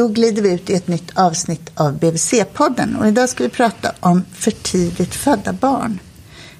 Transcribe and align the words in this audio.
Då 0.00 0.08
glider 0.08 0.42
vi 0.42 0.52
ut 0.52 0.70
i 0.70 0.74
ett 0.74 0.88
nytt 0.88 1.18
avsnitt 1.18 1.70
av 1.74 1.98
BVC-podden 1.98 2.96
och 2.96 3.08
idag 3.08 3.28
ska 3.28 3.44
vi 3.44 3.50
prata 3.50 3.92
om 4.00 4.24
för 4.32 4.50
tidigt 4.50 5.14
födda 5.14 5.52
barn. 5.52 5.98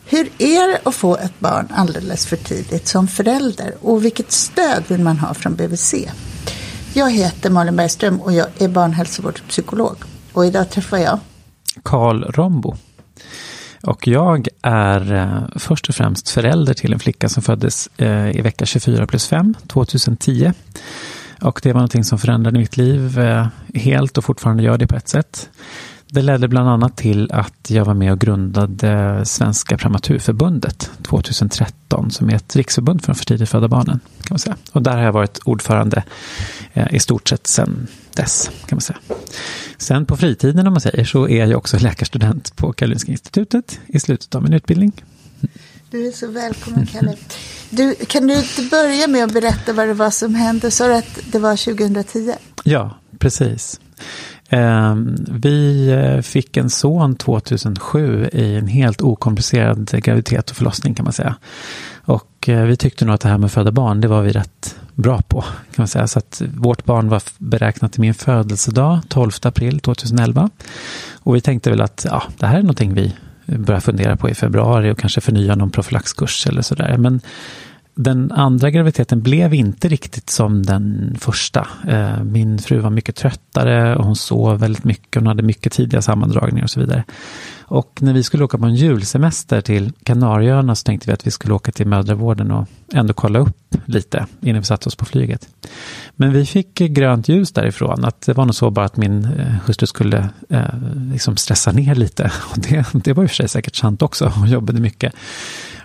Hur 0.07 0.29
är 0.39 0.73
det 0.73 0.81
att 0.85 0.95
få 0.95 1.17
ett 1.17 1.41
barn 1.41 1.69
alldeles 1.71 2.27
för 2.27 2.37
tidigt 2.37 2.89
som 2.89 3.09
förälder 3.09 3.75
och 3.81 4.05
vilket 4.05 4.33
stöd 4.33 4.85
vill 4.89 5.01
man 5.01 5.19
ha 5.19 5.35
från 5.35 5.55
BVC? 5.55 5.95
Jag 6.95 7.11
heter 7.11 7.51
Malin 7.51 7.77
Bergström 7.77 8.21
och 8.21 8.33
jag 8.33 8.47
är 8.59 8.69
barnhälsovårdspsykolog 8.69 9.97
och 10.33 10.47
idag 10.47 10.71
träffar 10.71 10.99
jag 10.99 11.19
Karl 11.83 12.25
Rombo. 12.25 12.77
Och 13.83 14.09
jag 14.09 14.49
är 14.63 15.13
eh, 15.13 15.59
först 15.59 15.89
och 15.89 15.95
främst 15.95 16.29
förälder 16.29 16.75
till 16.75 16.93
en 16.93 16.99
flicka 16.99 17.29
som 17.29 17.43
föddes 17.43 17.89
eh, 17.97 18.37
i 18.37 18.41
vecka 18.41 18.67
24 18.67 19.07
plus 19.07 19.27
5, 19.27 19.55
2010. 19.67 20.53
Och 21.41 21.61
det 21.63 21.73
var 21.73 21.81
någonting 21.81 22.05
som 22.05 22.19
förändrade 22.19 22.59
mitt 22.59 22.77
liv 22.77 23.19
eh, 23.19 23.47
helt 23.75 24.19
och 24.19 24.25
fortfarande 24.25 24.63
gör 24.63 24.79
det 24.79 24.87
på 24.87 24.97
ett 24.97 25.09
sätt. 25.09 25.51
Det 26.13 26.23
ledde 26.23 26.49
bland 26.49 26.69
annat 26.69 26.97
till 26.97 27.33
att 27.33 27.71
jag 27.71 27.85
var 27.85 27.95
med 27.95 28.13
och 28.13 28.19
grundade 28.19 29.21
Svenska 29.25 29.77
Prematurförbundet 29.77 30.91
2013 31.03 32.11
som 32.11 32.31
är 32.31 32.35
ett 32.35 32.57
riksförbund 32.57 33.01
för 33.03 33.13
de 33.13 33.15
för 33.15 33.25
tidigt 33.25 33.49
födda 33.49 33.69
barnen. 33.69 34.01
Kan 34.23 34.29
man 34.31 34.39
säga. 34.39 34.57
Och 34.73 34.83
där 34.83 34.97
har 34.97 35.03
jag 35.05 35.13
varit 35.13 35.39
ordförande 35.45 36.03
eh, 36.73 36.95
i 36.95 36.99
stort 36.99 37.29
sett 37.29 37.47
sedan 37.47 37.87
dess. 38.15 38.51
kan 38.67 38.77
man 38.77 38.81
säga. 38.81 38.99
Sen 39.79 40.07
på 40.07 40.17
fritiden 40.17 40.67
om 40.67 40.73
man 40.73 40.81
säger 40.81 41.05
så 41.05 41.29
är 41.29 41.47
jag 41.47 41.59
också 41.59 41.79
läkarstudent 41.79 42.57
på 42.57 42.73
Karolinska 42.73 43.13
institutet 43.13 43.81
i 43.87 44.01
slutet 44.01 44.35
av 44.35 44.43
min 44.43 44.53
utbildning. 44.53 44.93
Du 45.91 46.07
är 46.07 46.13
så 46.13 46.31
välkommen 46.31 46.87
Kalle. 46.87 47.17
Du, 47.71 47.95
kan 47.95 48.27
du 48.27 48.35
inte 48.35 48.63
börja 48.63 49.07
med 49.09 49.25
att 49.25 49.33
berätta 49.33 49.73
vad 49.73 49.89
det 49.89 49.95
var 49.95 50.11
som 50.11 50.35
hände? 50.35 50.71
Sa 50.71 50.87
du 50.87 50.95
att 50.95 51.19
det 51.33 51.39
var 51.39 51.57
2010? 51.57 52.33
Ja, 52.65 52.99
precis. 53.19 53.81
Ehm, 54.49 55.17
vi 55.29 55.89
eh, 55.89 56.21
fick 56.21 56.57
en 56.57 56.71
son 56.71 57.17
2007 57.17 58.29
i 58.33 58.55
en 58.55 58.67
helt 58.67 59.03
okomplicerad 59.03 59.91
graviditet 59.91 60.51
och 60.51 60.57
förlossning 60.57 60.95
kan 60.95 61.05
man 61.05 61.13
säga. 61.13 61.37
Och 62.05 62.49
eh, 62.49 62.65
vi 62.65 62.77
tyckte 62.77 63.05
nog 63.05 63.15
att 63.15 63.21
det 63.21 63.29
här 63.29 63.39
med 63.39 63.47
att 63.47 63.53
föda 63.53 63.73
barn, 63.73 64.01
det 64.01 64.09
var 64.09 64.23
vi 64.23 64.33
rätt 64.33 64.77
bra 64.95 65.23
på. 65.23 65.41
kan 65.41 65.77
man 65.77 65.89
säga. 65.89 66.07
Så 66.07 66.19
att 66.19 66.43
vårt 66.55 66.85
barn 66.85 67.09
var 67.09 67.23
beräknat 67.39 67.93
till 67.93 68.01
min 68.01 68.15
födelsedag, 68.15 69.01
12 69.09 69.31
april 69.43 69.81
2011. 69.81 70.51
Och 71.19 71.37
vi 71.37 71.41
tänkte 71.41 71.71
väl 71.71 71.81
att 71.81 72.07
ja, 72.09 72.23
det 72.39 72.47
här 72.47 72.59
är 72.59 72.63
någonting 72.63 72.95
vi 72.95 73.15
börja 73.59 73.81
fundera 73.81 74.17
på 74.17 74.31
i 74.31 74.35
februari 74.35 74.93
och 74.93 74.99
kanske 74.99 75.21
förnya 75.21 75.55
någon 75.55 75.71
profylaxkurs 75.71 76.47
eller 76.47 76.63
sådär. 76.63 76.97
Men 76.99 77.21
den 77.95 78.33
andra 78.33 78.71
graviditeten 78.71 79.23
blev 79.23 79.55
inte 79.55 79.89
riktigt 79.89 80.31
som 80.31 80.67
den 80.67 81.17
första. 81.21 81.69
Eh, 81.89 82.23
min 82.25 82.59
fru 82.59 82.79
var 82.79 82.91
mycket 82.91 83.17
tröttare 83.17 83.97
och 83.97 84.05
hon 84.05 84.17
sov 84.17 84.59
väldigt 84.59 84.85
mycket. 84.85 85.15
Hon 85.15 85.27
hade 85.27 85.43
mycket 85.43 85.73
tidiga 85.73 86.03
sammandragningar 86.03 86.65
och 86.65 86.71
så 86.71 86.81
vidare. 86.81 87.05
Och 87.61 87.99
när 88.01 88.13
vi 88.13 88.23
skulle 88.23 88.45
åka 88.45 88.59
på 88.59 88.67
en 88.67 88.75
julsemester 88.75 89.61
till 89.61 89.93
Kanarieöarna 90.05 90.75
så 90.75 90.85
tänkte 90.85 91.07
vi 91.07 91.13
att 91.13 91.27
vi 91.27 91.31
skulle 91.31 91.55
åka 91.55 91.73
till 91.73 91.87
mödravården 91.87 92.51
och 92.51 92.69
ändå 92.93 93.13
kolla 93.13 93.39
upp 93.39 93.77
lite 93.85 94.27
innan 94.41 94.61
vi 94.61 94.67
satte 94.67 94.89
oss 94.89 94.97
på 94.97 95.05
flyget. 95.05 95.49
Men 96.21 96.33
vi 96.33 96.47
fick 96.47 96.75
grönt 96.75 97.29
ljus 97.29 97.53
därifrån. 97.53 98.05
Att 98.05 98.21
det 98.21 98.33
var 98.33 98.45
nog 98.45 98.55
så 98.55 98.71
bara 98.71 98.85
att 98.85 98.97
min 98.97 99.25
eh, 99.25 99.55
hustru 99.67 99.87
skulle 99.87 100.29
eh, 100.49 100.65
liksom 101.13 101.37
stressa 101.37 101.73
ner 101.73 101.95
lite. 101.95 102.33
Och 102.51 102.59
det, 102.59 102.87
det 102.93 103.13
var 103.13 103.23
i 103.23 103.27
och 103.27 103.31
för 103.31 103.37
sig 103.37 103.49
säkert 103.49 103.77
sant 103.77 104.03
också. 104.03 104.27
Hon 104.29 104.49
jobbade 104.49 104.81
mycket. 104.81 105.15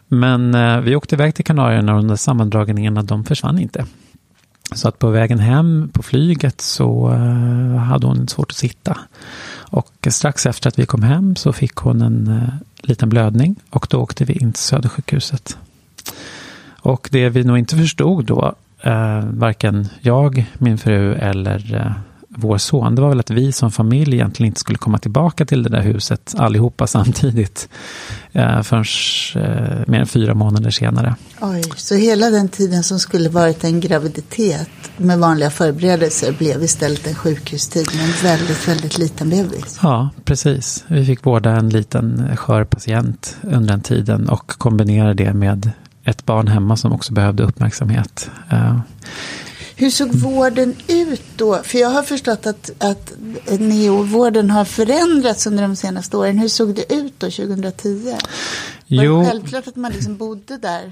Men 0.08 0.56
eh, 0.56 0.80
vi 0.80 0.96
åkte 0.96 1.16
iväg 1.16 1.36
till 1.36 1.46
Kanarieöarna 1.46 1.94
och 1.96 2.02
de 2.02 2.08
där 2.08 2.16
sammandragningarna 2.16 3.04
de 3.04 3.26
försvann 3.26 3.60
inte. 3.60 3.86
Så 4.74 4.88
att 4.88 5.00
på 5.00 5.10
vägen 5.10 5.40
hem 5.40 5.90
på 5.94 6.04
flyget 6.04 6.62
så 6.62 7.12
eh, 7.12 7.78
hade 7.78 8.08
hon 8.08 8.28
svårt 8.28 8.52
att 8.52 8.58
sitta. 8.58 8.98
Och 9.58 10.08
strax 10.10 10.46
efter 10.46 10.68
att 10.68 10.80
vi 10.80 10.86
kom 10.86 11.04
hem 11.04 11.36
så 11.36 11.54
fick 11.54 11.76
hon 11.76 12.02
en 12.02 12.28
eh, 12.28 12.50
liten 12.88 13.10
blödning 13.10 13.56
och 13.70 13.88
då 13.90 14.02
åkte 14.02 14.26
vi 14.26 14.34
in 14.34 14.54
till 14.54 14.64
Södersjukhuset. 14.64 15.58
Och 16.80 17.10
det 17.12 17.30
vi 17.30 17.44
nog 17.44 17.58
inte 17.58 17.78
förstod 17.78 18.26
då, 18.26 18.56
uh, 18.86 19.26
varken 19.32 19.88
jag, 20.02 20.46
min 20.58 20.78
fru 20.78 21.14
eller 21.14 21.76
uh, 21.76 21.92
vår 22.38 22.58
son, 22.58 22.96
det 22.96 23.02
var 23.02 23.10
väl 23.10 23.20
att 23.20 23.30
vi 23.30 23.52
som 23.52 23.72
familj 23.72 24.16
egentligen 24.16 24.48
inte 24.48 24.60
skulle 24.60 24.78
komma 24.78 24.98
tillbaka 24.98 25.46
till 25.46 25.64
det 25.64 25.70
där 25.70 25.82
huset 25.82 26.36
allihopa 26.38 26.88
samtidigt. 26.88 27.70
Eh, 28.32 28.62
förrän 28.62 28.86
eh, 29.36 29.78
mer 29.88 30.00
än 30.00 30.08
fyra 30.08 30.34
månader 30.34 30.72
senare. 30.72 31.16
Oj, 31.42 31.64
så 31.76 31.96
hela 31.96 32.30
den 32.30 32.50
tiden 32.50 32.84
som 32.84 33.00
skulle 33.00 33.30
varit 33.30 33.64
en 33.64 33.80
graviditet 33.80 34.70
med 34.98 35.20
vanliga 35.20 35.50
förberedelser 35.50 36.32
blev 36.32 36.64
istället 36.64 37.08
en 37.08 37.16
sjukhustid 37.16 37.88
med 37.96 38.06
en 38.06 38.12
väldigt, 38.24 38.68
väldigt 38.68 38.98
liten 38.98 39.30
bebis? 39.30 39.80
Ja, 39.84 40.10
precis. 40.24 40.86
Vi 40.88 41.06
fick 41.06 41.26
vårda 41.26 41.52
en 41.52 41.70
liten 41.70 42.38
skör 42.38 42.64
patient 42.64 43.38
under 43.42 43.68
den 43.68 43.82
tiden 43.82 44.30
och 44.30 44.48
kombinera 44.48 45.14
det 45.14 45.34
med 45.34 45.72
ett 46.06 46.26
barn 46.26 46.48
hemma 46.48 46.78
som 46.78 46.94
också 46.94 47.14
behövde 47.14 47.44
uppmärksamhet. 47.44 48.30
Eh, 48.52 48.80
hur 49.76 49.90
såg 49.90 50.16
vården 50.16 50.76
ut 50.88 51.24
då? 51.36 51.62
För 51.64 51.78
jag 51.78 51.90
har 51.90 52.04
förstått 52.04 52.46
att, 52.46 52.72
att 52.84 53.14
neovården 53.60 54.50
har 54.50 54.66
förändrats 54.66 55.48
under 55.48 55.64
de 55.64 55.76
senaste 55.76 56.18
åren. 56.18 56.40
Hur 56.40 56.48
såg 56.48 56.76
det 56.76 56.94
ut 56.94 57.14
då 57.20 57.30
2010? 57.30 58.18
Jo, 58.88 59.16
var 59.16 59.24
det 59.24 59.30
självklart 59.30 59.68
att 59.68 59.76
man 59.76 59.92
liksom 59.92 60.18
bodde 60.18 60.58
där? 60.58 60.92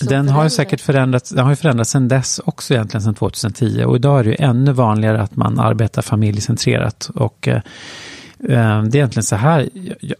Den 0.00 0.28
har 0.28 0.48
säkert 0.48 0.80
förändrats, 0.80 1.30
den 1.30 1.44
har 1.44 1.52
ju 1.52 1.56
förändrats 1.56 1.90
sedan 1.90 2.08
dess 2.08 2.40
också 2.44 2.74
egentligen 2.74 3.02
sedan 3.02 3.14
2010 3.14 3.84
och 3.84 3.96
idag 3.96 4.20
är 4.20 4.24
det 4.24 4.30
ju 4.30 4.36
ännu 4.38 4.72
vanligare 4.72 5.22
att 5.22 5.36
man 5.36 5.60
arbetar 5.60 6.02
familjecentrerat 6.02 7.10
och 7.14 7.48
Eh, 7.48 7.60
det 8.48 8.54
är 8.54 8.96
egentligen 8.96 9.22
så 9.22 9.36
här, 9.36 9.68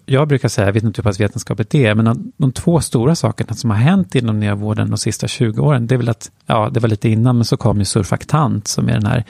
jag 0.07 0.29
brukar 0.29 0.49
säga, 0.49 0.69
jag 0.69 0.73
vet 0.73 0.83
inte 0.83 0.99
hur 0.99 1.03
pass 1.03 1.21
vetenskapligt 1.21 1.71
det 1.71 1.87
är, 1.87 1.95
men 1.95 2.33
de 2.37 2.53
två 2.53 2.81
stora 2.81 3.15
sakerna 3.15 3.55
som 3.55 3.71
har 3.71 3.77
hänt 3.77 4.15
inom 4.15 4.41
neovården 4.41 4.91
de 4.91 4.99
sista 4.99 5.29
20 5.29 5.63
åren, 5.63 5.87
det 5.87 5.95
är 5.95 5.97
väl 5.97 6.09
att, 6.09 6.31
ja, 6.47 6.71
det 6.73 6.81
var 6.81 6.89
lite 6.89 7.09
innan, 7.09 7.37
men 7.37 7.45
så 7.45 7.57
kom 7.57 7.79
ju 7.79 7.85
surfaktant 7.85 8.69
som 8.69 8.89
är 8.89 8.93
den 8.93 9.07
här 9.07 9.25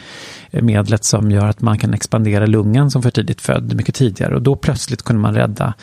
eh, 0.51 0.63
medlet 0.63 1.05
som 1.05 1.31
gör 1.31 1.47
att 1.47 1.61
man 1.61 1.79
kan 1.79 1.95
expandera 1.95 2.47
lungan 2.47 2.91
som 2.91 3.03
för 3.03 3.11
tidigt 3.11 3.41
född 3.41 3.77
mycket 3.77 3.95
tidigare 3.95 4.35
och 4.35 4.43
då 4.43 4.57
plötsligt 4.57 5.03
kunde 5.03 5.23
man 5.23 5.35
rädda 5.35 5.75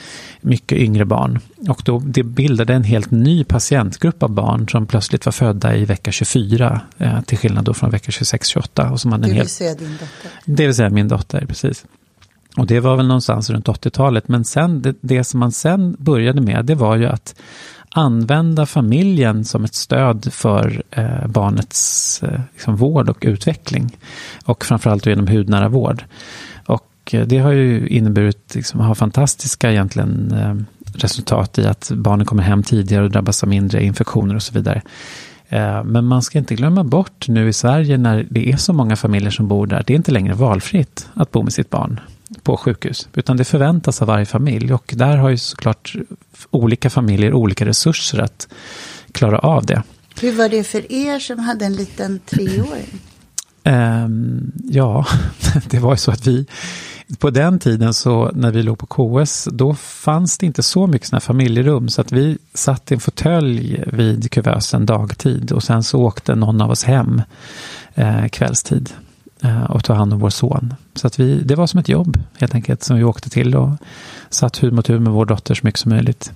mycket 0.41 0.77
yngre 0.77 1.05
barn. 1.05 1.39
Och 1.69 1.81
då, 1.85 1.99
det 2.05 2.23
bildade 2.23 2.73
en 2.73 2.83
helt 2.83 3.11
ny 3.11 3.43
patientgrupp 3.43 4.23
av 4.23 4.29
barn 4.29 4.69
som 4.69 4.85
plötsligt 4.85 5.25
var 5.25 5.31
födda 5.31 5.75
i 5.75 5.85
vecka 5.85 6.11
24, 6.11 6.81
eh, 6.97 7.21
till 7.21 7.37
skillnad 7.37 7.65
då 7.65 7.73
från 7.73 7.89
vecka 7.89 8.11
26-28. 8.11 9.17
Det 9.17 9.33
vill 9.33 9.49
säga 9.49 9.75
din 9.75 9.91
dotter? 9.91 10.31
Det 10.45 10.65
vill 10.65 10.75
säga 10.75 10.89
min 10.89 11.07
dotter, 11.07 11.45
precis. 11.45 11.85
Och 12.57 12.67
det 12.67 12.79
var 12.79 12.95
väl 12.95 13.07
någonstans 13.07 13.49
runt 13.49 13.67
80-talet. 13.67 14.27
Men 14.27 14.45
sen, 14.45 14.81
det, 14.81 14.95
det, 15.01 15.23
som 15.23 15.39
man 15.39 15.51
sen 15.51 15.95
började 15.99 16.41
med, 16.41 16.65
det 16.65 16.75
var 16.75 16.95
ju 16.95 17.05
att 17.05 17.35
använda 17.89 18.65
familjen 18.65 19.45
som 19.45 19.63
ett 19.63 19.75
stöd 19.75 20.33
för 20.33 20.83
eh, 20.91 21.27
barnets 21.27 22.23
eh, 22.23 22.39
liksom 22.53 22.75
vård 22.75 23.09
och 23.09 23.17
utveckling. 23.21 23.97
Och 24.45 24.65
framförallt 24.65 25.05
genom 25.05 25.27
hudnära 25.27 25.69
vård. 25.69 26.03
Och 26.65 26.85
eh, 27.11 27.27
det 27.27 27.37
har 27.37 27.51
ju 27.51 27.87
inneburit, 27.87 28.55
liksom, 28.55 28.79
har 28.79 28.95
fantastiska 28.95 29.71
egentligen 29.71 30.31
eh, 30.31 30.55
resultat 30.93 31.57
i 31.57 31.65
att 31.65 31.91
barnen 31.95 32.25
kommer 32.25 32.43
hem 32.43 32.63
tidigare 32.63 33.03
och 33.03 33.11
drabbas 33.11 33.43
av 33.43 33.49
mindre 33.49 33.83
infektioner 33.83 34.35
och 34.35 34.43
så 34.43 34.53
vidare. 34.53 34.81
Eh, 35.49 35.83
men 35.83 36.05
man 36.05 36.21
ska 36.21 36.39
inte 36.39 36.55
glömma 36.55 36.83
bort 36.83 37.27
nu 37.27 37.49
i 37.49 37.53
Sverige 37.53 37.97
när 37.97 38.27
det 38.29 38.51
är 38.51 38.57
så 38.57 38.73
många 38.73 38.95
familjer 38.95 39.31
som 39.31 39.47
bor 39.47 39.67
där, 39.67 39.83
det 39.87 39.93
är 39.93 39.97
inte 39.97 40.11
längre 40.11 40.33
valfritt 40.33 41.09
att 41.13 41.31
bo 41.31 41.43
med 41.43 41.53
sitt 41.53 41.69
barn 41.69 41.99
på 42.43 42.57
sjukhus, 42.57 43.07
utan 43.13 43.37
det 43.37 43.45
förväntas 43.45 44.01
av 44.01 44.07
varje 44.07 44.25
familj. 44.25 44.73
Och 44.73 44.93
där 44.97 45.17
har 45.17 45.29
ju 45.29 45.37
såklart 45.37 45.95
olika 46.51 46.89
familjer 46.89 47.33
olika 47.33 47.65
resurser 47.65 48.19
att 48.19 48.47
klara 49.11 49.39
av 49.39 49.65
det. 49.65 49.83
Hur 50.21 50.31
var 50.31 50.49
det 50.49 50.63
för 50.63 50.91
er 50.91 51.19
som 51.19 51.39
hade 51.39 51.65
en 51.65 51.75
liten 51.75 52.19
treåring? 52.19 53.01
Um, 53.63 54.51
ja, 54.63 55.05
det 55.69 55.79
var 55.79 55.93
ju 55.93 55.97
så 55.97 56.11
att 56.11 56.27
vi, 56.27 56.45
på 57.19 57.29
den 57.29 57.59
tiden 57.59 57.93
så 57.93 58.31
när 58.33 58.51
vi 58.51 58.63
låg 58.63 58.77
på 58.79 58.85
KS, 58.85 59.47
då 59.51 59.75
fanns 59.75 60.37
det 60.37 60.45
inte 60.45 60.63
så 60.63 60.87
mycket 60.87 61.07
sådana 61.07 61.21
familjerum, 61.21 61.89
så 61.89 62.01
att 62.01 62.11
vi 62.11 62.37
satt 62.53 62.91
i 62.91 62.93
en 62.93 62.99
fåtölj 62.99 63.83
vid 63.87 64.31
kuvösen 64.31 64.85
dagtid 64.85 65.51
och 65.51 65.63
sen 65.63 65.83
så 65.83 65.99
åkte 65.99 66.35
någon 66.35 66.61
av 66.61 66.71
oss 66.71 66.83
hem 66.83 67.21
eh, 67.95 68.27
kvällstid. 68.27 68.89
Eh, 69.43 69.63
och 69.63 69.83
ta 69.83 69.93
hand 69.93 70.13
om 70.13 70.19
vår 70.19 70.29
son. 70.29 70.73
Så 70.95 71.07
att 71.07 71.19
vi, 71.19 71.41
det 71.43 71.55
var 71.55 71.67
som 71.67 71.79
ett 71.79 71.89
jobb 71.89 72.19
helt 72.37 72.55
enkelt 72.55 72.83
som 72.83 72.97
vi 72.97 73.03
åkte 73.03 73.29
till 73.29 73.55
och 73.55 73.69
satt 74.29 74.63
hud 74.63 74.73
mot 74.73 74.89
hud 74.89 75.01
med 75.01 75.13
vår 75.13 75.25
dotter 75.25 75.55
så 75.55 75.61
mycket 75.63 75.79
som 75.79 75.89
möjligt. 75.89 76.31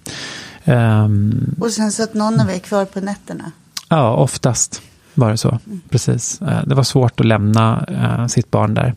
Um, 0.66 1.56
och 1.60 1.72
sen 1.72 1.92
satt 1.92 2.14
någon 2.14 2.40
av 2.40 2.50
er 2.50 2.60
kvar 2.60 2.86
på 2.86 3.00
nätterna? 3.00 3.52
Ja, 3.90 4.16
oftast 4.16 4.82
var 5.14 5.32
det 5.32 5.38
så. 5.38 5.60
Mm. 5.66 5.82
Precis. 5.90 6.42
Eh, 6.42 6.64
det 6.66 6.76
var 6.76 6.84
svårt 6.84 7.20
att 7.20 7.26
lämna 7.26 7.86
uh, 7.92 8.28
sitt 8.28 8.52
barn 8.52 8.74
där. 8.74 8.96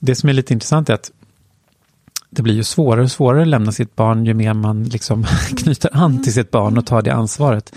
Det 0.00 0.14
som 0.14 0.28
är 0.28 0.32
lite 0.32 0.52
intressant 0.52 0.90
är 0.90 0.94
att 0.94 1.10
det 2.30 2.42
blir 2.42 2.54
ju 2.54 2.64
svårare 2.64 3.04
och 3.04 3.10
svårare 3.10 3.42
att 3.42 3.48
lämna 3.48 3.72
sitt 3.72 3.96
barn 3.96 4.26
ju 4.26 4.34
mer 4.34 4.54
man 4.54 4.84
liksom 4.84 5.24
knyter 5.56 5.90
an 5.92 6.22
till 6.22 6.32
sitt 6.32 6.50
barn 6.50 6.78
och 6.78 6.86
tar 6.86 7.02
det 7.02 7.10
ansvaret. 7.10 7.72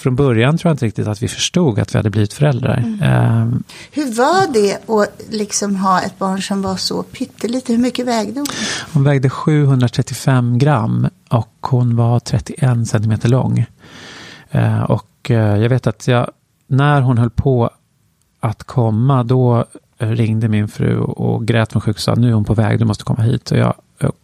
Från 0.00 0.16
början 0.16 0.58
tror 0.58 0.70
jag 0.70 0.74
inte 0.74 0.86
riktigt 0.86 1.06
att 1.06 1.22
vi 1.22 1.28
förstod 1.28 1.78
att 1.78 1.94
vi 1.94 1.98
hade 1.98 2.10
blivit 2.10 2.32
föräldrar. 2.32 2.76
Mm. 2.76 3.02
Eh, 3.02 3.58
Hur 3.92 4.14
var 4.14 4.52
det 4.52 4.88
att 4.88 5.20
liksom 5.30 5.76
ha 5.76 6.00
ett 6.00 6.18
barn 6.18 6.42
som 6.42 6.62
var 6.62 6.76
så 6.76 7.02
pyttelite? 7.02 7.72
Hur 7.72 7.80
mycket 7.80 8.06
vägde 8.06 8.40
hon? 8.40 8.46
Hon 8.92 9.04
vägde 9.04 9.30
735 9.30 10.58
gram 10.58 11.08
och 11.28 11.56
hon 11.60 11.96
var 11.96 12.20
31 12.20 12.88
centimeter 12.88 13.28
lång. 13.28 13.66
Eh, 14.50 14.82
och 14.82 15.30
eh, 15.30 15.56
jag 15.56 15.68
vet 15.68 15.86
att 15.86 16.08
jag, 16.08 16.30
när 16.66 17.00
hon 17.00 17.18
höll 17.18 17.30
på 17.30 17.70
att 18.40 18.64
komma, 18.64 19.22
då 19.22 19.64
ringde 19.98 20.48
min 20.48 20.68
fru 20.68 20.98
och 21.00 21.46
grät 21.46 21.72
från 21.72 21.82
sjukhuset 21.82 22.08
och 22.08 22.14
sa 22.16 22.20
nu 22.20 22.28
är 22.28 22.32
hon 22.32 22.44
på 22.44 22.54
väg, 22.54 22.78
du 22.78 22.84
måste 22.84 23.04
komma 23.04 23.22
hit. 23.22 23.50
Och 23.50 23.58
jag 23.58 23.74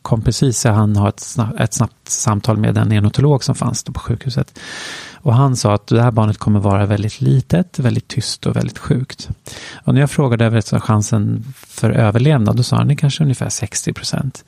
kom 0.02 0.22
precis, 0.22 0.64
han 0.64 0.96
har 0.96 1.08
ett 1.08 1.20
snabbt, 1.20 1.61
ett 1.61 1.75
snabbt 1.75 2.08
samtal 2.08 2.56
med 2.56 2.79
en 2.79 2.88
neonatolog 2.88 3.44
som 3.44 3.55
fanns 3.55 3.84
på 3.84 4.00
sjukhuset. 4.00 4.58
Och 5.26 5.34
han 5.34 5.56
sa 5.56 5.75
att 5.75 5.87
det 5.87 6.02
här 6.02 6.11
barnet 6.11 6.38
kommer 6.38 6.61
vara 6.61 6.87
väldigt 6.87 7.20
litet, 7.20 7.78
väldigt 7.78 8.08
tyst 8.08 8.46
och 8.46 8.56
väldigt 8.56 8.78
sjukt. 8.78 9.28
Och 9.84 9.94
när 9.94 10.00
jag 10.00 10.11
frågade 10.11 10.44
över 10.44 10.81
chansen 10.81 11.44
för 11.56 11.90
överlevnad, 11.90 12.56
då 12.56 12.62
sa 12.62 12.76
han 12.76 12.88
det 12.88 12.96
kanske 12.96 13.23
ungefär 13.23 13.49
60 13.49 13.93
procent. 13.93 14.44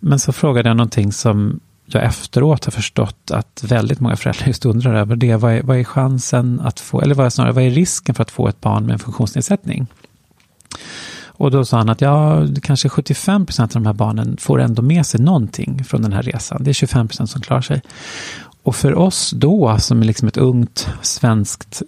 Men 0.00 0.18
så 0.18 0.32
frågade 0.32 0.68
jag 0.68 0.76
någonting 0.76 1.12
som 1.12 1.60
jag 1.86 2.04
efteråt 2.04 2.64
har 2.64 2.72
förstått 2.72 3.30
att 3.30 3.64
väldigt 3.64 4.00
många 4.00 4.16
föräldrar 4.16 4.46
just 4.46 4.66
undrar 4.66 4.94
över 4.94 5.16
det. 5.16 5.36
Vad 5.36 5.52
är, 5.52 5.62
vad 5.62 5.78
är 5.78 5.84
chansen 5.84 6.60
att 6.60 6.80
få, 6.80 7.00
eller 7.00 7.14
vad 7.14 7.26
är, 7.26 7.30
snarare, 7.30 7.52
vad 7.52 7.64
är 7.64 7.70
risken 7.70 8.14
för 8.14 8.22
att 8.22 8.30
få 8.30 8.48
ett 8.48 8.60
barn 8.60 8.86
med 8.86 8.92
en 8.92 8.98
funktionsnedsättning? 8.98 9.86
Och 11.36 11.50
då 11.50 11.64
sa 11.64 11.76
han 11.76 11.88
att 11.88 12.00
ja, 12.00 12.46
kanske 12.62 12.88
75 12.88 13.46
procent 13.46 13.76
av 13.76 13.82
de 13.82 13.86
här 13.86 13.94
barnen 13.94 14.36
får 14.36 14.60
ändå 14.60 14.82
med 14.82 15.06
sig 15.06 15.20
någonting 15.20 15.84
från 15.84 16.02
den 16.02 16.12
här 16.12 16.22
resan. 16.22 16.64
Det 16.64 16.70
är 16.70 16.74
25 16.74 17.08
procent 17.08 17.30
som 17.30 17.40
klarar 17.40 17.60
sig. 17.60 17.82
Och 18.64 18.76
för 18.76 18.94
oss 18.94 19.30
då, 19.30 19.78
som 19.78 20.00
är 20.00 20.06
liksom 20.06 20.28
ett 20.28 20.36
ungt 20.36 20.88
svenskt, 21.02 21.82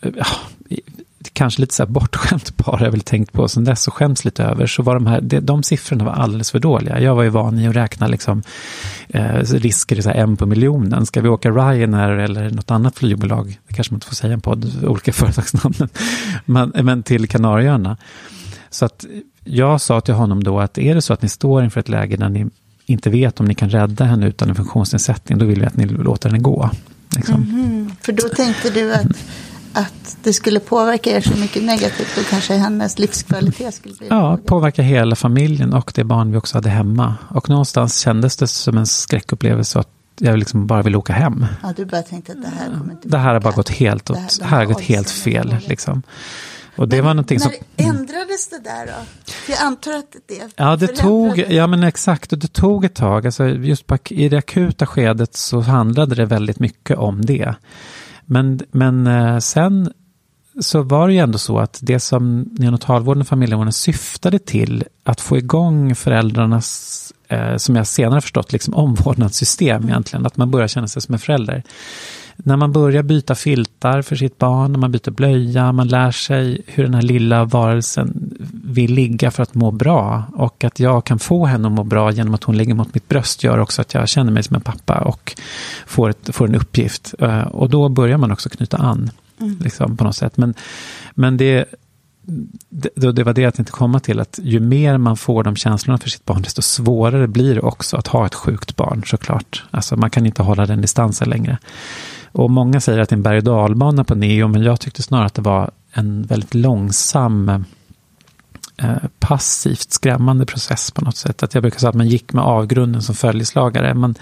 eh, 0.00 0.10
ja, 0.16 0.26
kanske 1.32 1.60
lite 1.60 1.74
så 1.74 1.82
här 1.82 1.90
bortskämt 1.90 2.56
par 2.56 2.84
jag 2.84 2.90
väl 2.90 3.00
tänkt 3.00 3.32
på 3.32 3.48
sen 3.48 3.64
dess 3.64 3.88
och 3.88 3.94
skäms 3.94 4.24
lite 4.24 4.44
över, 4.44 4.66
så 4.66 4.82
var 4.82 4.94
de 4.94 5.06
här, 5.06 5.20
de, 5.20 5.40
de 5.40 5.62
siffrorna 5.62 6.04
var 6.04 6.12
alldeles 6.12 6.50
för 6.50 6.58
dåliga. 6.58 7.00
Jag 7.00 7.14
var 7.14 7.22
ju 7.22 7.28
van 7.28 7.58
i 7.58 7.68
att 7.68 7.76
räkna 7.76 8.06
liksom, 8.06 8.42
eh, 9.08 9.38
risker 9.38 9.98
i 9.98 10.02
så 10.02 10.08
här 10.08 10.16
en 10.16 10.36
på 10.36 10.46
miljonen. 10.46 11.06
Ska 11.06 11.20
vi 11.20 11.28
åka 11.28 11.50
Ryanair 11.50 12.10
eller 12.10 12.50
något 12.50 12.70
annat 12.70 12.98
flygbolag, 12.98 13.60
det 13.68 13.74
kanske 13.74 13.92
man 13.92 13.96
inte 13.96 14.06
får 14.06 14.14
säga 14.14 14.32
en 14.32 14.40
podd, 14.40 14.84
olika 14.84 15.12
företagsnamn, 15.22 15.88
men, 16.44 16.72
men 16.82 17.02
till 17.02 17.28
Kanarieöarna. 17.28 17.96
Så 18.70 18.84
att 18.84 19.04
jag 19.44 19.80
sa 19.80 20.00
till 20.00 20.14
honom 20.14 20.44
då 20.44 20.60
att 20.60 20.78
är 20.78 20.94
det 20.94 21.02
så 21.02 21.12
att 21.12 21.22
ni 21.22 21.28
står 21.28 21.64
inför 21.64 21.80
ett 21.80 21.88
läge 21.88 22.16
där 22.16 22.28
ni 22.28 22.46
inte 22.86 23.10
vet 23.10 23.40
om 23.40 23.46
ni 23.46 23.54
kan 23.54 23.70
rädda 23.70 24.04
henne 24.04 24.26
utan 24.26 24.48
en 24.48 24.54
funktionsnedsättning, 24.54 25.38
då 25.38 25.46
vill 25.46 25.60
vi 25.60 25.66
att 25.66 25.76
ni 25.76 25.86
låter 25.86 26.28
henne 26.28 26.42
gå. 26.42 26.70
Liksom. 27.16 27.34
Mm 27.34 27.46
-hmm. 27.50 27.90
För 28.00 28.12
då 28.12 28.28
tänkte 28.28 28.70
du 28.70 28.94
att, 28.94 29.06
att 29.72 30.16
det 30.22 30.32
skulle 30.32 30.60
påverka 30.60 31.16
er 31.16 31.20
så 31.20 31.36
mycket 31.36 31.62
negativt 31.62 32.18
och 32.18 32.26
kanske 32.30 32.54
hennes 32.54 32.98
livskvalitet 32.98 33.74
skulle 33.74 33.94
bli 33.94 34.06
Ja, 34.10 34.38
påverka 34.44 34.82
hela 34.82 35.16
familjen 35.16 35.74
och 35.74 35.92
det 35.94 36.04
barn 36.04 36.30
vi 36.30 36.38
också 36.38 36.56
hade 36.56 36.68
hemma. 36.68 37.14
Och 37.28 37.48
någonstans 37.48 37.98
kändes 37.98 38.36
det 38.36 38.46
som 38.46 38.78
en 38.78 38.86
skräckupplevelse 38.86 39.78
att 39.78 39.88
jag 40.18 40.38
liksom 40.38 40.66
bara 40.66 40.82
vill 40.82 40.96
åka 40.96 41.12
hem. 41.12 41.46
Ja, 41.62 41.72
du 41.76 41.84
bara 41.84 42.02
tänkte 42.02 42.32
att 42.32 42.42
det 42.42 42.48
här 42.48 42.78
kommer 42.78 42.92
inte 42.92 43.08
Det 43.08 43.18
här 43.18 43.32
har 43.32 43.40
bara 43.40 43.54
gått 43.54 43.68
helt, 43.68 44.10
åt, 44.10 44.16
det 44.16 44.20
här, 44.20 44.30
det 44.38 44.44
här 44.44 44.56
har 44.58 44.64
gått 44.64 44.80
helt 44.80 45.10
fel. 45.10 45.56
Liksom. 45.66 46.02
Och 46.76 46.88
det 46.88 46.96
men, 46.96 47.04
var 47.04 47.14
någonting 47.14 47.40
som... 47.40 47.52
ändrades 47.76 48.48
det 48.48 48.60
där 48.64 48.86
då? 48.86 49.32
För 49.32 49.52
jag 49.52 49.62
antar 49.62 49.92
att 49.92 50.16
det 50.26 50.52
Ja, 50.56 50.76
det 50.76 50.86
tog, 50.86 51.38
ja 51.38 51.66
men 51.66 51.84
exakt, 51.84 52.32
och 52.32 52.38
det 52.38 52.52
tog 52.52 52.84
ett 52.84 52.94
tag. 52.94 53.26
Alltså 53.26 53.48
just 53.48 53.86
på, 53.86 53.98
i 54.10 54.28
det 54.28 54.38
akuta 54.38 54.86
skedet 54.86 55.36
så 55.36 55.60
handlade 55.60 56.14
det 56.14 56.24
väldigt 56.24 56.58
mycket 56.58 56.98
om 56.98 57.24
det. 57.24 57.54
Men, 58.24 58.60
men 58.70 59.06
eh, 59.06 59.38
sen 59.38 59.92
så 60.60 60.82
var 60.82 61.08
det 61.08 61.14
ju 61.14 61.20
ändå 61.20 61.38
så 61.38 61.58
att 61.58 61.78
det 61.82 62.00
som 62.00 62.40
neonatalvården 62.58 63.20
och 63.20 63.28
familjevården 63.28 63.72
syftade 63.72 64.38
till 64.38 64.84
att 65.04 65.20
få 65.20 65.38
igång 65.38 65.94
föräldrarnas, 65.94 67.12
eh, 67.28 67.56
som 67.56 67.76
jag 67.76 67.86
senare 67.86 68.20
förstått, 68.20 68.52
liksom 68.52 68.74
omvårdnadssystem 68.74 69.84
egentligen, 69.84 70.26
att 70.26 70.36
man 70.36 70.50
börjar 70.50 70.68
känna 70.68 70.88
sig 70.88 71.02
som 71.02 71.14
en 71.14 71.18
förälder 71.18 71.62
när 72.36 72.56
man 72.56 72.72
börjar 72.72 73.02
byta 73.02 73.34
filtar 73.34 74.02
för 74.02 74.16
sitt 74.16 74.38
barn, 74.38 74.72
när 74.72 74.78
man 74.78 74.92
byter 74.92 75.10
blöja, 75.10 75.72
man 75.72 75.88
lär 75.88 76.10
sig 76.10 76.62
hur 76.66 76.84
den 76.84 76.94
här 76.94 77.02
lilla 77.02 77.44
varelsen 77.44 78.36
vill 78.64 78.94
ligga 78.94 79.30
för 79.30 79.42
att 79.42 79.54
må 79.54 79.70
bra. 79.70 80.24
Och 80.34 80.64
att 80.64 80.80
jag 80.80 81.04
kan 81.04 81.18
få 81.18 81.46
henne 81.46 81.68
att 81.68 81.74
må 81.74 81.84
bra 81.84 82.10
genom 82.10 82.34
att 82.34 82.44
hon 82.44 82.56
ligger 82.56 82.74
mot 82.74 82.94
mitt 82.94 83.08
bröst 83.08 83.44
gör 83.44 83.58
också 83.58 83.82
att 83.82 83.94
jag 83.94 84.08
känner 84.08 84.32
mig 84.32 84.42
som 84.42 84.56
en 84.56 84.62
pappa 84.62 84.98
och 84.98 85.34
får, 85.86 86.10
ett, 86.10 86.28
får 86.32 86.48
en 86.48 86.54
uppgift. 86.54 87.14
Eh, 87.18 87.40
och 87.40 87.70
då 87.70 87.88
börjar 87.88 88.18
man 88.18 88.32
också 88.32 88.48
knyta 88.48 88.76
an. 88.76 89.10
Mm. 89.40 89.58
Liksom, 89.60 89.96
på 89.96 90.04
något 90.04 90.16
sätt. 90.16 90.36
Men, 90.36 90.54
men 91.14 91.36
det, 91.36 91.64
det, 92.68 93.12
det 93.12 93.24
var 93.24 93.32
det 93.32 93.42
jag 93.42 93.54
tänkte 93.54 93.72
komma 93.72 94.00
till, 94.00 94.20
att 94.20 94.38
ju 94.42 94.60
mer 94.60 94.98
man 94.98 95.16
får 95.16 95.42
de 95.42 95.56
känslorna 95.56 95.98
för 95.98 96.10
sitt 96.10 96.24
barn, 96.24 96.42
desto 96.42 96.62
svårare 96.62 97.28
blir 97.28 97.54
det 97.54 97.60
också 97.60 97.96
att 97.96 98.06
ha 98.06 98.26
ett 98.26 98.34
sjukt 98.34 98.76
barn 98.76 99.02
såklart. 99.06 99.64
Alltså 99.70 99.96
man 99.96 100.10
kan 100.10 100.26
inte 100.26 100.42
hålla 100.42 100.66
den 100.66 100.80
distansen 100.80 101.28
längre. 101.28 101.58
Och 102.36 102.50
många 102.50 102.80
säger 102.80 102.98
att 102.98 103.08
det 103.08 103.12
är 103.12 103.16
en 103.16 103.22
berg 103.22 103.38
och 103.38 103.44
dalbana 103.44 104.04
på 104.04 104.14
Neo, 104.14 104.48
men 104.48 104.62
jag 104.62 104.80
tyckte 104.80 105.02
snarare 105.02 105.26
att 105.26 105.34
det 105.34 105.42
var 105.42 105.70
en 105.92 106.22
väldigt 106.22 106.54
långsam 106.54 107.48
eh, 108.76 108.96
passivt 109.18 109.92
skrämmande 109.92 110.46
process 110.46 110.90
på 110.90 111.04
något 111.04 111.16
sätt. 111.16 111.42
Att 111.42 111.54
jag 111.54 111.62
brukar 111.62 111.78
säga 111.78 111.90
att 111.90 111.96
man 111.96 112.08
gick 112.08 112.32
med 112.32 112.44
avgrunden 112.44 113.02
som 113.02 113.14
följeslagare. 113.14 113.94
Men 113.94 114.12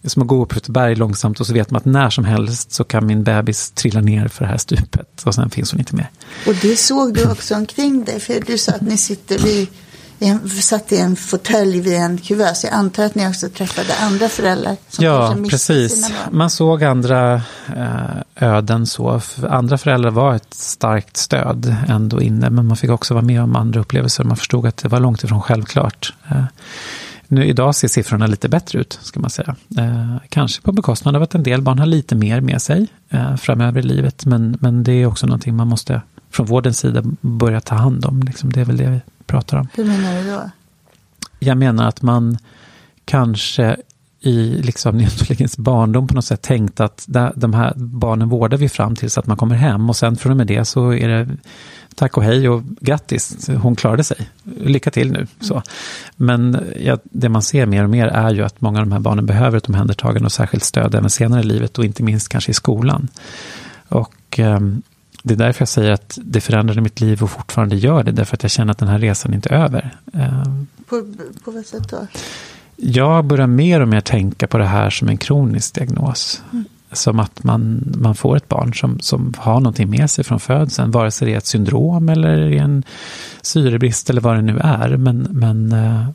det 0.00 0.06
är 0.06 0.10
som 0.10 0.22
att 0.22 0.28
gå 0.28 0.42
upp 0.42 0.56
ett 0.56 0.68
berg 0.68 0.94
långsamt 0.94 1.40
och 1.40 1.46
så 1.46 1.52
vet 1.52 1.70
man 1.70 1.78
att 1.78 1.84
när 1.84 2.10
som 2.10 2.24
helst 2.24 2.72
så 2.72 2.84
kan 2.84 3.06
min 3.06 3.24
bebis 3.24 3.70
trilla 3.70 4.00
ner 4.00 4.28
för 4.28 4.44
det 4.44 4.50
här 4.50 4.58
stupet 4.58 5.22
och 5.24 5.34
sen 5.34 5.50
finns 5.50 5.72
hon 5.72 5.80
inte 5.80 5.96
mer. 5.96 6.10
Och 6.46 6.54
det 6.62 6.76
såg 6.76 7.14
du 7.14 7.30
också 7.30 7.54
omkring 7.54 8.04
dig, 8.04 8.20
för 8.20 8.40
du 8.46 8.58
sa 8.58 8.72
att 8.72 8.80
ni 8.80 8.96
sitter 8.96 9.38
vid 9.38 9.68
en, 10.28 10.48
satt 10.48 10.92
i 10.92 10.98
en 10.98 11.16
fåtölj 11.16 11.80
vid 11.80 11.96
en 11.96 12.18
kuvös. 12.18 12.64
Jag 12.64 12.72
antar 12.72 13.04
att 13.04 13.14
ni 13.14 13.28
också 13.28 13.48
träffade 13.48 13.94
andra 14.00 14.28
föräldrar 14.28 14.76
som 14.88 15.04
Ja, 15.04 15.36
precis. 15.50 16.12
Man 16.30 16.50
såg 16.50 16.84
andra 16.84 17.34
eh, 17.76 18.48
öden 18.48 18.86
så. 18.86 19.20
Andra 19.48 19.78
föräldrar 19.78 20.10
var 20.10 20.34
ett 20.34 20.54
starkt 20.54 21.16
stöd 21.16 21.76
ändå 21.88 22.22
inne, 22.22 22.50
men 22.50 22.66
man 22.66 22.76
fick 22.76 22.90
också 22.90 23.14
vara 23.14 23.24
med 23.24 23.42
om 23.42 23.56
andra 23.56 23.80
upplevelser. 23.80 24.24
Man 24.24 24.36
förstod 24.36 24.66
att 24.66 24.76
det 24.76 24.88
var 24.88 25.00
långt 25.00 25.24
ifrån 25.24 25.42
självklart. 25.42 26.14
Eh, 26.30 26.44
nu 27.28 27.46
idag 27.46 27.74
ser 27.74 27.88
siffrorna 27.88 28.26
lite 28.26 28.48
bättre 28.48 28.78
ut, 28.78 28.98
ska 29.02 29.20
man 29.20 29.30
säga. 29.30 29.56
Eh, 29.78 30.16
kanske 30.28 30.62
på 30.62 30.72
bekostnad 30.72 31.16
av 31.16 31.22
att 31.22 31.34
en 31.34 31.42
del 31.42 31.62
barn 31.62 31.78
har 31.78 31.86
lite 31.86 32.14
mer 32.14 32.40
med 32.40 32.62
sig 32.62 32.86
eh, 33.08 33.36
framöver 33.36 33.80
i 33.80 33.82
livet, 33.82 34.24
men, 34.26 34.56
men 34.60 34.84
det 34.84 34.92
är 34.92 35.06
också 35.06 35.26
någonting 35.26 35.56
man 35.56 35.68
måste 35.68 36.02
från 36.30 36.46
vårdens 36.46 36.78
sida 36.78 37.02
börja 37.20 37.60
ta 37.60 37.74
hand 37.74 38.04
om. 38.04 38.22
Liksom, 38.22 38.52
det 38.52 38.60
är 38.60 38.64
väl 38.64 38.76
det 38.76 39.00
pratar 39.30 39.58
om. 39.58 39.68
Hur 39.74 39.84
menar 39.84 40.22
du 40.22 40.30
då? 40.30 40.50
Jag 41.38 41.56
menar 41.58 41.88
att 41.88 42.02
man 42.02 42.38
kanske 43.04 43.76
i 44.20 44.62
liksom 44.62 44.96
neonatologens 44.96 45.58
barndom 45.58 46.06
på 46.06 46.14
något 46.14 46.24
sätt 46.24 46.42
tänkt 46.42 46.80
att 46.80 47.06
de 47.34 47.54
här 47.54 47.72
barnen 47.76 48.28
vårdar 48.28 48.58
vi 48.58 48.68
fram 48.68 48.96
tills 48.96 49.18
att 49.18 49.26
man 49.26 49.36
kommer 49.36 49.54
hem 49.54 49.90
och 49.90 49.96
sen 49.96 50.16
från 50.16 50.30
och 50.30 50.36
med 50.36 50.46
det 50.46 50.64
så 50.64 50.94
är 50.94 51.08
det 51.08 51.28
tack 51.94 52.16
och 52.16 52.24
hej 52.24 52.48
och 52.48 52.62
grattis, 52.80 53.48
hon 53.48 53.76
klarade 53.76 54.04
sig. 54.04 54.28
Lycka 54.60 54.90
till 54.90 55.12
nu. 55.12 55.26
Så. 55.40 55.62
Men 56.16 56.64
ja, 56.80 56.98
det 57.04 57.28
man 57.28 57.42
ser 57.42 57.66
mer 57.66 57.84
och 57.84 57.90
mer 57.90 58.06
är 58.06 58.30
ju 58.30 58.42
att 58.42 58.60
många 58.60 58.78
av 58.80 58.86
de 58.86 58.92
här 58.92 59.00
barnen 59.00 59.26
behöver 59.26 59.58
ett 59.58 59.68
omhändertagande 59.68 60.26
och 60.26 60.32
särskilt 60.32 60.64
stöd 60.64 60.94
även 60.94 61.10
senare 61.10 61.40
i 61.40 61.44
livet 61.44 61.78
och 61.78 61.84
inte 61.84 62.02
minst 62.02 62.28
kanske 62.28 62.50
i 62.50 62.54
skolan. 62.54 63.08
Och 63.88 64.38
um, 64.38 64.82
det 65.22 65.34
är 65.34 65.38
därför 65.38 65.62
jag 65.62 65.68
säger 65.68 65.90
att 65.90 66.18
det 66.22 66.40
förändrade 66.40 66.80
mitt 66.80 67.00
liv 67.00 67.22
och 67.22 67.30
fortfarande 67.30 67.76
gör 67.76 68.02
det. 68.02 68.12
Därför 68.12 68.36
att 68.36 68.42
jag 68.42 68.50
känner 68.50 68.72
att 68.72 68.78
den 68.78 68.88
här 68.88 68.98
resan 68.98 69.34
inte 69.34 69.48
är 69.48 69.64
över. 69.64 69.90
Ehm, 70.12 70.66
på, 70.88 71.14
på 71.44 71.50
vad 71.50 71.66
sätt 71.66 71.88
då? 71.90 72.06
Jag 72.76 73.24
börjar 73.24 73.46
mer 73.46 73.80
och 73.80 73.88
mer 73.88 74.00
tänka 74.00 74.46
på 74.46 74.58
det 74.58 74.66
här 74.66 74.90
som 74.90 75.08
en 75.08 75.18
kronisk 75.18 75.74
diagnos. 75.74 76.42
Mm. 76.52 76.64
Som 76.92 77.20
att 77.20 77.44
man, 77.44 77.92
man 77.98 78.14
får 78.14 78.36
ett 78.36 78.48
barn 78.48 78.74
som, 78.74 79.00
som 79.00 79.34
har 79.38 79.60
någonting 79.60 79.90
med 79.90 80.10
sig 80.10 80.24
från 80.24 80.40
födseln. 80.40 80.90
Vare 80.90 81.10
sig 81.10 81.26
det 81.26 81.34
är 81.34 81.38
ett 81.38 81.46
syndrom 81.46 82.08
eller 82.08 82.50
en 82.50 82.82
syrebrist 83.42 84.10
eller 84.10 84.20
vad 84.20 84.36
det 84.36 84.42
nu 84.42 84.58
är. 84.58 84.96
Men, 84.96 85.26
men 85.30 85.72
eh, 85.72 86.06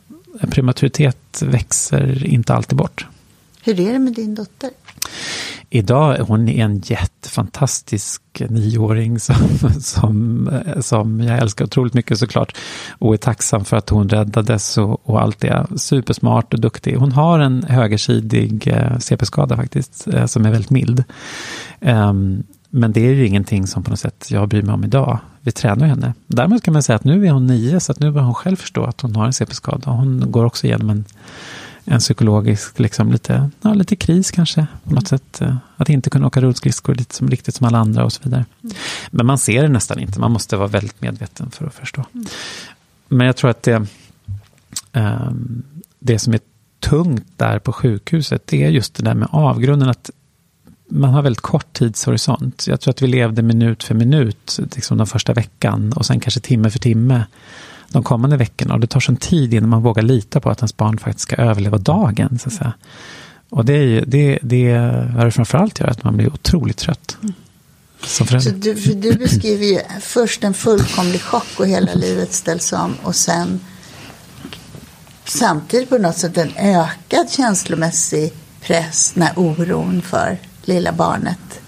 prematuritet 0.50 1.42
växer 1.42 2.26
inte 2.26 2.54
alltid 2.54 2.78
bort. 2.78 3.06
Hur 3.66 3.80
är 3.80 3.92
det 3.92 3.98
med 3.98 4.12
din 4.12 4.34
dotter? 4.34 4.70
Idag 5.70 6.16
är 6.16 6.22
hon 6.22 6.48
en 6.48 6.82
jättefantastisk 6.84 8.22
nioåring 8.48 9.20
som, 9.20 9.36
som, 9.80 10.48
eh, 10.48 10.80
som 10.80 11.20
jag 11.20 11.38
älskar 11.38 11.64
otroligt 11.64 11.94
mycket 11.94 12.18
såklart. 12.18 12.56
Och 12.98 13.14
är 13.14 13.18
tacksam 13.18 13.64
för 13.64 13.76
att 13.76 13.88
hon 13.88 14.08
räddades 14.08 14.78
och, 14.78 15.10
och 15.10 15.22
allt 15.22 15.40
det. 15.40 15.66
Supersmart 15.76 16.54
och 16.54 16.60
duktig. 16.60 16.96
Hon 16.96 17.12
har 17.12 17.38
en 17.38 17.62
högersidig 17.62 18.68
eh, 18.68 18.98
CP-skada 18.98 19.56
faktiskt, 19.56 20.08
eh, 20.08 20.26
som 20.26 20.46
är 20.46 20.50
väldigt 20.50 20.70
mild. 20.70 21.04
Um, 21.80 22.42
men 22.70 22.92
det 22.92 23.06
är 23.06 23.12
ju 23.12 23.26
ingenting 23.26 23.66
som 23.66 23.82
på 23.82 23.90
något 23.90 24.00
sätt 24.00 24.26
jag 24.30 24.48
bryr 24.48 24.62
mig 24.62 24.74
om 24.74 24.84
idag. 24.84 25.18
Vi 25.40 25.52
tränar 25.52 25.86
henne. 25.86 26.14
Däremot 26.26 26.62
kan 26.62 26.72
man 26.72 26.82
säga 26.82 26.96
att 26.96 27.04
nu 27.04 27.26
är 27.26 27.30
hon 27.30 27.46
nio, 27.46 27.80
så 27.80 27.92
att 27.92 28.00
nu 28.00 28.10
börjar 28.10 28.24
hon 28.24 28.34
själv 28.34 28.56
förstå 28.56 28.84
att 28.84 29.00
hon 29.00 29.16
har 29.16 29.26
en 29.26 29.32
CP-skada. 29.32 29.90
Hon 29.90 30.30
går 30.30 30.44
också 30.44 30.66
igenom 30.66 30.90
en 30.90 31.04
en 31.86 31.98
psykologisk, 31.98 32.78
liksom 32.78 33.12
lite, 33.12 33.50
ja, 33.62 33.74
lite 33.74 33.96
kris 33.96 34.30
kanske. 34.30 34.66
På 34.84 34.94
något 34.94 35.08
sätt. 35.08 35.40
Eh, 35.40 35.56
att 35.76 35.88
inte 35.88 36.10
kunna 36.10 36.26
åka 36.26 36.40
rullskridskor 36.40 36.94
lite 36.94 37.14
som, 37.14 37.30
riktigt 37.30 37.54
som 37.54 37.66
alla 37.66 37.78
andra 37.78 38.04
och 38.04 38.12
så 38.12 38.20
vidare. 38.22 38.44
Mm. 38.62 38.76
Men 39.10 39.26
man 39.26 39.38
ser 39.38 39.62
det 39.62 39.68
nästan 39.68 39.98
inte, 39.98 40.20
man 40.20 40.32
måste 40.32 40.56
vara 40.56 40.68
väldigt 40.68 41.00
medveten 41.02 41.50
för 41.50 41.66
att 41.66 41.74
förstå. 41.74 42.04
Mm. 42.14 42.26
Men 43.08 43.26
jag 43.26 43.36
tror 43.36 43.50
att 43.50 43.62
det, 43.62 43.86
um, 44.92 45.62
det 45.98 46.18
som 46.18 46.34
är 46.34 46.40
tungt 46.80 47.26
där 47.36 47.58
på 47.58 47.72
sjukhuset, 47.72 48.46
det 48.46 48.64
är 48.64 48.68
just 48.68 48.94
det 48.94 49.02
där 49.02 49.14
med 49.14 49.28
avgrunden. 49.32 49.88
att 49.88 50.10
man 50.88 51.14
har 51.14 51.22
väldigt 51.22 51.42
kort 51.42 51.72
tidshorisont. 51.72 52.66
Jag 52.66 52.80
tror 52.80 52.92
att 52.92 53.02
vi 53.02 53.06
levde 53.06 53.42
minut 53.42 53.84
för 53.84 53.94
minut 53.94 54.58
liksom 54.74 54.98
den 54.98 55.06
första 55.06 55.32
veckan 55.32 55.92
och 55.92 56.06
sen 56.06 56.20
kanske 56.20 56.40
timme 56.40 56.70
för 56.70 56.78
timme 56.78 57.24
de 57.88 58.02
kommande 58.02 58.36
veckorna. 58.36 58.74
Och 58.74 58.80
det 58.80 58.86
tar 58.86 59.00
sån 59.00 59.16
tid 59.16 59.54
innan 59.54 59.68
man 59.68 59.82
vågar 59.82 60.02
lita 60.02 60.40
på 60.40 60.50
att 60.50 60.58
ens 60.58 60.76
barn 60.76 60.98
faktiskt 60.98 61.20
ska 61.20 61.36
överleva 61.36 61.78
dagen. 61.78 62.38
Så 62.42 62.48
att 62.48 62.54
säga. 62.54 62.72
Och 63.48 63.64
det, 63.64 63.72
är, 63.72 64.04
det, 64.06 64.38
det 64.42 64.70
är 64.70 65.24
det 65.24 65.30
framförallt 65.30 65.80
gör 65.80 65.86
att 65.86 66.04
man 66.04 66.16
blir 66.16 66.32
otroligt 66.32 66.76
trött. 66.76 67.16
Mm. 67.22 67.34
Så 68.02 68.24
du, 68.24 68.74
du 68.74 69.12
beskriver 69.12 69.64
ju 69.66 69.80
först 70.00 70.44
en 70.44 70.54
fullkomlig 70.54 71.22
chock 71.22 71.60
och 71.60 71.66
hela 71.66 71.94
livet 71.94 72.32
ställs 72.32 72.72
om 72.72 72.94
och 73.02 73.14
sen 73.14 73.60
samtidigt 75.24 75.88
på 75.88 75.98
något 75.98 76.16
sätt 76.16 76.36
en 76.38 76.52
ökad 76.56 77.30
känslomässig 77.30 78.32
press 78.60 79.12
när 79.16 79.38
oron 79.38 80.02
för 80.02 80.38
lilla 80.68 80.92
barnet 80.92 81.60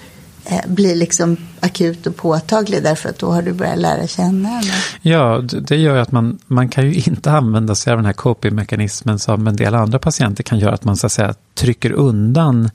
eh, 0.44 0.66
blir 0.66 0.96
liksom 0.96 1.36
akut 1.60 2.06
och 2.06 2.16
påtaglig 2.16 2.82
därför 2.82 3.08
att 3.08 3.18
då 3.18 3.30
har 3.32 3.42
du 3.42 3.52
börjat 3.52 3.78
lära 3.78 4.06
känna 4.06 4.48
henne. 4.48 4.72
Ja, 5.02 5.42
det 5.60 5.76
gör 5.76 5.94
ju 5.94 6.00
att 6.00 6.12
man, 6.12 6.38
man 6.46 6.68
kan 6.68 6.84
ju 6.84 6.94
inte 7.10 7.32
använda 7.32 7.74
sig 7.74 7.90
av 7.90 7.98
den 7.98 8.06
här 8.06 8.12
coping-mekanismen 8.12 9.18
som 9.18 9.46
en 9.46 9.56
del 9.56 9.74
andra 9.74 9.98
patienter 9.98 10.42
kan 10.42 10.58
göra, 10.58 10.74
att 10.74 10.84
man 10.84 10.96
så 10.96 11.06
att 11.06 11.12
säga 11.12 11.34
trycker 11.54 11.92
undan 11.92 12.70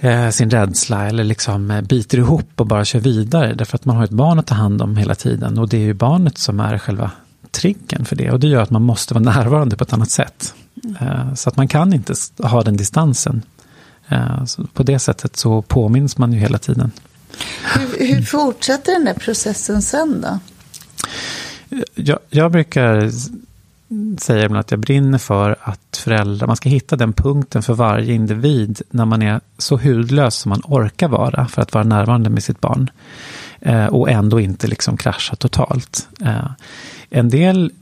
eh, 0.00 0.30
sin 0.30 0.50
rädsla 0.50 1.06
eller 1.06 1.24
liksom 1.24 1.70
eh, 1.70 1.80
biter 1.80 2.18
ihop 2.18 2.50
och 2.56 2.66
bara 2.66 2.84
kör 2.84 3.00
vidare. 3.00 3.54
Därför 3.54 3.76
att 3.76 3.84
man 3.84 3.96
har 3.96 4.04
ett 4.04 4.10
barn 4.10 4.38
att 4.38 4.46
ta 4.46 4.54
hand 4.54 4.82
om 4.82 4.96
hela 4.96 5.14
tiden 5.14 5.58
och 5.58 5.68
det 5.68 5.76
är 5.76 5.80
ju 5.80 5.94
barnet 5.94 6.38
som 6.38 6.60
är 6.60 6.78
själva 6.78 7.10
triggern 7.50 8.04
för 8.04 8.16
det. 8.16 8.30
Och 8.30 8.40
det 8.40 8.46
gör 8.46 8.62
att 8.62 8.70
man 8.70 8.82
måste 8.82 9.14
vara 9.14 9.24
närvarande 9.34 9.76
på 9.76 9.84
ett 9.84 9.92
annat 9.92 10.10
sätt. 10.10 10.54
Mm. 10.84 11.36
Så 11.36 11.48
att 11.48 11.56
man 11.56 11.68
kan 11.68 11.92
inte 11.92 12.14
ha 12.42 12.62
den 12.62 12.76
distansen. 12.76 13.42
Så 14.46 14.64
på 14.64 14.82
det 14.82 14.98
sättt 14.98 15.36
så 15.36 15.62
påminns 15.62 16.18
man 16.18 16.32
ju 16.32 16.38
hela 16.38 16.58
tiden. 16.58 16.90
Hur, 17.74 18.06
hur 18.06 18.22
fortsätter 18.22 18.92
den 18.92 19.04
där 19.04 19.14
processen 19.14 19.82
sen 19.82 20.20
då? 20.20 20.38
Jag, 21.94 22.18
jag 22.30 22.52
brukar 22.52 23.10
säga 24.20 24.44
ibland 24.44 24.60
att 24.60 24.70
jag 24.70 24.80
brinner 24.80 25.18
för 25.18 25.56
att 25.62 25.96
föräldrar, 25.96 26.46
man 26.46 26.56
ska 26.56 26.68
hitta 26.68 26.96
den 26.96 27.12
punkten 27.12 27.62
för 27.62 27.74
varje 27.74 28.14
individ 28.14 28.82
när 28.90 29.04
man 29.04 29.22
är 29.22 29.40
så 29.58 29.76
hudlös 29.76 30.34
som 30.34 30.48
man 30.48 30.62
orkar 30.64 31.08
vara 31.08 31.48
för 31.48 31.62
att 31.62 31.74
vara 31.74 31.84
närvarande 31.84 32.30
med 32.30 32.42
sitt 32.42 32.60
barn. 32.60 32.90
Eh, 33.60 33.86
och 33.86 34.10
ändå 34.10 34.40
inte 34.40 34.66
liksom 34.66 34.96
krascha 34.96 35.36
totalt. 35.36 36.08
Eh, 36.20 36.50
en 37.10 37.28
del 37.28 37.72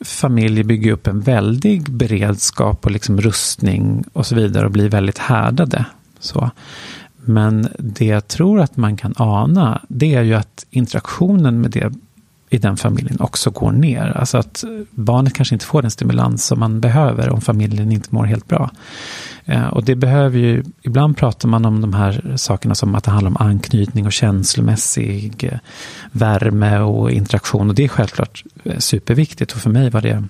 familjer 0.00 0.64
bygger 0.64 0.92
upp 0.92 1.06
en 1.06 1.20
väldig 1.20 1.90
beredskap 1.90 2.86
och 2.86 2.90
liksom 2.90 3.20
rustning 3.20 4.04
och 4.12 4.26
så 4.26 4.34
vidare 4.34 4.66
och 4.66 4.72
blir 4.72 4.88
väldigt 4.88 5.18
härdade. 5.18 5.84
Så. 6.20 6.50
Men 7.16 7.68
det 7.78 8.06
jag 8.06 8.28
tror 8.28 8.60
att 8.60 8.76
man 8.76 8.96
kan 8.96 9.14
ana, 9.16 9.80
det 9.88 10.14
är 10.14 10.22
ju 10.22 10.34
att 10.34 10.66
interaktionen 10.70 11.60
med 11.60 11.70
det 11.70 11.92
i 12.50 12.58
den 12.58 12.76
familjen 12.76 13.20
också 13.20 13.50
går 13.50 13.72
ner. 13.72 14.12
Alltså 14.16 14.38
att 14.38 14.64
barnet 14.90 15.34
kanske 15.34 15.54
inte 15.54 15.64
får 15.64 15.82
den 15.82 15.90
stimulans 15.90 16.44
som 16.44 16.60
man 16.60 16.80
behöver 16.80 17.30
om 17.30 17.40
familjen 17.40 17.92
inte 17.92 18.14
mår 18.14 18.24
helt 18.24 18.48
bra. 18.48 18.70
Eh, 19.46 19.66
och 19.66 19.84
det 19.84 19.94
behöver 19.94 20.38
ju, 20.38 20.64
ibland 20.82 21.16
pratar 21.16 21.48
man 21.48 21.64
om 21.64 21.80
de 21.80 21.94
här 21.94 22.34
sakerna 22.36 22.74
som 22.74 22.94
att 22.94 23.04
det 23.04 23.10
handlar 23.10 23.30
om 23.30 23.36
anknytning 23.36 24.06
och 24.06 24.12
känslomässig 24.12 25.44
eh, 25.44 25.58
värme 26.12 26.78
och 26.78 27.10
interaktion. 27.10 27.68
Och 27.68 27.74
det 27.74 27.84
är 27.84 27.88
självklart 27.88 28.44
eh, 28.64 28.78
superviktigt 28.78 29.52
och 29.52 29.58
för 29.58 29.70
mig 29.70 29.90
var 29.90 30.00
det 30.00 30.24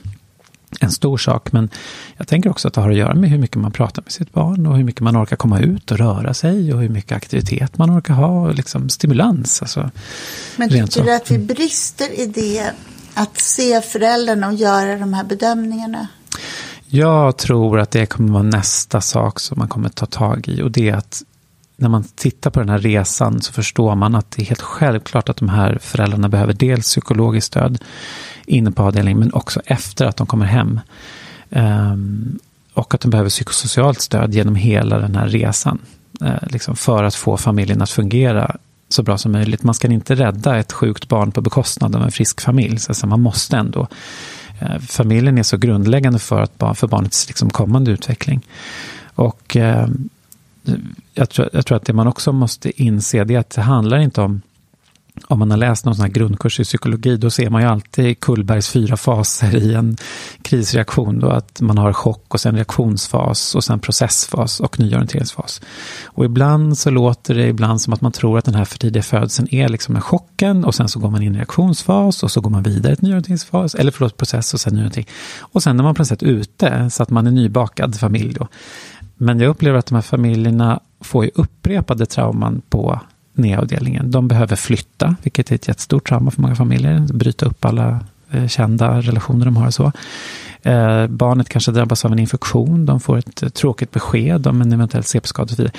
en 0.81 0.91
stor 0.91 1.19
sak. 1.19 1.53
Men 1.53 1.71
jag 2.17 2.29
tänker 2.29 2.51
också 2.51 2.69
att 2.69 2.75
det 2.75 2.81
har 2.81 2.91
att 2.91 2.97
göra 2.97 3.15
med 3.15 3.31
hur 3.31 3.39
mycket 3.39 3.57
man 3.57 3.73
pratar 3.73 4.03
med 4.03 4.13
sitt 4.13 4.33
barn 4.33 4.67
och 4.67 4.77
hur 4.77 4.85
mycket 4.85 5.01
man 5.01 5.23
orkar 5.23 5.37
komma 5.37 5.61
ut 5.61 5.91
och 5.91 5.99
röra 5.99 6.35
sig 6.35 6.75
och 6.75 6.81
hur 6.81 6.89
mycket 6.89 7.13
aktivitet 7.13 7.79
man 7.79 7.99
orkar 7.99 8.15
ha 8.15 8.27
och 8.27 8.55
liksom 8.55 8.89
stimulans. 8.89 9.63
Alltså, 9.63 9.91
men 10.57 10.69
tycker 10.69 11.05
du 11.05 11.15
att 11.15 11.31
vi 11.31 11.39
brister 11.39 12.21
i 12.21 12.27
det, 12.27 12.71
att 13.15 13.39
se 13.39 13.81
föräldrarna 13.81 14.49
och 14.49 14.55
göra 14.55 14.97
de 14.97 15.15
här 15.15 15.25
bedömningarna? 15.25 16.09
Jag 16.89 17.37
tror 17.37 17.81
att 17.81 17.91
det 17.91 18.07
kommer 18.07 18.33
vara 18.33 18.43
nästa 18.43 19.01
sak 19.01 19.41
som 19.41 19.59
man 19.59 19.69
kommer 19.69 19.89
ta 19.89 20.07
tag 20.07 20.49
i 20.49 20.63
och 20.63 20.71
det 20.71 20.89
är 20.89 20.95
att 20.95 21.23
när 21.77 21.89
man 21.89 22.05
tittar 22.15 22.51
på 22.51 22.61
den 22.61 22.69
här 22.69 22.79
resan 22.79 23.43
så 23.43 23.53
förstår 23.53 23.95
man 23.95 24.15
att 24.15 24.31
det 24.31 24.43
är 24.43 24.47
helt 24.47 24.63
självklart 24.63 25.29
att 25.29 25.37
de 25.37 25.49
här 25.49 25.79
föräldrarna 25.81 26.29
behöver 26.29 26.53
dels 26.53 26.85
psykologiskt 26.85 27.47
stöd 27.47 27.79
inne 28.47 28.71
på 28.71 28.83
avdelningen, 28.83 29.19
men 29.19 29.33
också 29.33 29.61
efter 29.65 30.07
att 30.07 30.17
de 30.17 30.27
kommer 30.27 30.47
hem. 30.47 30.81
Um, 31.51 32.39
och 32.75 32.95
att 32.95 33.01
de 33.01 33.11
behöver 33.11 33.31
psykosocialt 33.31 34.01
stöd 34.01 34.35
genom 34.35 34.55
hela 34.55 34.99
den 34.99 35.17
här 35.17 35.29
resan. 35.29 35.79
Uh, 36.23 36.31
liksom 36.43 36.77
för 36.77 37.05
att 37.05 37.15
få 37.15 37.37
familjen 37.37 37.83
att 37.83 37.91
fungera 37.91 38.57
så 38.89 39.03
bra 39.03 39.19
som 39.19 39.33
möjligt. 39.33 39.63
Man 39.63 39.75
ska 39.75 39.89
inte 39.89 40.15
rädda 40.15 40.57
ett 40.57 40.73
sjukt 40.73 41.09
barn 41.09 41.33
på 41.33 41.41
bekostnad 41.41 41.97
av 41.97 42.03
en 42.03 42.11
frisk 42.11 42.41
familj. 42.41 42.79
Så 42.79 43.07
man 43.07 43.21
måste 43.21 43.57
ändå. 43.57 43.89
Eh, 44.59 44.79
familjen 44.79 45.39
är 45.39 45.43
så 45.43 45.57
grundläggande 45.57 46.19
för, 46.19 46.41
att, 46.41 46.79
för 46.79 46.87
barnets 46.87 47.29
liksom 47.29 47.51
kommande 47.51 47.91
utveckling. 47.91 48.47
Och 49.15 49.57
eh, 49.57 49.89
jag, 51.15 51.31
tror, 51.31 51.49
jag 51.53 51.67
tror 51.67 51.77
att 51.77 51.85
det 51.85 51.93
man 51.93 52.07
också 52.07 52.33
måste 52.33 52.83
inse 52.83 53.25
det 53.25 53.35
är 53.35 53.39
att 53.39 53.51
det 53.51 53.63
handlar 53.63 53.99
inte 53.99 54.21
om 54.21 54.43
om 55.29 55.39
man 55.39 55.51
har 55.51 55.59
läst 55.59 55.85
någon 55.85 55.95
sån 55.95 56.03
här 56.03 56.13
grundkurs 56.13 56.61
i 56.61 56.65
psykologi, 56.65 57.17
då 57.17 57.31
ser 57.31 57.51
man 57.51 57.63
ju 57.63 57.69
alltid 57.69 58.21
Kullbergs 58.21 58.69
fyra 58.69 58.97
faser 58.97 59.57
i 59.57 59.75
en 59.75 59.97
krisreaktion. 60.43 61.19
Då 61.19 61.29
att 61.29 61.61
man 61.61 61.79
har 61.79 61.93
chock 61.93 62.35
och 62.35 62.41
sen 62.41 62.55
reaktionsfas 62.55 63.55
och 63.55 63.65
sen 63.65 63.81
processfas 63.81 64.61
och 64.61 64.81
nyorienteringsfas. 64.81 65.61
Och 66.05 66.25
ibland 66.25 66.79
så 66.79 66.91
låter 66.91 67.35
det 67.35 67.47
ibland 67.47 67.81
som 67.81 67.93
att 67.93 68.01
man 68.01 68.13
tror 68.13 68.39
att 68.39 68.45
den 68.45 68.55
här 68.55 68.65
för 68.65 68.79
tidiga 68.79 69.03
födseln 69.03 69.49
är 69.51 69.69
liksom 69.69 69.95
den 69.95 70.03
chocken 70.03 70.65
och 70.65 70.75
sen 70.75 70.89
så 70.89 70.99
går 70.99 71.11
man 71.11 71.23
in 71.23 71.35
i 71.35 71.39
reaktionsfas 71.39 72.23
och 72.23 72.31
så 72.31 72.41
går 72.41 72.51
man 72.51 72.63
vidare 72.63 72.97
till 72.97 73.05
nyorienteringsfas, 73.05 73.75
eller 73.75 73.91
förlåt, 73.91 74.17
process 74.17 74.55
och 74.55 74.61
sen 74.61 74.75
nyorientering. 74.75 75.09
Och 75.39 75.63
sen 75.63 75.79
är 75.79 75.85
man 75.85 75.95
på 75.95 76.01
något 76.03 76.09
sätt 76.09 76.23
ute, 76.23 76.91
så 76.91 77.03
att 77.03 77.11
man 77.11 77.27
är 77.27 77.31
nybakad 77.31 78.01
familj 78.01 78.35
då. 78.35 78.49
Men 79.17 79.41
jag 79.41 79.49
upplever 79.49 79.79
att 79.79 79.87
de 79.87 79.95
här 79.95 80.03
familjerna 80.03 80.81
får 81.01 81.25
ju 81.25 81.31
upprepade 81.35 82.07
trauman 82.07 82.63
på 82.69 83.01
NEA-avdelningen. 83.39 84.11
De 84.11 84.29
behöver 84.29 84.57
flytta, 84.57 85.17
vilket 85.23 85.51
är 85.51 85.55
ett 85.55 85.69
jättestort 85.69 86.09
trauma 86.09 86.31
för 86.31 86.43
många 86.43 86.57
familjer. 86.57 87.01
Bryta 87.13 87.47
upp 87.47 87.65
alla 87.65 88.01
eh, 88.31 88.47
kända 88.47 89.01
relationer 89.01 89.45
de 89.45 89.57
har 89.57 89.67
och 89.67 89.75
så. 89.75 89.93
Eh, 90.63 91.07
barnet 91.07 91.49
kanske 91.49 91.73
drabbas 91.73 92.05
av 92.05 92.13
en 92.13 92.19
infektion, 92.19 92.87
de 92.87 93.01
får 93.01 93.19
ett 93.19 93.43
eh, 93.43 93.49
tråkigt 93.49 93.91
besked 93.91 94.47
om 94.47 94.63
en 94.63 94.73
eventuell 94.73 95.05
CP-skada 95.05 95.45
och 95.45 95.51
så 95.51 95.57
vidare. 95.57 95.73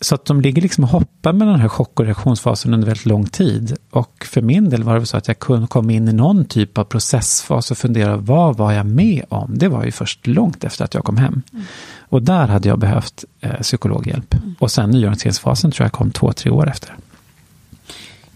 Så 0.00 0.14
att 0.14 0.24
de 0.24 0.40
ligger 0.40 0.62
liksom 0.62 0.84
och 0.84 0.90
hoppar 0.90 1.32
med 1.32 1.48
den 1.48 1.60
här 1.60 1.68
chock 1.68 2.00
och 2.00 2.06
reaktionsfasen 2.06 2.74
under 2.74 2.86
väldigt 2.86 3.06
lång 3.06 3.26
tid. 3.26 3.76
Och 3.90 4.26
för 4.28 4.42
min 4.42 4.68
del 4.68 4.82
var 4.82 5.00
det 5.00 5.06
så 5.06 5.16
att 5.16 5.28
jag 5.28 5.38
kunde 5.38 5.66
komma 5.66 5.92
in 5.92 6.08
i 6.08 6.12
någon 6.12 6.44
typ 6.44 6.78
av 6.78 6.84
processfas 6.84 7.70
och 7.70 7.78
fundera, 7.78 8.16
vad 8.16 8.56
var 8.56 8.72
jag 8.72 8.86
med 8.86 9.24
om? 9.28 9.58
Det 9.58 9.68
var 9.68 9.84
ju 9.84 9.90
först 9.90 10.26
långt 10.26 10.64
efter 10.64 10.84
att 10.84 10.94
jag 10.94 11.04
kom 11.04 11.16
hem. 11.16 11.42
Mm. 11.52 11.64
Och 12.08 12.22
där 12.22 12.48
hade 12.48 12.68
jag 12.68 12.78
behövt 12.78 13.24
eh, 13.40 13.60
psykologhjälp. 13.60 14.34
Mm. 14.34 14.54
Och 14.58 14.70
sen 14.70 14.90
nyorienteringsfasen 14.90 15.70
tror 15.70 15.84
jag 15.84 15.92
kom 15.92 16.10
två, 16.10 16.32
tre 16.32 16.50
år 16.50 16.68
efter. 16.68 16.96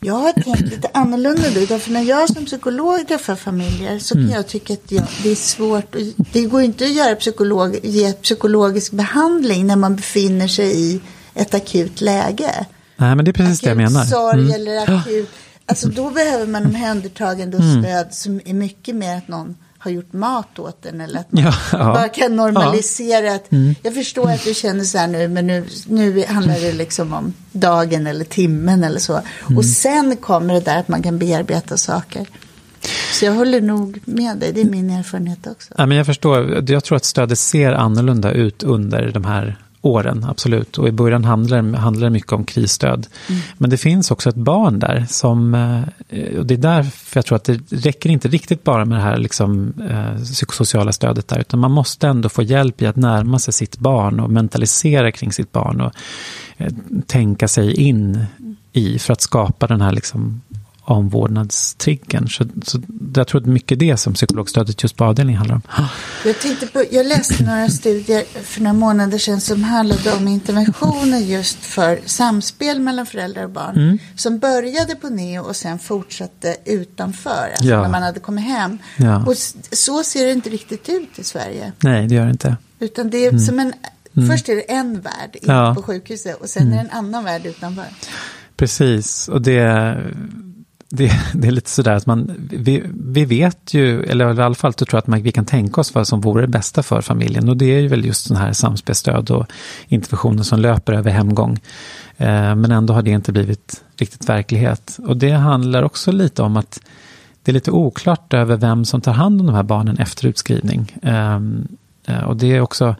Jag 0.04 0.14
har 0.14 0.32
tänkt 0.32 0.60
lite 0.60 0.88
annorlunda 0.94 1.42
nu. 1.54 1.66
För 1.66 1.90
när 1.90 2.02
jag 2.02 2.28
som 2.28 2.44
psykolog 2.44 3.08
träffar 3.08 3.36
familjer 3.36 3.98
så 3.98 4.14
kan 4.14 4.22
mm. 4.22 4.34
jag 4.34 4.48
tycka 4.48 4.72
att 4.72 4.92
jag, 4.92 5.04
det 5.22 5.30
är 5.30 5.34
svårt. 5.34 5.96
Det 6.32 6.44
går 6.44 6.62
inte 6.62 6.84
att 6.84 6.92
göra 6.92 7.14
psykolog, 7.14 7.78
ge 7.82 8.12
psykologisk 8.12 8.92
behandling 8.92 9.66
när 9.66 9.76
man 9.76 9.96
befinner 9.96 10.48
sig 10.48 10.80
i 10.80 11.00
ett 11.34 11.54
akut 11.54 12.00
läge. 12.00 12.66
Nej, 12.96 13.16
men 13.16 13.24
det 13.24 13.30
är 13.30 13.32
precis 13.32 13.62
akut 13.62 13.76
det 13.76 13.82
jag 13.82 13.92
menar. 13.92 14.04
sorg 14.04 14.40
mm. 14.40 14.54
eller 14.54 14.82
akut. 14.82 15.30
Alltså 15.66 15.88
då 15.88 16.10
behöver 16.10 16.46
man 16.46 16.66
omhändertagande 16.66 17.56
och 17.56 17.62
mm. 17.62 17.82
stöd 17.82 18.14
som 18.14 18.40
är 18.44 18.54
mycket 18.54 18.96
mer 18.96 19.16
att 19.16 19.28
någon 19.28 19.56
har 19.82 19.90
gjort 19.90 20.12
mat 20.12 20.58
åt 20.58 20.82
den 20.82 21.00
eller 21.00 21.20
att 21.20 21.32
man 21.32 21.42
ja, 21.42 21.54
ja. 21.72 21.78
bara 21.78 22.08
kan 22.08 22.36
normalisera. 22.36 23.26
Ja. 23.26 23.34
Att, 23.34 23.52
mm. 23.52 23.74
Jag 23.82 23.94
förstår 23.94 24.30
att 24.30 24.44
du 24.44 24.54
känner 24.54 24.84
så 24.84 24.98
här 24.98 25.08
nu, 25.08 25.28
men 25.28 25.46
nu, 25.46 25.66
nu 25.86 26.24
handlar 26.24 26.54
det 26.54 26.72
liksom 26.72 27.12
om 27.12 27.34
dagen 27.52 28.06
eller 28.06 28.24
timmen 28.24 28.84
eller 28.84 29.00
så. 29.00 29.12
Mm. 29.12 29.58
Och 29.58 29.64
sen 29.64 30.16
kommer 30.16 30.54
det 30.54 30.60
där 30.60 30.78
att 30.78 30.88
man 30.88 31.02
kan 31.02 31.18
bearbeta 31.18 31.76
saker. 31.76 32.26
Så 33.12 33.24
jag 33.24 33.32
håller 33.32 33.60
nog 33.60 34.00
med 34.04 34.36
dig, 34.36 34.52
det 34.52 34.60
är 34.60 34.64
min 34.64 34.90
erfarenhet 34.90 35.46
också. 35.46 35.74
Ja, 35.78 35.86
men 35.86 35.96
jag 35.96 36.06
förstår, 36.06 36.70
jag 36.70 36.84
tror 36.84 36.96
att 36.96 37.04
stödet 37.04 37.38
ser 37.38 37.72
annorlunda 37.72 38.32
ut 38.32 38.62
under 38.62 39.12
de 39.12 39.24
här 39.24 39.58
åren, 39.82 40.26
absolut. 40.28 40.78
Och 40.78 40.88
i 40.88 40.92
början 40.92 41.24
handlar, 41.24 41.76
handlar 41.76 42.04
det 42.04 42.10
mycket 42.10 42.32
om 42.32 42.44
krisstöd. 42.44 43.06
Mm. 43.28 43.40
Men 43.58 43.70
det 43.70 43.76
finns 43.76 44.10
också 44.10 44.28
ett 44.28 44.34
barn 44.34 44.78
där 44.78 45.06
som, 45.08 45.54
eh, 45.54 46.38
och 46.38 46.46
det 46.46 46.54
är 46.54 46.58
därför 46.58 47.18
jag 47.18 47.26
tror 47.26 47.36
att 47.36 47.44
det 47.44 47.60
räcker 47.70 48.10
inte 48.10 48.28
riktigt 48.28 48.64
bara 48.64 48.84
med 48.84 48.98
det 48.98 49.02
här 49.02 49.16
liksom, 49.16 49.72
eh, 49.90 50.22
psykosociala 50.22 50.92
stödet 50.92 51.28
där, 51.28 51.38
utan 51.38 51.60
man 51.60 51.70
måste 51.70 52.08
ändå 52.08 52.28
få 52.28 52.42
hjälp 52.42 52.82
i 52.82 52.86
att 52.86 52.96
närma 52.96 53.38
sig 53.38 53.54
sitt 53.54 53.78
barn 53.78 54.20
och 54.20 54.30
mentalisera 54.30 55.12
kring 55.12 55.32
sitt 55.32 55.52
barn 55.52 55.80
och 55.80 55.92
eh, 56.56 56.72
tänka 57.06 57.48
sig 57.48 57.74
in 57.74 58.24
i 58.72 58.98
för 58.98 59.12
att 59.12 59.20
skapa 59.20 59.66
den 59.66 59.80
här 59.80 59.92
liksom 59.92 60.40
omvårdnadstriggern. 60.92 62.28
Så, 62.28 62.44
så 62.64 62.80
jag 63.14 63.28
tror 63.28 63.40
att 63.40 63.46
mycket 63.46 63.78
det 63.78 63.96
som 63.96 64.14
psykologstödet 64.14 64.82
just 64.82 64.96
på 64.96 65.04
avdelningen 65.04 65.38
handlar 65.38 65.56
om. 65.56 65.62
Jag, 66.24 66.40
tänkte 66.40 66.66
på, 66.66 66.84
jag 66.90 67.06
läste 67.06 67.44
några 67.44 67.68
studier 67.68 68.24
för 68.42 68.60
några 68.60 68.72
månader 68.72 69.18
sedan 69.18 69.40
som 69.40 69.64
handlade 69.64 70.12
om 70.12 70.28
interventioner 70.28 71.18
just 71.18 71.58
för 71.64 72.00
samspel 72.06 72.80
mellan 72.80 73.06
föräldrar 73.06 73.44
och 73.44 73.50
barn. 73.50 73.76
Mm. 73.76 73.98
Som 74.16 74.38
började 74.38 74.94
på 74.94 75.08
neo 75.08 75.42
och 75.42 75.56
sen 75.56 75.78
fortsatte 75.78 76.56
utanför, 76.64 77.48
alltså 77.50 77.70
ja. 77.70 77.82
när 77.82 77.88
man 77.88 78.02
hade 78.02 78.20
kommit 78.20 78.44
hem. 78.44 78.78
Ja. 78.96 79.24
Och 79.26 79.36
så 79.72 80.02
ser 80.02 80.24
det 80.24 80.32
inte 80.32 80.50
riktigt 80.50 80.88
ut 80.88 81.18
i 81.18 81.24
Sverige. 81.24 81.72
Nej, 81.82 82.06
det 82.08 82.14
gör 82.14 82.24
det 82.24 82.30
inte. 82.30 82.56
Utan 82.78 83.10
det 83.10 83.24
är 83.24 83.28
mm. 83.28 83.40
som 83.40 83.58
en, 83.58 83.72
mm. 84.16 84.28
först 84.30 84.48
är 84.48 84.56
det 84.56 84.72
en 84.72 85.00
värld 85.00 85.36
inne 85.42 85.52
ja. 85.52 85.74
på 85.74 85.82
sjukhuset 85.82 86.40
och 86.40 86.48
sen 86.48 86.72
är 86.72 86.74
det 86.74 86.80
en 86.80 86.90
annan 86.90 87.24
värld 87.24 87.46
utanför. 87.46 87.86
Precis, 88.56 89.28
och 89.28 89.42
det 89.42 89.96
det, 90.94 91.12
det, 91.34 91.48
är 91.48 91.52
lite 91.52 91.70
sådär 91.70 91.92
att 91.92 92.06
man, 92.06 92.48
vi, 92.50 92.82
vi 92.94 93.24
vet 93.24 93.74
ju, 93.74 94.02
eller 94.02 94.34
i 94.34 94.42
alla 94.42 94.54
fall 94.54 94.72
så 94.72 94.84
tror 94.84 94.96
jag 94.96 94.98
att 94.98 95.06
man, 95.06 95.22
vi 95.22 95.32
kan 95.32 95.44
tänka 95.44 95.80
oss 95.80 95.94
vad 95.94 96.08
som 96.08 96.20
vore 96.20 96.42
det 96.42 96.48
bästa 96.48 96.82
för 96.82 97.00
familjen. 97.00 97.48
Och 97.48 97.56
det 97.56 97.64
är 97.64 97.80
ju 97.80 97.88
väl 97.88 98.04
just 98.04 98.26
sådana 98.26 98.44
här 98.44 98.52
samspelsstöd 98.52 99.30
och 99.30 99.46
interventioner 99.88 100.42
som 100.42 100.60
löper 100.60 100.92
över 100.92 101.10
hemgång. 101.10 101.60
Eh, 102.16 102.54
men 102.54 102.70
ändå 102.70 102.94
har 102.94 103.02
det 103.02 103.10
inte 103.10 103.32
blivit 103.32 103.84
riktigt 103.96 104.28
verklighet. 104.28 104.98
Och 105.06 105.16
det 105.16 105.30
handlar 105.30 105.82
också 105.82 106.12
lite 106.12 106.42
om 106.42 106.56
att 106.56 106.80
det 107.42 107.50
är 107.50 107.54
lite 107.54 107.70
oklart 107.70 108.34
över 108.34 108.56
vem 108.56 108.84
som 108.84 109.00
tar 109.00 109.12
hand 109.12 109.40
om 109.40 109.46
de 109.46 109.54
här 109.54 109.62
barnen 109.62 109.98
efter 109.98 110.26
utskrivning. 110.26 110.96
Eh, 111.02 111.40
eh 112.06 112.24
och 112.24 112.36
det 112.36 112.56
är 112.56 112.60
också 112.60 112.96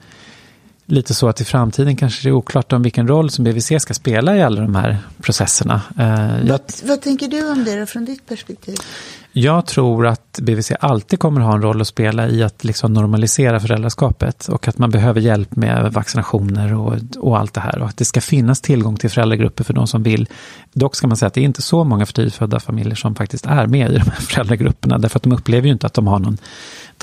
lite 0.86 1.14
så 1.14 1.28
att 1.28 1.40
i 1.40 1.44
framtiden 1.44 1.96
kanske 1.96 2.28
det 2.28 2.30
är 2.30 2.32
oklart 2.32 2.72
om 2.72 2.82
vilken 2.82 3.08
roll 3.08 3.30
som 3.30 3.44
BVC 3.44 3.72
ska 3.78 3.94
spela 3.94 4.36
i 4.36 4.42
alla 4.42 4.60
de 4.60 4.74
här 4.74 4.98
processerna. 5.20 5.80
Eh, 5.98 6.48
vad, 6.48 6.60
vad 6.84 7.02
tänker 7.02 7.28
du 7.28 7.50
om 7.50 7.64
det 7.64 7.80
då, 7.80 7.86
från 7.86 8.04
ditt 8.04 8.26
perspektiv? 8.26 8.76
Jag 9.34 9.66
tror 9.66 10.06
att 10.06 10.38
BVC 10.42 10.72
alltid 10.80 11.18
kommer 11.18 11.40
ha 11.40 11.54
en 11.54 11.62
roll 11.62 11.80
att 11.80 11.86
spela 11.86 12.28
i 12.28 12.42
att 12.42 12.64
liksom 12.64 12.92
normalisera 12.92 13.60
föräldraskapet 13.60 14.48
och 14.48 14.68
att 14.68 14.78
man 14.78 14.90
behöver 14.90 15.20
hjälp 15.20 15.56
med 15.56 15.92
vaccinationer 15.92 16.74
och, 16.74 16.94
och 17.18 17.38
allt 17.38 17.54
det 17.54 17.60
här 17.60 17.78
och 17.78 17.88
att 17.88 17.96
det 17.96 18.04
ska 18.04 18.20
finnas 18.20 18.60
tillgång 18.60 18.96
till 18.96 19.10
föräldragrupper 19.10 19.64
för 19.64 19.74
de 19.74 19.86
som 19.86 20.02
vill. 20.02 20.28
Dock 20.72 20.96
ska 20.96 21.06
man 21.06 21.16
säga 21.16 21.26
att 21.26 21.34
det 21.34 21.40
är 21.40 21.44
inte 21.44 21.62
så 21.62 21.84
många 21.84 22.06
för 22.06 22.12
tidigt 22.12 22.34
födda 22.34 22.60
familjer 22.60 22.94
som 22.94 23.14
faktiskt 23.14 23.46
är 23.46 23.66
med 23.66 23.92
i 23.92 23.94
de 23.98 24.10
här 24.10 24.20
föräldragrupperna 24.20 24.98
därför 24.98 25.18
att 25.18 25.22
de 25.22 25.32
upplever 25.32 25.66
ju 25.66 25.72
inte 25.72 25.86
att 25.86 25.94
de 25.94 26.06
har 26.06 26.18
någon 26.18 26.38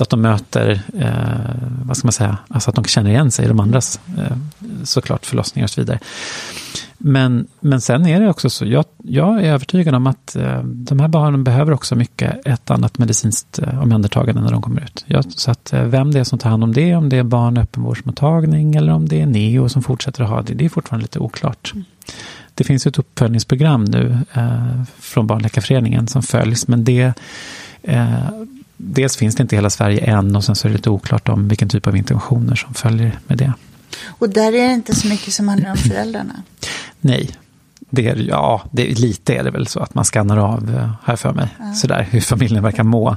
att 0.02 0.10
de 0.10 0.20
möter, 0.20 0.82
eh, 0.98 1.84
vad 1.84 1.96
ska 1.96 2.06
man 2.06 2.12
säga, 2.12 2.38
alltså 2.48 2.70
att 2.70 2.76
de 2.76 2.84
känner 2.84 3.10
igen 3.10 3.30
sig 3.30 3.44
i 3.44 3.48
de 3.48 3.60
andras 3.60 4.00
eh, 4.18 4.36
såklart 4.84 5.26
förlossningar 5.26 5.66
och 5.66 5.70
så 5.70 5.80
vidare. 5.80 5.98
Men, 7.02 7.46
men 7.60 7.80
sen 7.80 8.06
är 8.06 8.20
det 8.20 8.28
också 8.28 8.50
så, 8.50 8.66
jag, 8.66 8.84
jag 9.04 9.44
är 9.44 9.52
övertygad 9.52 9.94
om 9.94 10.06
att 10.06 10.36
eh, 10.36 10.62
de 10.64 11.00
här 11.00 11.08
barnen 11.08 11.44
behöver 11.44 11.72
också 11.72 11.96
mycket 11.96 12.46
ett 12.46 12.70
annat 12.70 12.98
medicinskt 12.98 13.58
eh, 13.58 13.82
omhändertagande 13.82 14.40
när 14.42 14.50
de 14.50 14.62
kommer 14.62 14.80
ut. 14.80 15.04
Jag, 15.06 15.24
så 15.28 15.50
att 15.50 15.72
eh, 15.72 15.84
vem 15.84 16.12
det 16.12 16.20
är 16.20 16.24
som 16.24 16.38
tar 16.38 16.50
hand 16.50 16.64
om 16.64 16.72
det, 16.72 16.94
om 16.94 17.08
det 17.08 17.16
är 17.16 17.22
barn 17.22 17.58
öppenvårdsmottagning 17.58 18.74
eller 18.74 18.92
om 18.92 19.08
det 19.08 19.20
är 19.20 19.26
NEO 19.26 19.68
som 19.68 19.82
fortsätter 19.82 20.24
att 20.24 20.30
ha 20.30 20.42
det, 20.42 20.54
det 20.54 20.64
är 20.64 20.68
fortfarande 20.68 21.04
lite 21.04 21.18
oklart. 21.18 21.72
Mm. 21.74 21.84
Det 22.54 22.64
finns 22.64 22.86
ett 22.86 22.98
uppföljningsprogram 22.98 23.84
nu 23.84 24.18
eh, 24.32 24.82
från 24.98 25.26
Barnläkarföreningen 25.26 26.06
som 26.06 26.22
följs, 26.22 26.68
men 26.68 26.84
det 26.84 27.12
eh, 27.82 28.28
dels 28.82 29.16
finns 29.16 29.34
det 29.34 29.42
inte 29.42 29.54
i 29.54 29.58
hela 29.58 29.70
Sverige 29.70 30.00
än 30.00 30.36
och 30.36 30.44
sen 30.44 30.56
så 30.56 30.68
är 30.68 30.70
det 30.70 30.76
lite 30.76 30.90
oklart 30.90 31.28
om 31.28 31.48
vilken 31.48 31.68
typ 31.68 31.86
av 31.86 31.96
interventioner 31.96 32.54
som 32.54 32.74
följer 32.74 33.18
med 33.26 33.38
det. 33.38 33.52
Och 34.06 34.30
där 34.30 34.52
är 34.52 34.68
det 34.68 34.74
inte 34.74 34.94
så 34.94 35.08
mycket 35.08 35.34
som 35.34 35.48
handlar 35.48 35.70
om 35.70 35.76
föräldrarna? 35.88 36.42
Nej, 37.00 37.30
det 37.90 38.08
är, 38.08 38.16
ja, 38.16 38.62
det, 38.70 38.98
lite 38.98 39.34
är 39.34 39.44
det 39.44 39.50
väl 39.50 39.66
så 39.66 39.80
att 39.80 39.94
man 39.94 40.04
skannar 40.04 40.36
av, 40.36 40.74
eh, 40.76 40.90
här 41.04 41.16
för 41.16 41.32
mig, 41.32 41.48
ja. 41.58 41.74
sådär, 41.74 42.08
hur 42.10 42.20
familjen 42.20 42.62
verkar 42.62 42.82
må 42.82 43.16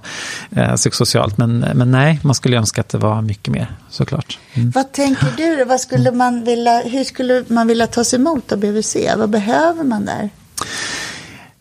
eh, 0.52 0.76
psykosocialt. 0.76 1.38
Men, 1.38 1.60
men 1.60 1.92
nej, 1.92 2.20
man 2.24 2.36
skulle 2.36 2.58
önska 2.58 2.82
att 2.82 2.90
det 2.90 2.98
var 2.98 3.22
mycket 3.22 3.54
mer, 3.54 3.72
såklart. 3.90 4.40
Mm. 4.54 4.72
Vad 4.72 4.92
tänker 4.92 5.34
du? 5.38 5.66
Vad 5.66 5.80
skulle 5.80 6.12
man 6.12 6.44
vilja, 6.44 6.82
hur 6.86 7.04
skulle 7.04 7.44
man 7.48 7.68
vilja 7.68 7.88
tas 7.88 8.14
emot 8.14 8.52
av 8.52 8.60
BVC? 8.60 8.96
Vad 9.18 9.30
behöver 9.30 9.84
man 9.84 10.06
där? 10.06 10.30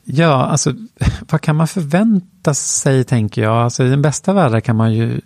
Ja, 0.05 0.47
alltså 0.47 0.75
vad 1.31 1.41
kan 1.41 1.57
man 1.57 1.69
förvänta 1.69 2.55
sig, 2.55 3.05
tänker 3.05 3.43
jag. 3.43 3.57
Alltså, 3.57 3.85
I 3.85 3.89
den 3.89 4.03
bästa 4.03 4.33
världen 4.33 4.63
kan 4.63 4.77
man 4.77 4.95
ju 4.95 5.21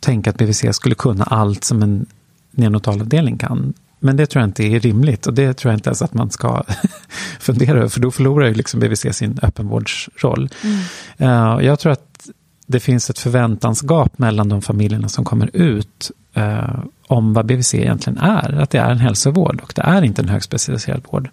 tänka 0.00 0.30
att 0.30 0.36
BVC 0.36 0.64
skulle 0.72 0.94
kunna 0.94 1.24
allt 1.24 1.64
som 1.64 1.82
en 1.82 2.06
neonatalavdelning 2.50 3.38
kan. 3.38 3.74
Men 3.98 4.16
det 4.16 4.26
tror 4.26 4.40
jag 4.40 4.48
inte 4.48 4.64
är 4.64 4.80
rimligt 4.80 5.26
och 5.26 5.34
det 5.34 5.54
tror 5.54 5.72
jag 5.72 5.76
inte 5.76 5.88
ens 5.88 6.02
att 6.02 6.14
man 6.14 6.30
ska 6.30 6.62
fundera 7.40 7.78
över, 7.78 7.88
för 7.88 8.00
då 8.00 8.10
förlorar 8.10 8.46
ju 8.46 8.54
liksom 8.54 8.80
BVC 8.80 9.06
sin 9.12 9.38
öppenvårdsroll. 9.42 10.50
Mm. 10.62 10.78
Uh, 11.20 11.64
jag 11.64 11.78
tror 11.78 11.92
att 11.92 12.28
det 12.66 12.80
finns 12.80 13.10
ett 13.10 13.18
förväntansgap 13.18 14.18
mellan 14.18 14.48
de 14.48 14.62
familjerna 14.62 15.08
som 15.08 15.24
kommer 15.24 15.56
ut 15.56 16.10
uh, 16.36 16.84
om 17.06 17.34
vad 17.34 17.46
BVC 17.46 17.74
egentligen 17.74 18.18
är. 18.18 18.52
Att 18.52 18.70
det 18.70 18.78
är 18.78 18.90
en 18.90 18.98
hälsovård 18.98 19.60
och 19.60 19.72
det 19.76 19.82
är 19.82 20.02
inte 20.02 20.22
en 20.22 20.28
högspecialiserad 20.28 21.02
vård. 21.10 21.30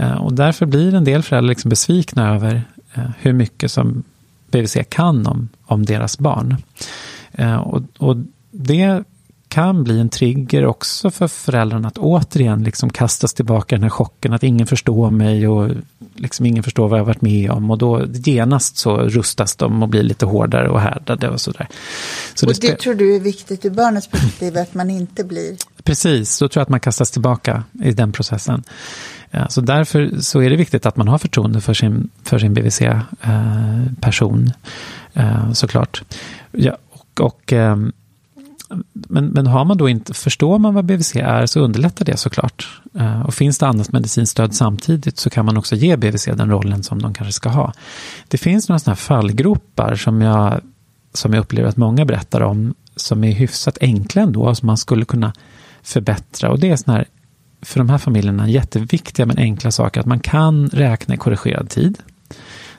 Uh, 0.00 0.16
och 0.16 0.32
därför 0.32 0.66
blir 0.66 0.94
en 0.94 1.04
del 1.04 1.22
föräldrar 1.22 1.48
liksom 1.48 1.68
besvikna 1.68 2.34
över 2.34 2.62
hur 3.18 3.32
mycket 3.32 3.70
som 3.70 4.02
BVC 4.50 4.76
kan 4.88 5.26
om, 5.26 5.48
om 5.64 5.84
deras 5.86 6.18
barn. 6.18 6.56
och, 7.64 7.82
och 7.98 8.16
det 8.50 9.04
kan 9.48 9.84
bli 9.84 10.00
en 10.00 10.08
trigger 10.08 10.66
också 10.66 11.10
för 11.10 11.28
föräldrarna 11.28 11.88
att 11.88 11.98
återigen 11.98 12.64
liksom 12.64 12.90
kastas 12.90 13.34
tillbaka 13.34 13.76
den 13.76 13.82
här 13.82 13.90
chocken 13.90 14.32
att 14.32 14.42
ingen 14.42 14.66
förstår 14.66 15.10
mig 15.10 15.48
och 15.48 15.70
liksom 16.14 16.46
ingen 16.46 16.62
förstår 16.62 16.88
vad 16.88 16.98
jag 16.98 17.04
varit 17.04 17.22
med 17.22 17.50
om 17.50 17.70
och 17.70 17.78
då 17.78 18.06
genast 18.06 18.76
så 18.76 18.96
rustas 18.98 19.56
de 19.56 19.82
och 19.82 19.88
blir 19.88 20.02
lite 20.02 20.26
hårdare 20.26 20.68
och 20.68 20.80
härdade 20.80 21.28
och 21.28 21.40
sådär. 21.40 21.68
Så 22.34 22.46
och 22.46 22.52
det, 22.52 22.68
det 22.68 22.78
tror 22.78 22.94
du 22.94 23.16
är 23.16 23.20
viktigt 23.20 23.64
ur 23.64 23.70
barnets 23.70 24.06
perspektiv 24.06 24.58
att 24.58 24.74
man 24.74 24.90
inte 24.90 25.24
blir? 25.24 25.56
Precis, 25.82 26.38
då 26.38 26.48
tror 26.48 26.60
jag 26.60 26.62
att 26.62 26.68
man 26.68 26.80
kastas 26.80 27.10
tillbaka 27.10 27.64
i 27.82 27.92
den 27.92 28.12
processen. 28.12 28.64
Så 29.48 29.60
därför 29.60 30.20
så 30.20 30.42
är 30.42 30.50
det 30.50 30.56
viktigt 30.56 30.86
att 30.86 30.96
man 30.96 31.08
har 31.08 31.18
förtroende 31.18 31.60
för 31.60 31.74
sin, 31.74 32.08
för 32.22 32.38
sin 32.38 32.54
BVC-person, 32.54 34.52
eh, 35.14 35.26
eh, 35.26 35.52
såklart. 35.52 36.02
Ja, 36.52 36.76
och, 36.90 37.20
och 37.20 37.52
ehm, 37.52 37.92
men, 38.92 39.26
men 39.26 39.46
har 39.46 39.64
man 39.64 39.76
då 39.76 39.88
inte, 39.88 40.14
förstår 40.14 40.58
man 40.58 40.74
vad 40.74 40.84
BVC 40.84 41.16
är 41.16 41.46
så 41.46 41.60
underlättar 41.60 42.04
det 42.04 42.16
såklart. 42.16 42.80
Eh, 42.98 43.20
och 43.22 43.34
finns 43.34 43.58
det 43.58 43.66
annat 43.66 43.92
medicinstöd 43.92 44.54
samtidigt 44.54 45.18
så 45.18 45.30
kan 45.30 45.44
man 45.44 45.56
också 45.56 45.76
ge 45.76 45.96
BVC 45.96 46.24
den 46.24 46.50
rollen 46.50 46.82
som 46.82 47.02
de 47.02 47.14
kanske 47.14 47.32
ska 47.32 47.48
ha. 47.48 47.72
Det 48.28 48.38
finns 48.38 48.68
några 48.68 48.78
sådana 48.78 48.94
här 48.94 48.96
fallgropar 48.96 49.96
som 49.96 50.20
jag, 50.20 50.60
som 51.12 51.32
jag 51.32 51.40
upplever 51.40 51.68
att 51.68 51.76
många 51.76 52.04
berättar 52.04 52.40
om 52.40 52.74
som 52.96 53.24
är 53.24 53.32
hyfsat 53.32 53.78
enkla 53.80 54.22
ändå, 54.22 54.54
som 54.54 54.66
man 54.66 54.76
skulle 54.76 55.04
kunna 55.04 55.32
förbättra. 55.82 56.50
Och 56.50 56.58
det 56.58 56.70
är 56.70 56.76
sådana 56.76 56.98
här, 56.98 57.06
för 57.62 57.80
de 57.80 57.88
här 57.88 57.98
familjerna, 57.98 58.48
jätteviktiga 58.48 59.26
men 59.26 59.38
enkla 59.38 59.70
saker. 59.70 60.00
Att 60.00 60.06
man 60.06 60.20
kan 60.20 60.68
räkna 60.68 61.14
i 61.14 61.18
korrigerad 61.18 61.70
tid. 61.70 61.98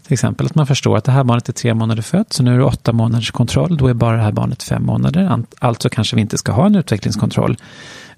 Till 0.03 0.13
exempel 0.13 0.45
att 0.45 0.55
man 0.55 0.67
förstår 0.67 0.97
att 0.97 1.03
det 1.03 1.11
här 1.11 1.23
barnet 1.23 1.49
är 1.49 1.53
tre 1.53 1.73
månader 1.73 2.01
fött, 2.01 2.33
så 2.33 2.43
nu 2.43 2.53
är 2.53 2.57
det 2.57 2.63
åtta 2.63 2.93
månaders 2.93 3.31
kontroll, 3.31 3.77
då 3.77 3.87
är 3.87 3.93
bara 3.93 4.17
det 4.17 4.23
här 4.23 4.31
barnet 4.31 4.63
fem 4.63 4.83
månader. 4.85 5.43
Alltså 5.59 5.89
kanske 5.89 6.15
vi 6.15 6.21
inte 6.21 6.37
ska 6.37 6.51
ha 6.51 6.65
en 6.65 6.75
utvecklingskontroll 6.75 7.57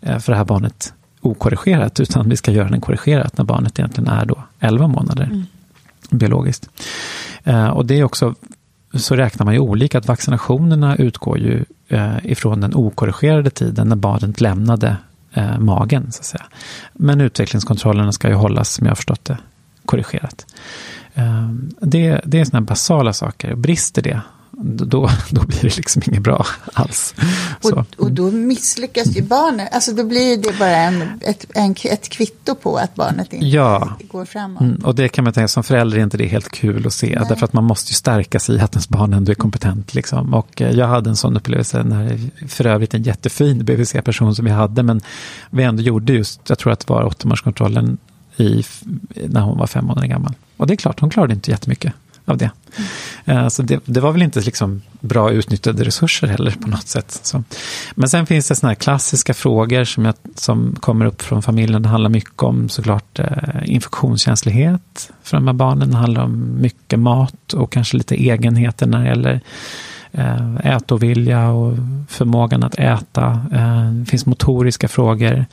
eh, 0.01 0.19
för 0.19 0.31
det 0.31 0.37
här 0.37 0.45
barnet 0.45 0.93
okorrigerat, 1.21 1.99
utan 1.99 2.29
vi 2.29 2.35
ska 2.35 2.51
göra 2.51 2.69
den 2.69 2.81
korrigerat 2.81 3.37
när 3.37 3.45
barnet 3.45 3.79
egentligen 3.79 4.09
är 4.09 4.25
då 4.25 4.43
11 4.59 4.87
månader 4.87 5.23
mm. 5.23 5.45
biologiskt. 6.09 6.69
Eh, 7.43 7.67
och 7.67 7.85
det 7.85 7.99
är 7.99 8.03
också, 8.03 8.35
så 8.93 9.15
räknar 9.15 9.45
man 9.45 9.53
ju 9.53 9.59
olika, 9.59 9.97
att 9.97 10.07
vaccinationerna 10.07 10.95
utgår 10.95 11.39
ju 11.39 11.65
eh, 11.87 12.17
ifrån 12.23 12.61
den 12.61 12.75
okorrigerade 12.75 13.49
tiden 13.49 13.89
när 13.89 13.95
barnet 13.95 14.41
lämnade 14.41 14.97
Eh, 15.33 15.59
magen, 15.59 16.11
så 16.11 16.19
att 16.19 16.25
säga. 16.25 16.45
Men 16.93 17.21
utvecklingskontrollerna 17.21 18.11
ska 18.11 18.27
ju 18.27 18.33
hållas, 18.33 18.69
som 18.69 18.85
jag 18.85 18.91
har 18.91 18.95
förstått 18.95 19.25
det, 19.25 19.37
korrigerat. 19.85 20.55
Eh, 21.13 21.49
det, 21.81 22.21
det 22.25 22.39
är 22.39 22.45
sådana 22.45 22.65
basala 22.65 23.13
saker. 23.13 23.55
Brister 23.55 24.01
det, 24.01 24.21
då, 24.61 25.09
då 25.29 25.41
blir 25.45 25.61
det 25.61 25.77
liksom 25.77 26.01
inget 26.05 26.21
bra 26.21 26.45
alls. 26.73 27.15
Och, 27.63 27.85
och 27.97 28.11
då 28.11 28.31
misslyckas 28.31 29.17
ju 29.17 29.21
barnet. 29.21 29.73
Alltså 29.73 29.91
då 29.91 30.03
blir 30.03 30.37
det 30.37 30.59
bara 30.59 30.75
en, 30.75 31.19
ett, 31.21 31.45
en, 31.55 31.75
ett 31.83 32.09
kvitto 32.09 32.55
på 32.55 32.77
att 32.77 32.95
barnet 32.95 33.33
inte 33.33 33.45
ja. 33.45 33.97
går 34.11 34.25
framåt. 34.25 34.61
Mm, 34.61 34.75
och 34.75 34.95
det 34.95 35.09
kan 35.09 35.23
man 35.23 35.33
tänka, 35.33 35.47
som 35.47 35.63
förälder 35.63 35.97
är 35.97 36.03
inte 36.03 36.17
det 36.17 36.27
helt 36.27 36.51
kul 36.51 36.87
att 36.87 36.93
se. 36.93 37.15
Nej. 37.19 37.25
Därför 37.29 37.45
att 37.45 37.53
man 37.53 37.63
måste 37.63 37.91
ju 37.91 37.95
stärka 37.95 38.39
sig 38.39 38.55
i 38.55 38.59
att 38.59 38.73
ens 38.73 38.89
barn 38.89 39.13
ändå 39.13 39.31
är 39.31 39.35
kompetent. 39.35 39.93
Liksom. 39.93 40.33
Och 40.33 40.61
eh, 40.61 40.71
jag 40.71 40.87
hade 40.87 41.09
en 41.09 41.15
sån 41.15 41.37
upplevelse 41.37 41.83
när, 41.83 42.19
för 42.47 42.65
övrigt 42.65 42.93
en 42.93 43.03
jättefin 43.03 43.65
BVC-person 43.65 44.35
som 44.35 44.45
vi 44.45 44.51
hade, 44.51 44.83
men 44.83 45.01
vi 45.49 45.63
ändå 45.63 45.83
gjorde 45.83 46.13
just, 46.13 46.49
jag 46.49 46.59
tror 46.59 46.73
att 46.73 46.79
det 46.79 46.93
var 46.93 47.03
åttamånaderskontrollen 47.03 47.97
i, 48.37 48.63
när 49.27 49.41
hon 49.41 49.57
var 49.57 49.67
fem 49.67 49.85
månader 49.85 50.07
gammal. 50.07 50.33
Och 50.57 50.67
det 50.67 50.73
är 50.73 50.75
klart, 50.75 50.99
hon 50.99 51.09
klarade 51.09 51.33
inte 51.33 51.51
jättemycket 51.51 51.93
av 52.29 52.37
det. 52.37 52.51
Mm. 53.25 53.49
Så 53.49 53.61
det, 53.61 53.79
det, 53.85 53.99
var 53.99 54.11
väl 54.11 54.21
inte 54.21 54.41
liksom 54.41 54.81
bra 54.99 55.31
utnyttjade 55.31 55.83
resurser 55.83 56.27
heller 56.27 56.51
på 56.51 56.67
något 56.67 56.87
sätt. 56.87 57.19
Så. 57.23 57.43
Men 57.95 58.09
sen 58.09 58.25
finns 58.25 58.47
det 58.47 58.55
såna 58.55 58.69
här 58.69 58.75
klassiska 58.75 59.33
frågor 59.33 59.83
som, 59.83 60.05
jag, 60.05 60.15
som 60.35 60.75
kommer 60.79 61.05
upp 61.05 61.21
från 61.21 61.41
familjen. 61.41 61.81
Det 61.81 61.89
handlar 61.89 62.09
mycket 62.09 62.43
om 62.43 62.69
såklart 62.69 63.19
eh, 63.19 63.27
infektionskänslighet 63.63 65.11
för 65.23 65.37
de 65.37 65.47
här 65.47 65.53
barnen. 65.53 65.91
Det 65.91 65.97
handlar 65.97 66.23
om 66.23 66.61
mycket 66.61 66.99
mat 66.99 67.53
och 67.53 67.71
kanske 67.71 67.97
lite 67.97 68.15
egenheter 68.15 68.87
när 68.87 68.99
det 68.99 69.07
gäller 69.07 69.41
eh, 70.11 70.55
ätovilja 70.75 71.49
och 71.49 71.77
förmågan 72.07 72.63
att 72.63 72.75
äta. 72.75 73.45
Det 73.91 74.05
finns 74.05 74.25
motoriska 74.25 74.87
frågor 74.87 75.45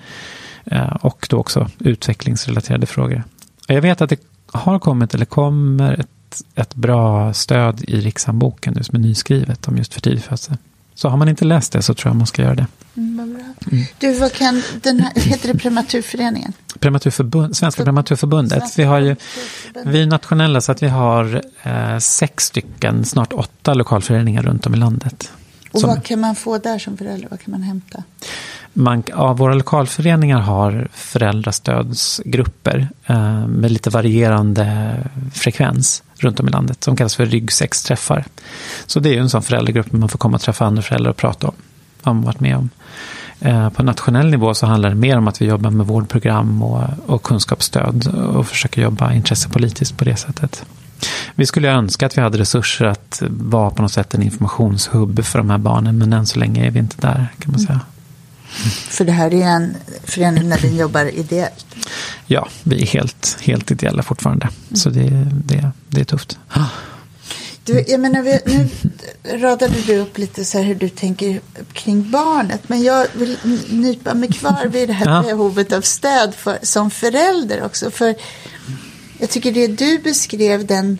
och 1.01 1.27
då 1.31 1.37
också 1.37 1.69
utvecklingsrelaterade 1.79 2.87
frågor. 2.87 3.23
Jag 3.67 3.83
vet 3.83 4.01
att 4.01 4.11
det 4.11 4.21
har 4.53 4.79
kommit 4.79 5.15
eller 5.15 5.25
kommer 5.25 6.01
ett 6.01 6.09
ett, 6.55 6.75
bra 6.75 7.33
stöd 7.33 7.85
i 7.89 8.01
rikshandboken 8.01 8.75
nu 8.77 8.83
som 8.83 8.97
är 8.97 9.01
nyskrivet 9.01 9.69
om 9.69 9.77
just 9.77 9.95
för 9.95 10.01
tidig 10.01 10.23
födsel. 10.23 10.57
Så 10.95 11.09
har 11.09 11.17
man 11.17 11.29
inte 11.29 11.45
läst 11.45 11.73
det 11.73 11.83
så 11.83 11.95
tror 11.95 12.11
jag 12.11 12.17
man 12.17 12.27
ska 12.27 12.43
göra 12.43 12.55
det. 12.55 12.67
Mm. 12.97 13.43
Mm. 13.73 13.85
Du, 13.99 14.15
vad 14.15 14.33
kan 14.33 14.63
den 14.83 15.01
här, 15.01 15.13
heter 15.15 15.53
det 15.53 15.59
Prematurföreningen? 15.59 16.53
Prematurförbund, 16.79 17.57
Svenska 17.57 17.85
Prematurförbundet. 17.85 18.59
Svenska 18.59 18.83
vi 18.83 18.89
har 18.89 18.99
ju, 18.99 19.17
vi 19.85 20.03
är 20.03 20.07
nationella 20.07 20.61
så 20.61 20.73
att 20.73 20.83
vi 20.83 20.89
har 20.89 21.43
eh, 21.63 21.99
sex 21.99 22.45
stycken, 22.45 23.05
snart 23.05 23.33
åtta 23.33 23.75
lokalföreningar 23.75 24.43
runt 24.43 24.67
om 24.67 24.75
i 24.75 24.77
landet. 24.77 25.33
Och 25.73 25.81
som, 25.81 25.89
vad 25.91 26.05
kan 26.05 26.21
man 26.21 26.37
få 26.37 26.59
där 26.59 26.79
som 26.79 26.97
förälder? 26.97 27.29
Vad 27.31 27.41
kan 27.41 27.53
man 27.53 27.63
hämta? 27.63 28.03
Man, 28.73 29.03
ja, 29.07 29.33
våra 29.33 29.55
lokalföreningar 29.55 30.41
har 30.41 30.89
föräldrastödsgrupper 30.93 32.89
eh, 33.07 33.47
med 33.47 33.71
lite 33.71 33.91
varierande 33.91 34.97
frekvens 35.35 36.03
runt 36.19 36.41
om 36.41 36.49
i 36.49 36.51
landet 36.51 36.85
som 36.85 36.97
kallas 36.97 37.17
för 37.17 37.27
ryggsäcksträffar. 37.27 38.25
Så 38.87 39.01
det 39.01 39.15
är 39.17 39.21
en 39.21 39.31
sån 39.31 39.43
föräldragrupp 39.43 39.93
man 39.93 40.09
får 40.09 40.19
komma 40.19 40.35
och 40.35 40.41
träffa 40.41 40.67
andra 40.67 40.83
föräldrar 40.83 41.11
och 41.11 41.17
prata 41.17 41.47
om 41.49 41.55
vad 42.03 42.15
man 42.15 42.25
varit 42.25 42.41
med 42.41 42.57
om. 42.57 42.71
Eh, 43.41 43.69
på 43.69 43.83
nationell 43.83 44.31
nivå 44.31 44.55
så 44.55 44.67
handlar 44.67 44.89
det 44.89 44.95
mer 44.95 45.19
om 45.19 45.29
att 45.29 45.43
vi 45.43 45.47
jobbar 45.47 45.71
med 45.71 45.87
vårdprogram 45.87 46.63
och, 46.63 46.85
och 47.07 47.23
kunskapsstöd 47.23 48.07
och 48.35 48.47
försöker 48.47 48.83
jobba 48.83 49.13
intressepolitiskt 49.13 49.97
på 49.97 50.05
det 50.05 50.17
sättet. 50.17 50.65
Vi 51.35 51.47
skulle 51.47 51.71
önska 51.71 52.07
att 52.07 52.19
vi 52.19 52.23
hade 52.23 52.39
resurser 52.39 52.85
att 52.85 53.23
vara 53.29 53.71
på 53.71 53.83
något 53.83 53.93
sätt 53.93 54.15
en 54.15 54.23
informationshubb 54.23 55.25
för 55.25 55.39
de 55.39 55.51
här 55.51 55.59
barnen, 55.59 55.99
men 55.99 56.13
än 56.13 56.27
så 56.27 56.39
länge 56.39 56.67
är 56.67 56.71
vi 56.71 56.79
inte 56.79 56.97
där 57.01 57.27
kan 57.39 57.53
man 57.53 57.61
säga. 57.61 57.81
För 58.89 59.05
det 59.05 59.13
här 59.13 59.35
är 59.35 59.47
en 59.47 59.77
förening 60.05 60.49
när 60.49 60.59
vi 60.59 60.79
jobbar 60.79 61.05
ideellt? 61.05 61.67
Ja, 62.27 62.49
vi 62.63 62.83
är 62.83 62.87
helt, 62.87 63.37
helt 63.41 63.71
ideella 63.71 64.03
fortfarande. 64.03 64.45
Mm. 64.45 64.77
Så 64.77 64.91
det, 64.91 65.27
det, 65.45 65.71
det 65.89 66.01
är 66.01 66.05
tufft. 66.05 66.39
Du, 67.65 67.85
jag 67.89 68.01
menar, 68.01 68.23
nu 68.23 68.69
radade 69.39 69.81
du 69.87 69.99
upp 69.99 70.19
lite 70.19 70.45
så 70.45 70.59
här 70.59 70.65
hur 70.65 70.75
du 70.75 70.89
tänker 70.89 71.41
kring 71.73 72.11
barnet. 72.11 72.69
Men 72.69 72.83
jag 72.83 73.07
vill 73.15 73.37
nypa 73.69 74.15
mig 74.15 74.33
kvar 74.33 74.67
vid 74.67 74.89
det 74.89 74.93
här 74.93 75.23
behovet 75.23 75.73
av 75.73 75.81
stöd 75.81 76.35
för, 76.35 76.59
som 76.63 76.91
förälder 76.91 77.65
också. 77.65 77.91
För 77.91 78.15
jag 79.19 79.31
tycker 79.31 79.53
det 79.53 79.67
du 79.67 79.99
beskrev, 79.99 80.67
den 80.67 80.99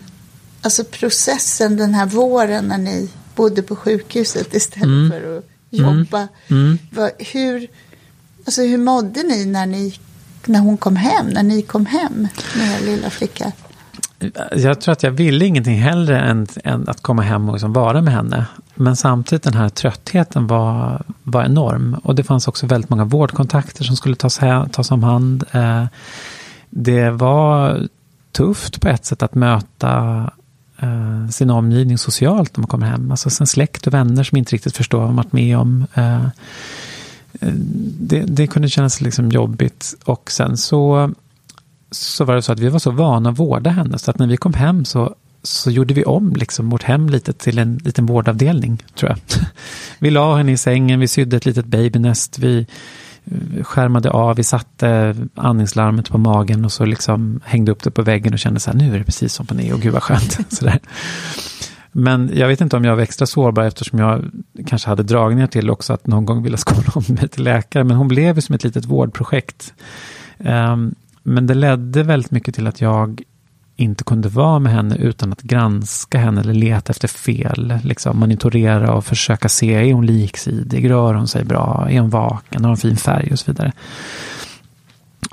alltså 0.61 0.83
processen 0.83 1.77
den 1.77 1.93
här 1.93 2.05
våren 2.05 2.65
när 2.65 2.77
ni 2.77 3.09
bodde 3.35 3.61
på 3.61 3.75
sjukhuset 3.75 4.53
istället 4.53 4.85
mm. 4.85 5.11
för 5.11 5.37
att 5.37 5.45
jobba. 5.69 6.27
Mm. 6.47 6.77
Mm. 6.97 7.11
Hur, 7.33 7.67
alltså 8.45 8.61
hur 8.61 8.77
mådde 8.77 9.23
ni 9.23 9.45
när, 9.45 9.65
ni 9.65 9.93
när 10.45 10.59
hon 10.59 10.77
kom 10.77 10.95
hem, 10.95 11.27
när 11.27 11.43
ni 11.43 11.61
kom 11.61 11.85
hem 11.85 12.27
med 12.55 12.81
lilla 12.81 13.09
flicka? 13.09 13.51
Jag 14.51 14.81
tror 14.81 14.91
att 14.91 15.03
jag 15.03 15.11
ville 15.11 15.45
ingenting 15.45 15.77
hellre 15.77 16.19
än, 16.19 16.47
än 16.63 16.89
att 16.89 17.01
komma 17.01 17.21
hem 17.21 17.49
och 17.49 17.55
liksom 17.55 17.73
vara 17.73 18.01
med 18.01 18.13
henne. 18.13 18.45
Men 18.75 18.95
samtidigt 18.95 19.43
den 19.43 19.53
här 19.53 19.69
tröttheten 19.69 20.47
var, 20.47 21.01
var 21.23 21.43
enorm. 21.43 21.93
Och 22.03 22.15
det 22.15 22.23
fanns 22.23 22.47
också 22.47 22.65
väldigt 22.67 22.89
många 22.89 23.05
vårdkontakter 23.05 23.83
som 23.83 23.95
skulle 23.95 24.15
tas, 24.15 24.39
tas 24.71 24.91
om 24.91 25.03
hand. 25.03 25.43
Eh, 25.51 25.85
det 26.69 27.09
var 27.09 27.81
tufft 28.31 28.81
på 28.81 28.87
ett 28.87 29.05
sätt 29.05 29.23
att 29.23 29.35
möta 29.35 30.31
eh, 30.79 31.29
sin 31.29 31.49
omgivning 31.49 31.97
socialt 31.97 32.57
när 32.57 32.61
man 32.61 32.67
kommer 32.67 32.87
hem. 32.87 33.11
Alltså 33.11 33.29
sen 33.29 33.47
släkt 33.47 33.87
och 33.87 33.93
vänner 33.93 34.23
som 34.23 34.37
inte 34.37 34.55
riktigt 34.55 34.77
förstår 34.77 34.99
vad 34.99 35.07
man 35.07 35.15
varit 35.15 35.33
med 35.33 35.57
om. 35.57 35.85
Eh, 35.93 36.25
det, 37.99 38.19
det, 38.27 38.47
kunde 38.47 38.69
kännas 38.69 39.01
liksom 39.01 39.29
jobbigt. 39.29 39.95
Och 40.05 40.31
sen 40.31 40.57
så, 40.57 41.11
så 41.91 42.25
var 42.25 42.35
det 42.35 42.41
så 42.41 42.51
att 42.51 42.59
vi 42.59 42.69
var 42.69 42.79
så 42.79 42.91
vana 42.91 43.29
att 43.29 43.39
vårda 43.39 43.69
henne. 43.69 43.99
Så 43.99 44.11
att 44.11 44.19
när 44.19 44.27
vi 44.27 44.37
kom 44.37 44.53
hem 44.53 44.85
så, 44.85 45.15
så 45.43 45.71
gjorde 45.71 45.93
vi 45.93 46.03
om 46.03 46.33
liksom 46.35 46.69
vårt 46.69 46.83
hem 46.83 47.09
lite 47.09 47.33
till 47.33 47.59
en 47.59 47.75
liten 47.83 48.05
vårdavdelning, 48.05 48.83
tror 48.95 49.11
jag. 49.11 49.19
Vi 49.99 50.09
la 50.09 50.37
henne 50.37 50.51
i 50.51 50.57
sängen, 50.57 50.99
vi 50.99 51.07
sydde 51.07 51.37
ett 51.37 51.45
litet 51.45 51.65
babynest. 51.65 52.39
Vi, 52.39 52.67
skärmade 53.63 54.09
av, 54.09 54.35
vi 54.35 54.43
satte 54.43 55.15
andningslarmet 55.35 56.09
på 56.09 56.17
magen 56.17 56.65
och 56.65 56.71
så 56.71 56.85
liksom 56.85 57.39
hängde 57.45 57.71
upp 57.71 57.83
det 57.83 57.91
på 57.91 58.01
väggen 58.01 58.33
och 58.33 58.39
kände 58.39 58.59
så 58.59 58.71
här, 58.71 58.77
nu 58.77 58.93
är 58.95 58.99
det 58.99 59.05
precis 59.05 59.33
som 59.33 59.45
på 59.45 59.53
Neo, 59.53 59.77
gud 59.77 59.93
vad 59.93 60.03
skönt. 60.03 60.39
så 60.53 60.71
Men 61.91 62.31
jag 62.33 62.47
vet 62.47 62.61
inte 62.61 62.77
om 62.77 62.83
jag 62.83 62.95
var 62.95 63.03
extra 63.03 63.27
sårbar 63.27 63.63
eftersom 63.63 63.99
jag 63.99 64.25
kanske 64.67 64.89
hade 64.89 65.03
dragningar 65.03 65.47
till 65.47 65.69
också 65.69 65.93
att 65.93 66.07
någon 66.07 66.25
gång 66.25 66.43
vilja 66.43 66.57
skola 66.67 66.91
om 66.93 67.03
mig 67.07 67.27
till 67.27 67.43
läkare. 67.43 67.83
Men 67.83 67.97
hon 67.97 68.07
blev 68.07 68.35
ju 68.35 68.41
som 68.41 68.55
ett 68.55 68.63
litet 68.63 68.85
vårdprojekt. 68.85 69.73
Um, 70.37 70.95
men 71.23 71.47
det 71.47 71.53
ledde 71.53 72.03
väldigt 72.03 72.31
mycket 72.31 72.55
till 72.55 72.67
att 72.67 72.81
jag 72.81 73.21
inte 73.77 74.03
kunde 74.03 74.29
vara 74.29 74.59
med 74.59 74.71
henne 74.71 74.95
utan 74.95 75.31
att 75.31 75.41
granska 75.41 76.19
henne 76.19 76.41
eller 76.41 76.53
leta 76.53 76.91
efter 76.91 77.07
fel. 77.07 77.79
Liksom 77.83 78.19
monitorera 78.19 78.93
och 78.93 79.05
försöka 79.05 79.49
se, 79.49 79.73
är 79.73 79.93
hon 79.93 80.05
liksidig? 80.05 80.89
Rör 80.89 81.13
hon 81.13 81.27
sig 81.27 81.45
bra? 81.45 81.87
Är 81.89 81.99
hon 81.99 82.09
vaken? 82.09 82.63
Har 82.63 82.69
hon 82.69 82.77
fin 82.77 82.97
färg? 82.97 83.29
Och 83.31 83.39
så 83.39 83.51
vidare. 83.51 83.71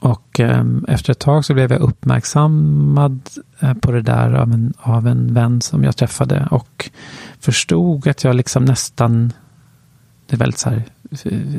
Och 0.01 0.41
eh, 0.41 0.65
efter 0.89 1.13
ett 1.13 1.19
tag 1.19 1.45
så 1.45 1.55
blev 1.55 1.73
jag 1.73 1.81
uppmärksammad 1.81 3.21
eh, 3.61 3.75
på 3.75 3.93
det 3.93 4.03
där 4.03 4.33
av 4.33 4.53
en, 4.53 4.75
av 4.79 5.07
en 5.09 5.35
vän 5.35 5.61
som 5.61 5.85
jag 5.85 5.97
träffade 5.97 6.49
och 6.51 6.91
förstod 7.41 8.09
att 8.09 8.25
jag 8.25 8.37
liksom 8.37 8.65
nästan, 8.65 9.33
det 10.27 10.37
är 10.37 10.39
väldigt 10.39 10.59
så 10.59 10.71
här, 10.71 10.83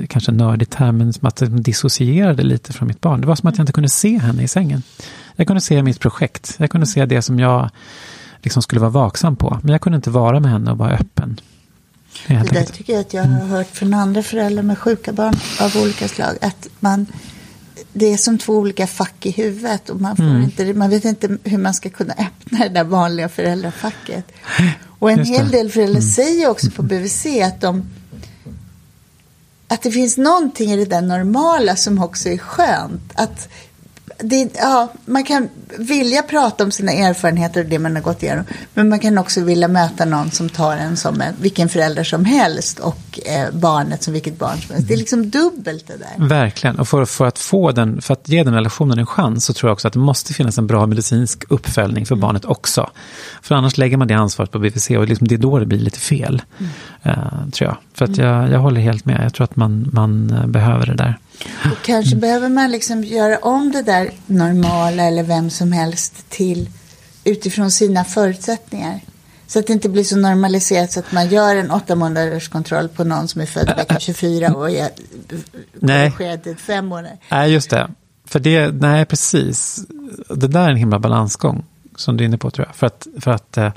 kanske 0.08 0.32
nördigt 0.32 0.74
här, 0.74 0.92
men 0.92 1.14
som 1.14 1.28
att 1.28 1.42
jag 1.42 1.50
dissocierade 1.50 2.44
lite 2.44 2.74
från 2.74 2.88
mitt 2.88 3.02
barn. 3.02 3.22
Det 3.22 3.28
var 3.28 3.36
som 3.36 3.50
att 3.50 3.58
jag 3.58 3.64
inte 3.64 3.74
kunde 3.74 3.90
se 3.90 4.18
henne 4.18 4.44
i 4.44 4.48
sängen. 4.48 4.84
Jag 5.36 5.48
kunde 5.48 5.62
se 5.62 5.84
mitt 5.84 6.00
projekt. 6.00 6.56
Jag 6.58 6.70
kunde 6.70 6.88
se 6.88 7.06
det 7.06 7.22
som 7.22 7.40
jag 7.40 7.70
liksom 8.42 8.62
skulle 8.62 8.82
vara 8.82 8.92
vaksam 8.92 9.36
på. 9.36 9.60
Men 9.64 9.72
jag 9.72 9.82
kunde 9.82 9.96
inte 9.96 10.10
vara 10.10 10.40
med 10.40 10.52
henne 10.52 10.72
och 10.72 10.78
vara 10.78 10.94
öppen. 10.94 11.40
Det 12.28 12.52
där 12.52 12.64
tycker 12.64 12.94
jag 12.94 13.00
att 13.00 13.14
jag 13.14 13.24
har 13.24 13.48
hört 13.48 13.68
från 13.68 13.94
andra 13.94 14.24
föräldrar 14.24 14.64
med 14.64 14.78
sjuka 14.78 15.14
barn 15.14 15.36
av 15.60 15.78
olika 15.78 16.08
slag. 16.08 16.38
Att 16.42 16.68
man, 16.80 17.06
det 17.94 18.14
är 18.14 18.18
som 18.18 18.38
två 18.38 18.54
olika 18.54 18.88
fack 18.88 19.26
i 19.26 19.32
huvudet. 19.32 19.90
Och 19.90 20.02
man, 20.02 20.16
får 20.16 20.24
mm. 20.24 20.44
inte, 20.44 20.74
man 20.74 20.90
vet 20.90 21.06
inte 21.06 21.38
hur 21.44 21.58
man 21.58 21.74
ska 21.74 21.90
kunna 21.90 22.14
öppna 22.14 22.60
det 22.60 22.70
där 22.70 22.84
vanliga 22.84 23.30
föräldrafacket. 23.30 24.26
Och 25.00 25.12
en 25.12 25.26
hel 25.26 25.50
del 25.50 25.70
föräldrar 25.70 26.00
mm. 26.00 26.12
säger 26.12 26.50
också 26.50 26.72
på 26.72 26.84
BVC 26.84 27.26
att 27.44 27.62
de 27.62 27.90
att 29.68 29.82
det 29.82 29.92
finns 29.92 30.18
någonting 30.18 30.72
i 30.72 30.76
det 30.76 30.86
där 30.86 31.02
normala 31.02 31.76
som 31.76 32.04
också 32.04 32.30
är 32.30 32.38
skönt. 32.38 33.12
Att 33.16 33.50
det, 34.18 34.50
ja, 34.56 34.94
man 35.06 35.24
kan 35.24 35.50
vilja 35.78 36.24
prata 36.24 36.64
om 36.64 36.72
sina 36.72 36.92
erfarenheter 36.92 37.64
och 37.64 37.70
det 37.70 37.80
man 37.80 37.96
har 37.96 38.04
gått 38.04 38.24
igenom. 38.24 38.46
Men 38.74 38.90
man 38.90 39.00
kan 39.00 39.18
också 39.18 39.42
vilja 39.42 39.68
möta 39.68 40.06
någon 40.06 40.32
som 40.32 40.50
tar 40.50 40.78
en 40.78 40.98
som 40.98 41.22
en, 41.22 41.34
vilken 41.42 41.70
förälder 41.70 42.04
som 42.04 42.26
helst 42.26 42.80
och 42.80 43.20
eh, 43.26 43.52
barnet 43.54 44.04
som 44.04 44.14
vilket 44.14 44.40
barn 44.40 44.58
som 44.58 44.74
helst. 44.76 44.88
Det 44.88 44.94
är 44.94 44.98
liksom 44.98 45.30
dubbelt 45.30 45.88
det 45.88 45.98
där. 45.98 46.28
Verkligen, 46.28 46.80
och 46.80 46.88
för, 46.88 47.06
för, 47.06 47.26
att 47.26 47.40
få 47.40 47.72
den, 47.72 48.02
för 48.02 48.14
att 48.14 48.30
ge 48.30 48.44
den 48.44 48.54
relationen 48.54 49.00
en 49.00 49.06
chans 49.06 49.46
så 49.46 49.54
tror 49.54 49.70
jag 49.70 49.74
också 49.74 49.88
att 49.88 49.94
det 49.94 50.00
måste 50.00 50.34
finnas 50.34 50.58
en 50.58 50.68
bra 50.68 50.86
medicinsk 50.86 51.44
uppföljning 51.50 52.06
för 52.06 52.16
mm. 52.16 52.22
barnet 52.22 52.46
också. 52.46 52.90
För 53.42 53.56
annars 53.56 53.78
lägger 53.78 53.98
man 53.98 54.08
det 54.08 54.14
ansvaret 54.14 54.52
på 54.52 54.60
BVC 54.60 54.90
och 54.90 55.08
liksom 55.08 55.28
det 55.28 55.36
är 55.36 55.40
då 55.40 55.60
det 55.60 55.66
blir 55.66 55.80
lite 55.80 56.00
fel. 56.00 56.42
Mm. 56.58 56.72
Uh, 57.18 57.50
tror 57.50 57.70
jag. 57.70 57.78
För 57.94 58.06
att 58.06 58.18
mm. 58.18 58.32
jag, 58.32 58.52
jag 58.52 58.60
håller 58.60 58.82
helt 58.82 59.06
med, 59.06 59.26
jag 59.26 59.34
tror 59.34 59.44
att 59.44 59.56
man, 59.56 59.90
man 59.94 60.30
eh, 60.30 60.48
behöver 60.48 60.86
det 60.86 60.96
där. 60.96 61.18
Och 61.72 61.86
kanske 61.86 62.16
behöver 62.16 62.50
man 62.50 62.72
liksom 62.72 63.04
göra 63.04 63.38
om 63.38 63.72
det 63.72 63.82
där 63.82 64.12
normala 64.26 65.04
eller 65.04 65.24
vem 65.24 65.50
som 65.50 65.72
helst 65.72 66.30
till 66.30 66.70
utifrån 67.24 67.72
sina 67.72 68.04
förutsättningar. 68.04 69.00
Så 69.48 69.60
att 69.60 69.68
det 69.68 69.74
inte 69.74 69.90
blir 69.90 70.04
så 70.04 70.18
normaliserat 70.18 70.92
så 70.92 71.00
att 71.00 71.12
man 71.12 71.30
gör 71.30 71.56
en 71.56 71.72
åtta 71.72 71.96
månaders 71.96 72.50
kontroll 72.50 72.90
på 72.90 73.04
någon 73.04 73.28
som 73.28 73.42
är 73.42 73.46
född 73.46 73.74
vecka 73.78 74.00
24 74.00 74.54
och 74.54 74.70
är 74.70 74.90
korrigerad 76.10 76.48
i 76.48 76.56
fem 76.56 76.86
månader. 76.86 77.18
Nej, 77.32 77.52
just 77.52 77.70
det. 77.70 77.90
För 78.26 78.40
det, 78.40 78.72
nej 78.72 79.06
precis. 79.06 79.86
Det 80.30 80.48
där 80.48 80.64
är 80.66 80.70
en 80.70 80.78
himla 80.78 81.00
balansgång 81.00 81.66
som 81.96 82.18
du 82.18 82.24
är 82.24 82.26
inne 82.26 82.38
på 82.38 82.52
tror 82.52 82.68
jag. 82.68 82.76
För 82.76 82.88
att, 82.88 83.08
för 83.20 83.32
att 83.32 83.58
eh, 83.58 83.72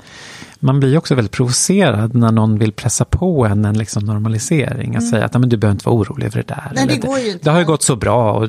man 0.59 0.79
blir 0.79 0.97
också 0.97 1.15
väldigt 1.15 1.31
provocerad 1.31 2.15
när 2.15 2.31
någon 2.31 2.59
vill 2.59 2.71
pressa 2.71 3.05
på 3.05 3.45
en 3.45 3.65
en 3.65 3.77
liksom 3.77 4.03
normalisering. 4.05 4.95
Att 4.95 5.09
säga 5.09 5.25
att 5.25 5.33
"Nej, 5.33 5.39
men 5.39 5.49
du 5.49 5.57
behöver 5.57 5.75
inte 5.75 5.85
vara 5.89 5.95
orolig 5.95 6.25
över 6.25 6.37
det 6.37 6.47
där. 6.47 6.71
Mm. 6.71 6.87
Nej, 6.87 6.87
det 6.87 7.07
går 7.07 7.19
ju 7.19 7.31
inte. 7.31 7.43
det 7.43 7.49
har 7.51 7.59
ju 7.59 7.65
gått 7.65 7.83
så 7.83 7.95
bra 7.95 8.33
och, 8.33 8.47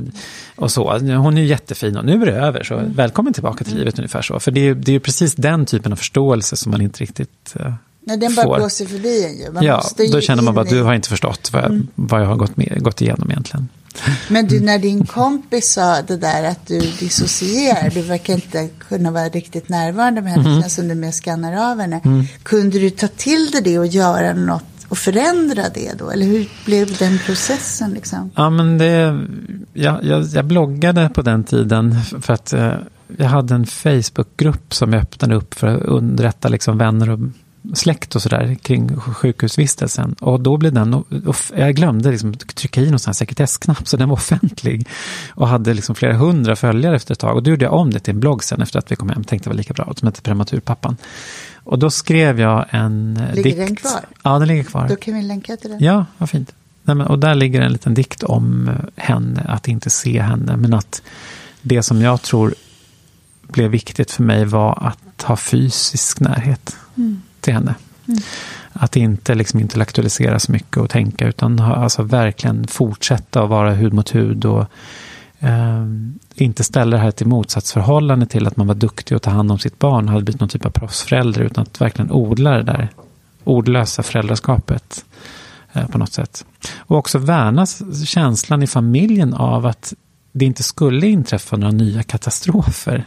och 0.57 0.71
så. 0.73 0.99
Hon 0.99 1.37
är 1.39 1.43
ju 1.43 1.47
jättefin 1.49 1.97
och 1.97 2.05
nu 2.05 2.23
är 2.23 2.27
det 2.27 2.33
över. 2.33 2.63
Så 2.63 2.75
Mm. 2.75 2.93
välkommen 2.93 3.33
tillbaka 3.33 3.65
till 3.65 3.77
livet 3.77 3.99
ungefär 3.99 4.23
så. 4.23 4.41
För 4.41 4.51
det 4.51 4.61
är 4.69 4.75
det 4.75 4.91
är 4.91 4.93
ju 4.93 5.01
precis 5.01 5.35
den 5.35 5.67
typen 5.67 5.93
av 5.93 5.97
förståelse 5.97 6.57
som 6.57 6.71
man 6.73 6.81
inte 6.81 7.01
riktigt 7.01 7.55
eh, 7.61 7.73
Nej, 8.05 8.17
den 8.17 8.35
bara 8.35 8.45
får. 8.47 8.57
blåser 8.57 8.87
förbi 8.87 9.25
en 9.25 9.39
ju. 9.47 9.53
Man 9.53 9.65
Ja, 9.65 9.83
då 10.13 10.21
känner 10.21 10.43
man 10.43 10.55
bara 10.55 10.61
att 10.61 10.67
i- 10.69 10.71
Mm. 10.71 10.83
du 10.83 10.87
har 10.87 10.95
inte 10.95 11.09
förstått 11.09 11.51
vad 11.53 11.63
jag, 11.65 11.83
vad 11.95 12.21
jag 12.21 12.27
har 12.27 12.37
gått, 12.37 12.57
med, 12.57 12.83
gått 12.83 13.01
igenom 13.03 13.31
egentligen. 13.31 13.69
Men 14.29 14.45
Mm. 14.45 14.49
du, 14.49 14.61
när 14.67 14.79
din 14.79 15.07
kompis 15.07 15.73
sa 15.73 16.03
det 16.03 16.17
där 16.17 16.45
att 16.45 16.67
du 16.67 16.79
dissocierar, 16.81 17.91
du 17.95 18.03
verkar 18.03 18.35
inte 18.35 18.69
kunna 18.89 19.11
vara 19.11 19.29
riktigt 19.29 19.69
närvarande 19.69 20.23
med 20.23 20.33
henne, 20.33 20.57
Mm. 20.57 20.71
som 20.71 20.89
du 20.89 20.95
mer 20.95 21.13
skannar 21.13 21.71
av 21.73 21.81
henne. 21.81 22.01
Kunde 22.43 22.79
du 22.79 22.91
ta 22.91 23.09
till 23.09 23.51
dig 23.51 23.63
det 23.63 23.79
och 23.79 23.87
göra 23.87 24.35
något 24.35 24.65
och 24.89 24.99
förändra 24.99 25.63
det 25.75 25.93
då? 25.99 26.11
Eller 26.11 26.27
hur 26.27 26.49
blev 26.65 26.97
den 26.99 27.19
processen 27.27 27.91
liksom? 27.91 28.31
Ja, 28.35 28.51
men 28.51 28.79
det, 28.79 29.21
jag, 29.73 30.05
jag, 30.05 30.23
jag 30.25 30.45
bloggade 30.45 31.09
på 31.09 31.23
den 31.23 31.45
tiden 31.45 31.97
för 32.21 32.33
att 32.33 32.53
eh, 32.53 32.73
jag 33.17 33.27
hade 33.27 33.55
en 33.55 33.67
Facebookgrupp 33.67 34.75
som 34.75 34.93
jag 34.93 35.03
öppnade 35.03 35.35
upp 35.35 35.55
för 35.55 35.67
att 35.67 35.83
underrätta 35.83 36.49
liksom 36.49 36.79
vänner 36.79 37.11
och 37.11 37.19
släkt 37.75 38.17
och 38.17 38.23
sådär 38.23 38.57
kring 38.63 38.97
sjukhusvistelsen. 39.01 40.13
Och 40.21 40.41
då 40.41 40.57
blev 40.57 40.73
den, 40.73 41.05
jag 41.57 41.75
glömde 41.75 42.11
liksom 42.11 42.35
trycka 42.35 42.81
i 42.81 42.91
någon 42.91 42.99
sån 42.99 43.15
sekretessknapp 43.15 43.89
så 43.89 43.97
den 43.97 44.09
var 44.09 44.17
offentlig. 44.17 44.89
Och 45.31 45.49
hade 45.49 45.75
liksom 45.75 45.95
flera 45.95 46.15
hundra 46.15 46.57
följare 46.57 46.97
efter 46.97 47.13
ett 47.13 47.19
tag. 47.19 47.37
Och 47.37 47.43
då 47.43 47.51
gjorde 47.51 47.65
jag 47.65 47.75
om 47.75 47.91
det 47.91 48.01
till 48.01 48.15
en 48.15 48.21
blogg 48.21 48.45
sen 48.45 48.63
efter 48.63 48.79
att 48.79 48.93
vi 48.93 48.97
kom 48.97 49.09
hem. 49.09 49.25
Tänkte 49.25 49.49
det 49.49 49.53
var 49.53 49.57
lika 49.57 49.75
bra, 49.75 49.93
som 49.97 50.07
hette 50.07 50.23
Prematurpappan. 50.23 50.97
Och 51.55 51.79
då 51.79 51.91
skrev 51.91 52.41
jag 52.41 52.67
en 52.71 53.17
eh, 53.17 53.35
Ligger 53.35 53.43
dikt. 53.43 53.57
den 53.59 53.77
kvar? 53.77 54.01
Ja, 54.23 54.39
den 54.39 54.49
ligger 54.49 54.63
kvar. 54.63 54.89
Då 54.89 54.97
kan 54.97 55.15
vi 55.15 55.23
länka 55.23 55.57
till 55.57 55.71
den. 55.71 55.85
Ja, 55.85 56.07
vad 56.19 56.31
fint. 56.31 56.55
Nej, 56.83 56.97
men, 56.97 57.07
och 57.07 57.19
där 57.19 57.35
ligger 57.35 57.61
en 57.61 57.73
liten 57.73 57.95
dikt 57.95 58.23
om 58.23 58.69
eh, 58.69 58.75
henne, 58.97 59.41
att 59.49 59.69
inte 59.69 59.91
se 59.91 60.21
henne. 60.21 60.57
Men 60.57 60.75
att 60.75 61.03
det 61.63 61.83
som 61.83 62.03
jag 62.03 62.23
tror 62.23 62.55
blev 63.43 63.71
viktigt 63.71 64.11
för 64.11 64.23
mig 64.23 64.45
var 64.45 64.87
att 64.87 65.23
ha 65.23 65.37
fysisk 65.37 66.21
närhet 66.21 66.77
till 67.41 67.55
henne. 67.55 67.75
Att 68.73 68.97
inte 68.97 69.35
liksom 69.35 69.61
intellektualisera 69.61 70.39
så 70.39 70.53
mycket 70.53 70.77
och 70.77 70.91
tänka 70.91 71.27
utan 71.29 71.59
ha, 71.59 71.75
alltså 71.75 72.03
verkligen 72.03 72.67
fortsätta 72.67 73.43
att 73.43 73.51
vara 73.51 73.73
hud 73.73 73.93
mot 73.93 74.15
hud. 74.15 74.45
och 74.45 74.67
eh, 75.39 75.87
Inte 76.35 76.65
ställa 76.65 76.97
det 76.97 77.03
här 77.03 77.11
till 77.11 77.27
motsatsförhållande 77.27 78.27
till 78.27 78.47
att 78.47 78.57
man 78.57 78.67
var 78.67 78.75
duktig 78.75 79.15
att 79.15 79.23
ta 79.23 79.31
hand 79.31 79.53
om 79.53 79.59
sitt 79.59 79.79
barn 79.79 80.05
och 80.05 80.13
hade 80.13 80.25
blivit 80.25 80.41
någon 80.41 80.49
typ 80.49 80.67
av 80.67 80.71
proffsförälder 80.71 81.41
utan 81.41 81.63
att 81.63 81.81
verkligen 81.81 82.13
odla 82.13 82.51
det 82.51 82.63
där 82.63 82.89
ordlösa 83.45 84.03
föräldraskapet 84.03 85.05
eh, 85.73 85.87
på 85.87 85.99
något 85.99 86.13
sätt. 86.13 86.45
Och 86.79 86.97
också 86.97 87.19
värna 87.19 87.67
känslan 88.07 88.63
i 88.63 88.67
familjen 88.67 89.35
av 89.35 89.67
att 89.67 89.95
det 90.33 90.45
inte 90.45 90.63
skulle 90.63 91.07
inträffa 91.07 91.57
några 91.57 91.73
nya 91.73 92.03
katastrofer. 92.03 93.05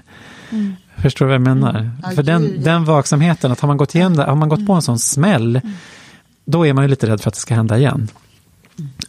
Förstår 0.98 1.26
du 1.26 1.28
vad 1.28 1.36
jag 1.36 1.42
menar? 1.56 1.92
Ja, 2.04 2.10
För 2.12 2.24
den, 2.24 2.64
den 2.64 2.86
vaksamheten, 2.86 3.52
att 3.52 3.60
har 3.60 3.68
man 3.68 3.78
gått 3.78 3.96
igenom 3.96 4.18
har 4.18 4.36
man 4.36 4.50
gått 4.50 4.68
på 4.68 4.74
en 4.74 4.82
sån 4.82 5.00
smäll, 5.00 5.62
då 6.46 6.68
är 6.68 6.74
man 6.74 6.84
ju 6.84 6.88
lite 6.88 7.08
rädd 7.08 7.22
för 7.22 7.28
att 7.28 7.34
det 7.34 7.40
ska 7.40 7.56
hända 7.56 7.78
igen. 7.78 8.08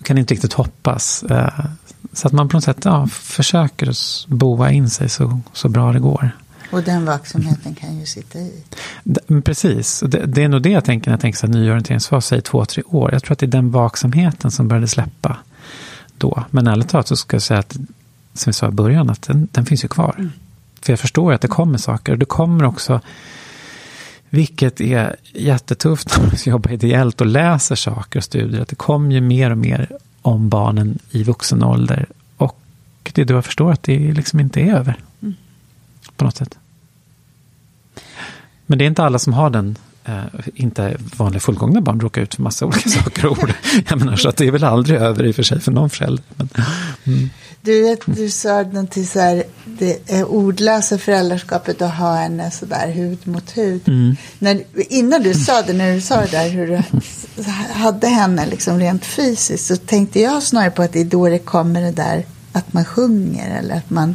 Kan 0.03 0.19
inte 0.19 0.35
riktigt 0.35 0.53
hoppas. 0.53 1.23
Eh, 1.23 1.65
Så 2.13 2.27
att 2.27 2.33
man 2.33 2.49
på 2.49 2.57
något 2.57 2.65
sätt 2.65 2.85
ja, 2.85 3.07
försöker 3.07 3.93
boa 4.35 4.71
in 4.71 4.91
sig 4.91 5.09
så, 5.09 5.41
så 5.53 5.69
bra 5.69 5.93
det 5.93 5.99
går. 5.99 6.31
Och 6.73 6.83
den 6.83 7.05
vaksamheten 7.05 7.75
kan 7.75 7.99
ju 8.01 8.07
sitta 8.07 8.39
i. 8.39 8.53
Precis, 9.45 10.01
det, 10.07 10.27
det 10.27 10.43
är 10.43 10.49
nog 10.49 10.63
det 10.63 10.71
jag 10.71 10.85
tänker 10.85 11.11
när 11.11 11.13
jag 11.13 11.21
tänker 11.21 11.39
så 11.39 11.47
här, 11.47 11.55
nyorienteringsfas, 11.55 12.27
säg 12.27 12.43
två, 12.43 12.65
tre 12.65 12.83
år. 12.83 13.13
Jag 13.13 13.23
tror 13.23 13.33
att 13.33 13.39
det 13.39 13.47
är 13.47 13.51
den 13.51 13.71
vaksamheten 13.71 14.51
som 14.51 14.69
började 14.69 14.89
släppa 14.89 15.37
då. 16.19 16.45
Men 16.51 16.67
ärligt 16.67 16.89
talat 16.89 17.09
så 17.09 17.17
ska 17.17 17.35
jag 17.35 17.43
säga 17.43 17.61
att, 17.61 17.73
som 18.35 18.51
vi 18.51 18.53
sa 18.53 18.69
i 18.69 18.71
början, 18.71 19.11
att 19.11 19.23
den, 19.23 19.49
den 19.53 19.67
finns 19.67 19.85
ju 19.85 19.89
kvar. 19.89 20.31
För 20.85 20.93
jag 20.93 21.01
förstår 21.01 21.33
ju 21.33 21.35
att 21.35 21.41
det 21.41 21.49
kommer 21.49 21.79
saker. 21.79 22.13
Och 22.13 22.19
det 22.19 22.25
kommer 22.25 22.65
också, 22.65 23.01
vilket 24.31 24.81
är 24.81 25.17
jättetufft 25.33 26.17
när 26.17 26.27
man 26.27 26.37
ska 26.37 26.51
jobba 26.51 26.71
ideellt 26.71 27.21
och 27.21 27.27
läser 27.27 27.75
saker 27.75 28.19
och 28.19 28.25
studier, 28.25 28.61
att 28.63 28.69
det 28.69 28.77
kommer 28.77 29.13
ju 29.13 29.21
mer 29.21 29.51
och 29.51 29.59
mer 29.59 29.89
om 30.23 30.49
barnen 30.49 30.99
i 31.11 31.23
vuxen 31.23 31.63
ålder. 31.63 32.07
Och 32.37 32.61
det 33.15 33.31
jag 33.31 33.45
förstår 33.45 33.73
att 33.73 33.83
det 33.83 34.13
liksom 34.13 34.41
inte 34.41 34.61
är 34.61 34.75
över. 34.75 34.99
På 36.17 36.25
något 36.25 36.37
sätt. 36.37 36.59
Men 38.67 38.79
det 38.79 38.85
är 38.85 38.87
inte 38.87 39.05
alla 39.05 39.19
som 39.19 39.33
har 39.33 39.51
den, 39.51 39.79
eh, 40.05 40.25
inte 40.55 40.97
vanliga 41.17 41.41
fullgångna 41.41 41.81
barn 41.81 42.01
råkar 42.01 42.23
ut 42.23 42.35
för 42.35 42.43
massa 42.43 42.67
olika 42.67 42.89
saker 42.89 43.27
och 43.27 43.39
ord. 43.39 43.55
Jag 43.89 43.99
menar, 43.99 44.17
så 44.17 44.29
att 44.29 44.37
det 44.37 44.47
är 44.47 44.51
väl 44.51 44.65
aldrig 44.65 45.01
över 45.01 45.25
i 45.25 45.31
och 45.31 45.35
för 45.35 45.43
sig 45.43 45.61
för 45.61 45.73
någon 45.73 45.91
förälder. 45.91 46.25
Men, 46.37 46.49
mm. 47.05 47.31
Du, 47.63 47.97
du 48.07 48.31
sa 48.31 48.63
någonting 48.63 49.07
så 49.07 49.21
här, 49.21 49.45
det 49.65 50.11
är 50.11 50.25
ordlösa 50.25 50.99
föräldraskapet 50.99 51.83
att 51.83 51.95
ha 51.95 52.15
henne 52.15 52.51
så 52.51 52.67
där 52.67 52.89
hud 52.89 53.19
mot 53.27 53.57
hud. 53.57 53.89
Mm. 53.89 54.17
När, 54.39 54.63
innan 54.75 55.23
du 55.23 55.35
sa 55.35 55.63
det, 55.63 55.73
när 55.73 55.95
du 55.95 56.01
sa 56.01 56.21
det 56.21 56.31
där 56.31 56.49
hur 56.49 56.67
du 56.67 56.83
hade 57.73 58.07
henne 58.07 58.47
liksom 58.47 58.79
rent 58.79 59.05
fysiskt 59.05 59.67
så 59.67 59.77
tänkte 59.77 60.21
jag 60.21 60.43
snarare 60.43 60.71
på 60.71 60.83
att 60.83 60.93
det 60.93 61.01
är 61.01 61.05
då 61.05 61.29
det 61.29 61.39
kommer 61.39 61.81
det 61.81 61.93
där 61.93 62.25
att 62.53 62.73
man 62.73 62.85
sjunger 62.85 63.59
eller 63.59 63.75
att 63.75 63.91
man 63.91 64.15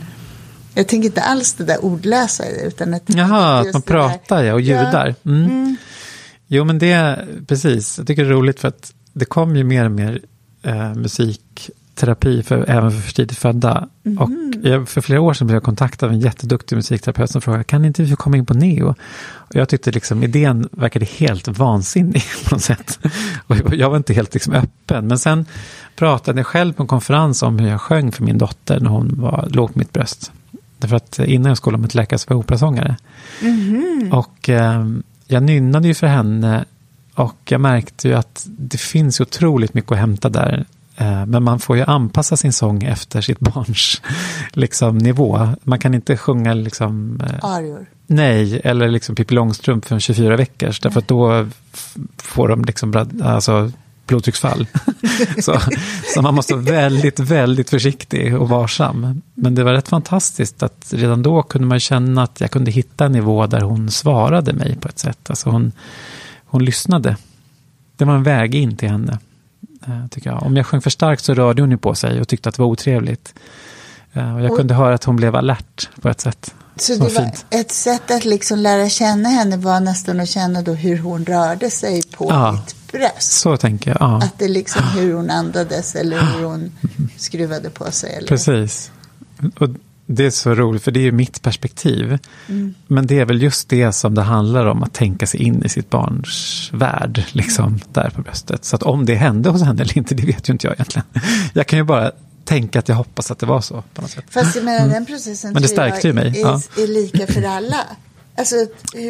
jag 0.79 0.87
tänker 0.87 1.09
inte 1.09 1.21
alls 1.21 1.53
det 1.53 1.63
där 1.63 1.85
ordlösa 1.85 2.49
i 2.49 2.53
det 2.53 2.61
utan 2.61 2.93
att 2.93 3.03
Jaha, 3.05 3.59
att 3.59 3.73
man 3.73 3.81
pratar 3.81 4.43
ja, 4.43 4.53
och 4.53 4.61
ljudar. 4.61 5.15
Mm. 5.25 5.43
Mm. 5.43 5.77
Jo, 6.47 6.63
men 6.63 6.79
det, 6.79 7.25
precis. 7.47 7.97
Jag 7.97 8.07
tycker 8.07 8.23
det 8.23 8.29
är 8.29 8.33
roligt 8.33 8.59
för 8.59 8.67
att 8.67 8.93
det 9.13 9.25
kommer 9.25 9.55
ju 9.55 9.63
mer 9.63 9.85
och 9.85 9.91
mer 9.91 10.21
eh, 10.63 10.93
musikterapi 10.95 12.43
för, 12.43 12.69
även 12.69 12.91
för 12.91 12.99
för 12.99 13.13
tidigt 13.13 13.37
födda. 13.37 13.89
Och 14.19 14.29
jag, 14.63 14.89
för 14.89 15.01
flera 15.01 15.21
år 15.21 15.33
sedan 15.33 15.47
blev 15.47 15.55
jag 15.55 15.63
kontaktad 15.63 16.05
av 16.05 16.11
en 16.11 16.19
jätteduktig 16.19 16.75
musikterapeut 16.75 17.31
som 17.31 17.41
frågade, 17.41 17.63
kan 17.63 17.85
inte 17.85 18.03
vi 18.03 18.09
få 18.09 18.15
komma 18.15 18.37
in 18.37 18.45
på 18.45 18.53
neo? 18.53 18.95
Och 19.21 19.55
jag 19.55 19.69
tyckte 19.69 19.91
liksom 19.91 20.23
idén 20.23 20.69
verkade 20.71 21.05
helt 21.05 21.47
vansinnig 21.47 22.23
på 22.49 22.55
något 22.55 22.63
sätt. 22.63 22.99
Och 23.47 23.75
jag 23.75 23.89
var 23.89 23.97
inte 23.97 24.13
helt 24.13 24.33
liksom 24.33 24.53
öppen. 24.53 25.07
Men 25.07 25.19
sen 25.19 25.45
pratade 25.95 26.39
jag 26.39 26.47
själv 26.47 26.73
på 26.73 26.83
en 26.83 26.87
konferens 26.87 27.43
om 27.43 27.59
hur 27.59 27.69
jag 27.69 27.81
sjöng 27.81 28.11
för 28.11 28.23
min 28.23 28.37
dotter 28.37 28.79
när 28.79 28.89
hon 28.89 29.21
var, 29.21 29.47
låg 29.51 29.73
på 29.73 29.79
mitt 29.79 29.93
bröst. 29.93 30.31
Därför 30.79 30.95
att 30.95 31.19
innan 31.19 31.49
jag 31.49 31.57
skolade 31.57 31.81
mig 31.81 31.89
till 31.89 31.99
läkare 31.99 32.19
så 32.19 32.25
var 32.29 32.35
jag 32.35 32.39
operasångare. 32.39 32.97
Och 34.11 34.49
eh, 34.49 34.85
jag 35.27 35.43
nynnade 35.43 35.87
ju 35.87 35.93
för 35.93 36.07
henne 36.07 36.65
och 37.13 37.37
jag 37.45 37.61
märkte 37.61 38.07
ju 38.07 38.13
att 38.13 38.45
det 38.47 38.77
finns 38.77 39.21
otroligt 39.21 39.73
mycket 39.73 39.91
att 39.91 39.97
hämta 39.97 40.29
där. 40.29 40.65
Eh, 40.97 41.25
men 41.25 41.43
man 41.43 41.59
får 41.59 41.77
ju 41.77 41.83
anpassa 41.83 42.37
sin 42.37 42.53
sång 42.53 42.83
efter 42.83 43.21
sitt 43.21 43.39
barns 43.39 44.01
liksom, 44.53 44.97
nivå. 44.97 45.49
Man 45.63 45.79
kan 45.79 45.93
inte 45.93 46.17
sjunga 46.17 46.53
liksom, 46.53 47.21
eh, 47.23 47.45
Arior. 47.45 47.85
nej 48.07 48.61
eller 48.63 48.87
liksom 48.87 49.15
Pippi 49.15 49.35
Långstrump 49.35 49.85
för 49.85 49.95
en 49.95 50.01
24 50.01 50.35
veckors. 50.35 50.79
Därför 50.79 50.99
att 50.99 51.07
då 51.07 51.47
får 52.17 52.47
de 52.47 52.65
liksom, 52.65 53.07
alltså, 53.23 53.71
blodtrycksfall. 54.09 54.67
så, 55.41 55.59
så 56.13 56.21
man 56.21 56.35
måste 56.35 56.53
vara 56.53 56.63
väldigt, 56.63 57.19
väldigt 57.19 57.69
försiktig 57.69 58.37
och 58.37 58.49
varsam. 58.49 59.21
Men 59.33 59.55
det 59.55 59.63
var 59.63 59.73
rätt 59.73 59.87
fantastiskt 59.87 60.63
att 60.63 60.93
redan 60.95 61.23
då 61.23 61.43
kunde 61.43 61.67
man 61.67 61.79
känna 61.79 62.23
att 62.23 62.41
jag 62.41 62.51
kunde 62.51 62.71
hitta 62.71 63.05
en 63.05 63.11
nivå 63.11 63.47
där 63.47 63.61
hon 63.61 63.91
svarade 63.91 64.53
mig 64.53 64.77
på 64.81 64.87
ett 64.87 64.99
sätt. 64.99 65.29
Alltså 65.29 65.49
hon, 65.49 65.71
hon 66.45 66.65
lyssnade. 66.65 67.17
Det 67.97 68.05
var 68.05 68.15
en 68.15 68.23
väg 68.23 68.55
in 68.55 68.77
till 68.77 68.89
henne, 68.89 69.19
eh, 69.87 70.07
tycker 70.07 70.29
jag. 70.29 70.43
Om 70.43 70.55
jag 70.57 70.65
sjöng 70.65 70.81
för 70.81 70.89
starkt 70.89 71.23
så 71.23 71.33
rörde 71.33 71.61
hon 71.61 71.71
ju 71.71 71.77
på 71.77 71.95
sig 71.95 72.21
och 72.21 72.27
tyckte 72.27 72.49
att 72.49 72.55
det 72.55 72.61
var 72.61 72.69
otrevligt. 72.69 73.33
Eh, 74.13 74.35
Och 74.35 74.41
jag 74.41 74.57
kunde 74.57 74.73
höra 74.73 74.93
att 74.93 75.03
hon 75.03 75.15
blev 75.15 75.35
alert 75.35 75.89
på 76.01 76.09
ett 76.09 76.21
sätt. 76.21 76.55
Så 76.81 76.93
det 76.93 76.99
var 77.15 77.31
ett 77.49 77.71
sätt 77.71 78.11
att 78.11 78.25
liksom 78.25 78.59
lära 78.59 78.89
känna 78.89 79.29
henne 79.29 79.57
var 79.57 79.79
nästan 79.79 80.19
att 80.19 80.29
känna 80.29 80.61
då 80.61 80.73
hur 80.73 80.97
hon 80.97 81.25
rörde 81.25 81.69
sig 81.69 82.03
på 82.03 82.25
Ja. 82.29 82.63
ditt 82.67 82.91
bröst. 82.91 83.31
Så 83.31 83.57
tänker 83.57 83.91
jag. 83.91 83.97
Ja. 84.01 84.17
Att 84.17 84.39
det 84.39 84.47
liksom 84.47 84.83
hur 84.83 85.13
hon 85.13 85.29
andades 85.29 85.95
eller 85.95 86.21
hur 86.21 86.45
hon 86.45 86.71
skruvade 87.17 87.69
på 87.69 87.91
sig. 87.91 88.13
Eller? 88.13 88.27
Precis. 88.27 88.91
Och 89.59 89.69
det 90.05 90.25
är 90.25 90.29
så 90.29 90.55
roligt, 90.55 90.83
för 90.83 90.91
det 90.91 90.99
är 90.99 91.03
ju 91.03 91.11
mitt 91.11 91.41
perspektiv. 91.41 92.19
Men 92.87 93.07
det 93.07 93.19
är 93.19 93.25
väl 93.25 93.41
just 93.41 93.69
det 93.69 93.91
som 93.91 94.15
det 94.15 94.21
handlar 94.21 94.65
om, 94.65 94.83
att 94.83 94.93
tänka 94.93 95.27
sig 95.27 95.41
in 95.41 95.65
i 95.65 95.69
sitt 95.69 95.89
barns 95.89 96.69
värld, 96.73 97.23
liksom, 97.31 97.79
där 97.93 98.09
på 98.09 98.21
bröstet. 98.21 98.65
Så 98.65 98.75
att 98.75 98.83
om 98.83 99.05
det 99.05 99.15
hände 99.15 99.49
hos 99.49 99.61
henne 99.61 99.81
eller 99.81 99.97
inte, 99.97 100.15
det 100.15 100.25
vet 100.25 100.49
ju 100.49 100.53
inte 100.53 100.67
jag 100.67 100.73
egentligen. 100.73 101.05
Jag 101.53 101.67
kan 101.67 101.79
ju 101.79 101.83
bara 101.85 102.11
tänka 102.49 102.79
att 102.79 102.89
jag 102.89 102.95
hoppas 102.95 103.31
att 103.31 103.39
det 103.39 103.45
var 103.45 103.61
så, 103.61 103.83
på 103.93 104.01
något 104.01 104.11
sätt. 104.11 104.25
Fast 104.29 104.55
jag 104.55 104.65
menar 104.65 104.87
den 104.87 105.05
processen 105.05 105.49
Mm. 105.49 105.53
Men 105.53 105.61
det 105.61 105.67
stärkte 105.67 106.07
ju 106.07 106.13
mig, 106.13 106.27
är, 106.27 106.41
ja. 106.41 106.61
är 106.77 106.87
lika 106.87 107.27
för 107.27 107.43
alla. 107.43 107.85
alltså, 108.37 108.55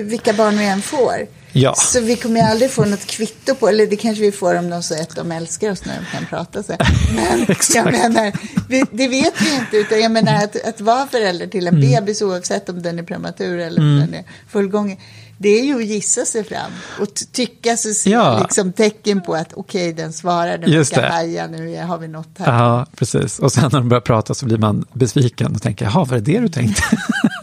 vilka 0.03 0.33
barn 0.33 0.57
vi 0.57 0.65
än 0.65 0.81
får. 0.81 1.27
Ja. 1.51 1.75
Så 1.75 2.01
vi 2.01 2.15
kommer 2.15 2.39
ju 2.39 2.45
aldrig 2.45 2.71
få 2.71 2.85
något 2.85 3.05
kvitto 3.05 3.55
på, 3.55 3.69
eller 3.69 3.87
det 3.87 3.95
kanske 3.95 4.21
vi 4.21 4.31
får 4.31 4.55
om 4.55 4.69
de 4.69 4.83
säger 4.83 5.03
att 5.03 5.15
de 5.15 5.31
älskar 5.31 5.71
oss 5.71 5.85
när 5.85 5.95
de 5.95 6.17
kan 6.17 6.25
prata 6.25 6.63
så. 6.63 6.75
Men 7.15 7.45
jag 7.73 7.91
menar, 7.91 8.31
vi, 8.67 8.83
det 8.91 9.07
vet 9.07 9.41
vi 9.41 9.55
inte. 9.55 9.77
Utan 9.77 10.01
jag 10.01 10.11
menar 10.11 10.35
att, 10.43 10.67
att 10.67 10.81
vara 10.81 11.07
förälder 11.07 11.47
till 11.47 11.67
en 11.67 11.75
mm. 11.75 11.91
bebis, 11.91 12.21
oavsett 12.21 12.69
om 12.69 12.81
den 12.81 12.99
är 12.99 13.03
prematur 13.03 13.59
eller 13.59 13.81
om 13.81 13.87
mm. 13.87 13.99
den 13.99 14.13
är 14.13 14.23
fullgången, 14.49 14.97
det 15.41 15.49
är 15.49 15.63
ju 15.63 15.75
att 15.75 15.85
gissa 15.85 16.25
sig 16.25 16.43
fram 16.43 16.71
och 16.99 17.07
tycka 17.31 17.77
sig 17.77 17.93
se 17.93 18.09
ja. 18.09 18.39
liksom 18.41 18.73
tecken 18.73 19.21
på 19.21 19.33
att 19.33 19.53
okej, 19.53 19.91
okay, 19.91 20.03
den 20.03 20.13
svarar, 20.13 20.57
den 20.57 20.85
ska 20.85 21.01
haja, 21.01 21.47
nu 21.47 21.83
har 21.83 21.97
vi 21.97 22.07
något 22.07 22.29
här. 22.37 22.63
Ja, 22.63 22.85
precis. 22.95 23.39
Och 23.39 23.51
sen 23.51 23.63
när 23.63 23.79
de 23.79 23.89
börjar 23.89 24.01
prata 24.01 24.33
så 24.33 24.45
blir 24.45 24.57
man 24.57 24.85
besviken 24.93 25.55
och 25.55 25.61
tänker, 25.61 25.85
jaha, 25.85 26.05
var 26.05 26.17
det 26.17 26.21
det 26.21 26.39
du 26.39 26.47
tänkte? 26.47 26.81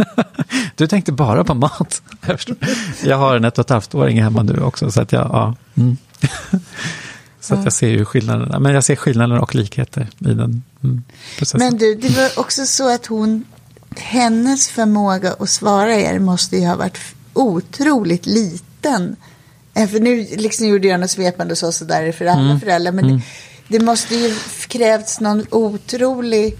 du 0.76 0.86
tänkte 0.86 1.12
bara 1.12 1.44
på 1.44 1.54
mat. 1.54 2.02
Jag 3.04 3.16
har 3.16 3.36
en 3.36 3.44
ett 3.44 3.58
och 3.58 3.64
ett 3.64 3.70
halvt-åring 3.96 4.22
hemma 4.22 4.42
nu 4.42 4.60
också, 4.60 4.90
så 4.90 5.02
att 5.02 5.12
jag, 5.12 5.30
ja. 5.32 5.54
Mm. 5.76 5.96
Så 7.40 7.54
att 7.54 7.64
jag 7.64 7.72
ser 7.72 7.88
ju 7.88 8.04
skillnaderna, 8.04 8.58
men 8.58 8.74
jag 8.74 8.84
ser 8.84 8.96
skillnader 8.96 9.38
och 9.38 9.54
likheter 9.54 10.08
i 10.18 10.24
den 10.24 10.62
mm, 10.84 11.02
processen. 11.38 11.58
Men 11.58 11.78
du, 11.78 11.94
det 11.94 12.08
var 12.08 12.38
också 12.38 12.66
så 12.66 12.94
att 12.94 13.06
hon, 13.06 13.44
hennes 13.96 14.68
förmåga 14.68 15.32
att 15.38 15.50
svara 15.50 15.94
er 15.94 16.18
måste 16.18 16.56
ju 16.56 16.66
ha 16.66 16.76
varit 16.76 16.98
otroligt 17.32 18.26
liten. 18.26 19.16
Eh, 19.74 19.88
för 19.88 20.00
nu 20.00 20.26
liksom 20.36 20.66
gjorde 20.66 20.88
jag 20.88 21.00
något 21.00 21.10
svepande 21.10 21.56
så, 21.56 21.72
så 21.72 21.84
där 21.84 22.12
för 22.12 22.26
alla 22.26 22.40
mm. 22.40 22.60
föräldrar. 22.60 22.92
Men 22.92 23.04
mm. 23.04 23.16
det, 23.68 23.78
det, 23.78 23.84
måste 23.84 24.16
ju 24.16 24.34
krävts 24.68 25.20
någon 25.20 25.46
otrolig 25.50 26.58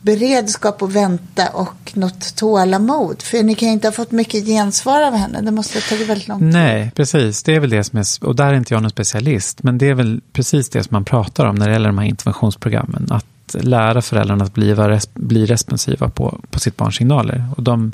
beredskap 0.00 0.82
att 0.82 0.92
vänta 0.92 1.48
och 1.48 1.92
något 1.94 2.36
tålamod. 2.36 3.22
För 3.22 3.42
ni 3.42 3.54
kan 3.54 3.68
ju 3.68 3.72
inte 3.72 3.86
ha 3.86 3.92
fått 3.92 4.10
mycket 4.10 4.46
gensvar 4.46 5.02
av 5.02 5.14
henne. 5.14 5.40
Det 5.40 5.50
måste 5.50 5.78
ha 5.78 5.82
tagit 5.82 6.08
väldigt 6.08 6.28
lång 6.28 6.38
tid. 6.38 6.48
Nej, 6.48 6.92
precis. 6.94 7.42
Det 7.42 7.54
är 7.54 7.60
väl 7.60 7.70
det 7.70 7.84
som 7.84 7.98
är, 7.98 8.26
och 8.26 8.36
där 8.36 8.46
är 8.46 8.54
inte 8.54 8.74
jag 8.74 8.82
någon 8.82 8.90
specialist, 8.90 9.62
men 9.62 9.78
det 9.78 9.88
är 9.88 9.94
väl 9.94 10.20
precis 10.32 10.68
det 10.68 10.84
som 10.84 10.94
man 10.94 11.04
pratar 11.04 11.46
om 11.46 11.54
när 11.54 11.66
det 11.66 11.72
gäller 11.72 11.88
de 11.88 11.98
här 11.98 12.06
interventionsprogrammen. 12.06 13.06
Att 13.10 13.24
lära 13.54 14.02
föräldrarna 14.02 14.44
att 14.44 14.54
bli, 14.54 14.76
bli 15.14 15.46
responsiva 15.46 16.08
på, 16.08 16.40
på 16.50 16.60
sitt 16.60 16.76
barns 16.76 16.96
signaler. 16.96 17.44
Och 17.56 17.62
de 17.62 17.92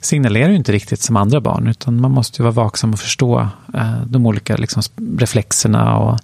signalerar 0.00 0.48
ju 0.48 0.56
inte 0.56 0.72
riktigt 0.72 1.02
som 1.02 1.16
andra 1.16 1.40
barn, 1.40 1.68
utan 1.68 2.00
man 2.00 2.10
måste 2.10 2.42
ju 2.42 2.44
vara 2.44 2.64
vaksam 2.64 2.92
och 2.92 3.00
förstå 3.00 3.48
eh, 3.74 4.02
de 4.06 4.26
olika 4.26 4.56
liksom, 4.56 4.82
reflexerna 5.18 5.98
och, 5.98 6.20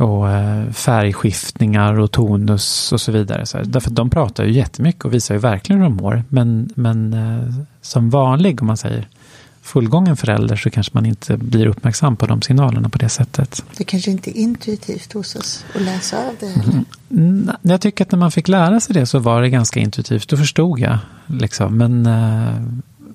och 0.00 0.30
eh, 0.30 0.70
färgskiftningar 0.70 2.00
och 2.00 2.10
tonus 2.10 2.92
och 2.92 3.00
så 3.00 3.12
vidare. 3.12 3.46
Så 3.46 3.58
därför 3.58 3.90
att 3.90 3.96
de 3.96 4.10
pratar 4.10 4.44
ju 4.44 4.52
jättemycket 4.52 5.04
och 5.04 5.14
visar 5.14 5.34
ju 5.34 5.40
verkligen 5.40 5.82
hur 5.82 5.88
de 5.88 5.96
mår. 5.96 6.24
Men, 6.28 6.70
men 6.74 7.12
eh, 7.12 7.54
som 7.82 8.10
vanlig, 8.10 8.60
om 8.60 8.66
man 8.66 8.76
säger, 8.76 9.08
fullgången 9.62 10.16
förälder 10.16 10.56
så 10.56 10.70
kanske 10.70 10.90
man 10.94 11.06
inte 11.06 11.36
blir 11.36 11.66
uppmärksam 11.66 12.16
på 12.16 12.26
de 12.26 12.42
signalerna 12.42 12.88
på 12.88 12.98
det 12.98 13.08
sättet. 13.08 13.64
Det 13.76 13.84
kanske 13.84 14.10
inte 14.10 14.38
är 14.38 14.40
intuitivt 14.40 15.12
hos 15.12 15.36
oss 15.36 15.64
att 15.74 15.82
läsa 15.82 16.16
av 16.18 16.34
det 16.40 16.46
heller. 16.46 16.84
Mm, 17.10 17.50
jag 17.62 17.80
tycker 17.80 18.04
att 18.04 18.12
när 18.12 18.18
man 18.18 18.30
fick 18.30 18.48
lära 18.48 18.80
sig 18.80 18.94
det 18.94 19.06
så 19.06 19.18
var 19.18 19.42
det 19.42 19.48
ganska 19.48 19.80
intuitivt. 19.80 20.28
Då 20.28 20.36
förstod 20.36 20.78
jag. 20.78 20.98
Liksom. 21.26 21.78
Men, 21.78 22.06
eh, 22.06 22.54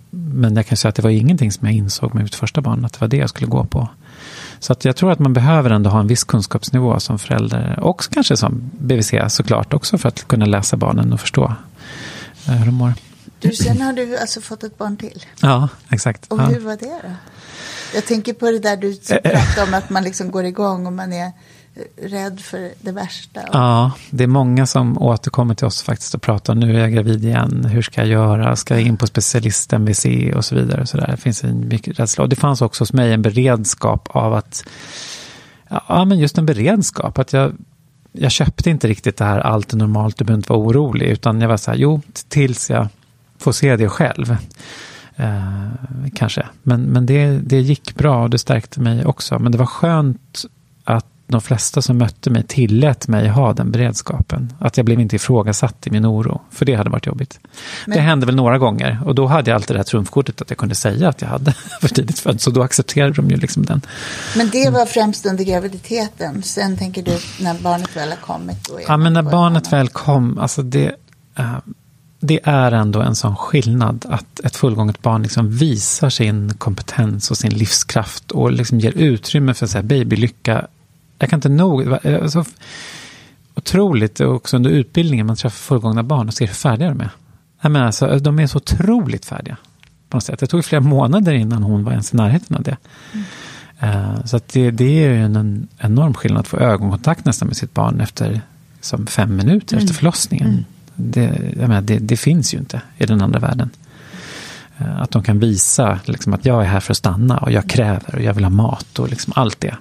men 0.10 0.56
jag 0.56 0.66
kan 0.66 0.78
säga 0.78 0.90
att 0.90 0.96
det 0.96 1.02
var 1.02 1.10
ingenting 1.10 1.52
som 1.52 1.68
jag 1.68 1.76
insåg 1.76 2.14
med 2.14 2.24
mitt 2.24 2.36
första 2.36 2.62
barn, 2.62 2.86
att 2.86 2.94
det 2.94 3.02
var 3.02 3.08
det 3.08 3.18
jag 3.18 3.30
skulle 3.30 3.48
gå 3.48 3.64
på. 3.64 3.90
Så 4.64 4.74
att 4.74 4.86
jag 4.86 4.96
tror 4.96 5.12
att 5.12 5.20
man 5.20 5.34
behöver 5.34 5.70
ändå 5.70 5.90
ha 5.90 6.00
en 6.00 6.08
viss 6.08 6.24
kunskapsnivå 6.24 7.00
som 7.00 7.20
förälder 7.20 7.80
och 7.80 8.04
kanske 8.12 8.38
som 8.38 8.72
BVC 8.80 9.14
såklart 9.28 9.74
också 9.74 9.98
för 9.98 10.10
att 10.10 10.28
kunna 10.28 10.46
läsa 10.46 10.78
barnen 10.78 11.14
och 11.14 11.20
förstå 11.20 11.56
eh, 12.48 12.54
hur 12.54 12.66
de 12.66 12.76
mår. 12.76 12.94
Du, 13.40 13.52
sen 13.52 13.82
har 13.82 13.94
du 13.94 14.18
alltså 14.18 14.42
fått 14.42 14.64
ett 14.64 14.78
barn 14.78 14.98
till. 14.98 15.26
Ja, 15.42 15.70
exakt. 15.90 16.32
Och 16.32 16.40
ja. 16.40 16.44
hur 16.44 16.60
var 16.60 16.78
det 16.78 17.00
då? 17.04 17.12
Jag 17.94 18.06
tänker 18.06 18.34
på 18.34 18.52
det 18.52 18.60
där 18.60 18.78
du 18.78 18.96
pratade 18.96 19.68
om 19.68 19.74
att 19.74 19.90
man 19.90 20.04
liksom 20.04 20.32
går 20.32 20.46
igång 20.46 20.86
och 20.86 20.94
man 20.94 21.14
är 21.14 21.32
rädd 21.98 22.40
för 22.40 22.72
det 22.82 22.92
värsta. 22.92 23.42
Ja, 23.54 23.92
det 24.10 24.24
är 24.24 24.28
många 24.28 24.66
som 24.66 25.02
återkommer 25.02 25.56
till 25.56 25.68
oss 25.68 25.82
faktiskt 25.82 26.16
och 26.16 26.22
pratar 26.22 26.56
nu 26.56 26.76
är 26.76 26.80
jag 26.80 26.94
gravid 26.94 27.26
igen, 27.26 27.66
hur 27.66 27.82
ska 27.82 28.02
jag 28.02 28.08
göra, 28.08 28.56
ska 28.56 28.74
jag 28.74 28.84
in 28.84 28.98
på 28.98 29.08
specialist 29.08 29.74
MVC 29.74 30.06
och 30.36 30.46
så 30.46 30.56
vidare. 30.56 30.86
Så 30.86 30.98
där. 30.98 31.08
Det 31.08 31.18
finns 31.18 31.44
en 31.44 31.68
mycket 31.68 32.00
rädsla. 32.00 32.24
Och 32.24 32.30
det 32.30 32.36
fanns 32.36 32.62
också 32.62 32.82
hos 32.82 32.94
mig 32.94 33.14
en 33.14 33.22
beredskap 33.22 34.08
av 34.12 34.34
att, 34.34 34.66
ja 35.88 36.06
men 36.06 36.20
just 36.20 36.38
en 36.38 36.46
beredskap, 36.46 37.20
att 37.20 37.34
jag 37.34 37.54
jag 38.16 38.32
köpte 38.32 38.70
inte 38.70 38.88
riktigt 38.88 39.18
det 39.18 39.26
här 39.26 39.40
allt 39.40 39.74
är 39.74 39.78
normalt, 39.78 40.18
du 40.18 40.26
behöver 40.26 40.40
inte 40.40 40.54
vara 40.54 40.62
orolig, 40.62 41.06
utan 41.06 41.42
jag 41.42 41.48
var 41.50 41.58
så 41.58 41.72
här, 41.72 41.78
jo, 41.78 42.02
tills 42.28 42.70
jag 42.70 42.88
får 43.38 43.52
se 43.52 43.76
det 43.76 43.90
själv. 43.90 44.38
Eh, 45.16 45.68
kanske. 46.16 46.46
Men, 46.64 46.82
men 46.82 47.06
det, 47.06 47.28
det 47.28 47.60
gick 47.60 47.96
bra 47.96 48.24
och 48.24 48.30
det 48.30 48.38
stärkte 48.38 48.80
mig 48.80 49.06
också. 49.06 49.40
Men 49.40 49.52
det 49.52 49.58
var 49.58 49.66
skönt 49.66 50.46
de 51.28 51.42
flesta 51.42 51.82
som 51.82 51.98
mötte 51.98 52.30
mig 52.30 52.44
tillät 52.44 53.08
mig 53.08 53.28
ha 53.28 53.54
den 53.54 53.72
beredskapen. 53.72 54.54
Att 54.60 54.78
jag 54.78 54.86
blev 54.86 55.00
inte 55.00 55.16
ifrågasatt 55.16 55.88
i 55.88 55.92
min 55.92 56.06
oro. 56.06 56.42
För 56.52 56.66
det 56.66 56.76
hade 56.76 56.90
varit 56.90 57.06
jobbigt. 57.06 57.40
Men... 57.88 57.98
Det 57.98 58.02
hände 58.02 58.26
väl 58.26 58.36
några 58.36 58.58
gånger. 58.58 59.00
Och 59.06 59.16
då 59.16 59.26
hade 59.26 59.52
jag 59.52 59.56
alltid 59.56 59.76
det 59.76 59.80
här 59.80 59.84
trumfkortet 59.84 60.42
att 60.42 60.50
jag 60.50 60.58
kunde 60.58 60.76
säga 60.76 61.10
att 61.10 61.22
jag 61.22 61.30
hade 61.30 61.52
för 61.82 61.88
tidigt 61.88 62.20
född. 62.20 62.42
Så 62.42 62.50
då 62.50 62.64
accepterade 62.64 63.14
de 63.14 63.30
ju 63.30 63.38
liksom 63.38 63.66
den. 63.66 63.82
Men 64.38 64.50
det 64.50 64.70
var 64.70 64.86
främst 64.86 65.26
under 65.26 65.44
graviditeten. 65.44 66.44
Sen 66.44 66.78
tänker 66.78 67.04
du 67.04 67.18
när 67.40 67.54
barnet 67.54 67.98
väl 67.98 68.10
har 68.10 68.18
kommit. 68.18 68.70
ja, 68.88 68.98
men 68.98 69.14
när 69.14 69.22
barnet 69.22 69.74
väl 69.74 69.90
kom. 69.90 70.38
Alltså 70.38 70.62
det, 70.62 70.92
uh, 71.40 71.58
det 72.20 72.40
är 72.44 72.72
ändå 72.72 73.02
en 73.02 73.16
sån 73.16 73.36
skillnad 73.36 74.06
att 74.10 74.40
ett 74.40 74.56
fullgånget 74.56 75.02
barn 75.02 75.24
liksom 75.24 75.58
visar 75.58 76.10
sin 76.10 76.54
kompetens 76.54 77.32
och 77.32 77.38
sin 77.38 77.54
livskraft 77.54 78.32
och 78.32 78.52
liksom 78.52 78.80
ger 78.80 78.92
utrymme 78.92 79.54
för 79.54 79.68
så 79.68 79.78
här 79.78 79.84
babylycka. 79.84 80.68
Jag 81.24 81.30
kan 81.30 81.38
inte 81.38 81.50
nog... 81.50 81.94
Alltså, 82.06 82.46
otroligt, 83.56 84.20
också 84.22 84.56
under 84.56 84.70
utbildningen, 84.70 85.28
man 85.28 85.36
träffar 85.36 85.58
fullgångna 85.58 86.04
barn 86.04 86.28
och 86.28 86.34
ser 86.34 86.48
hur 86.48 86.54
färdiga 86.54 86.90
de 86.90 87.02
är. 87.02 87.10
Jag 87.62 87.72
menar, 87.72 87.86
alltså, 87.86 88.20
de 88.20 88.40
är 88.40 88.48
så 88.48 88.58
otroligt 88.58 89.26
färdiga. 89.26 89.58
På 90.10 90.18
något 90.18 90.24
sätt. 90.24 90.40
Det 90.40 90.48
tog 90.48 90.66
flera 90.66 90.82
månader 90.82 91.34
innan 91.34 91.64
hon 91.64 91.84
var 91.84 91.92
ens 91.92 92.14
i 92.14 92.18
närheten 92.18 92.56
av 92.56 92.64
det. 92.64 92.78
Mm. 93.14 93.26
Uh, 93.84 94.26
så 94.26 94.40
det, 94.54 94.72
det 94.72 95.04
är 95.04 95.10
ju 95.10 95.24
en, 95.24 95.36
en 95.36 95.68
enorm 95.78 96.14
skillnad 96.14 96.40
att 96.40 96.48
få 96.48 96.58
ögonkontakt 96.58 97.26
nästan 97.26 97.48
med 97.48 97.58
sitt 97.58 97.74
barn 97.74 98.02
efter 98.02 98.42
som 98.82 99.08
fem 99.08 99.36
minuter 99.36 99.76
mm. 99.76 99.84
efter 99.84 99.96
förlossningen. 99.96 100.48
Mm. 100.48 100.66
Det, 100.96 101.56
menar, 101.56 101.82
det, 101.82 102.00
det, 102.00 102.18
finns 102.18 102.54
ju 102.54 102.58
inte 102.58 102.82
i 102.98 103.06
den 103.06 103.22
andra 103.22 103.40
världen. 103.40 103.70
Eh, 104.78 105.02
att 105.02 105.12
de 105.12 105.24
kan 105.24 105.40
visa 105.40 106.00
liksom, 106.06 106.34
att 106.34 106.46
jag 106.46 106.64
är 106.64 106.68
här 106.68 106.80
för 106.80 106.94
att 106.94 106.98
stanna 106.98 107.38
och 107.38 107.52
jag 107.52 107.70
kräver 107.70 108.16
och 108.16 108.22
jag 108.22 108.34
vill 108.34 108.44
ha 108.44 108.50
mat 108.50 109.00
och 109.00 109.10
liksom 109.10 109.34
allt 109.36 109.60
det. 109.60 109.76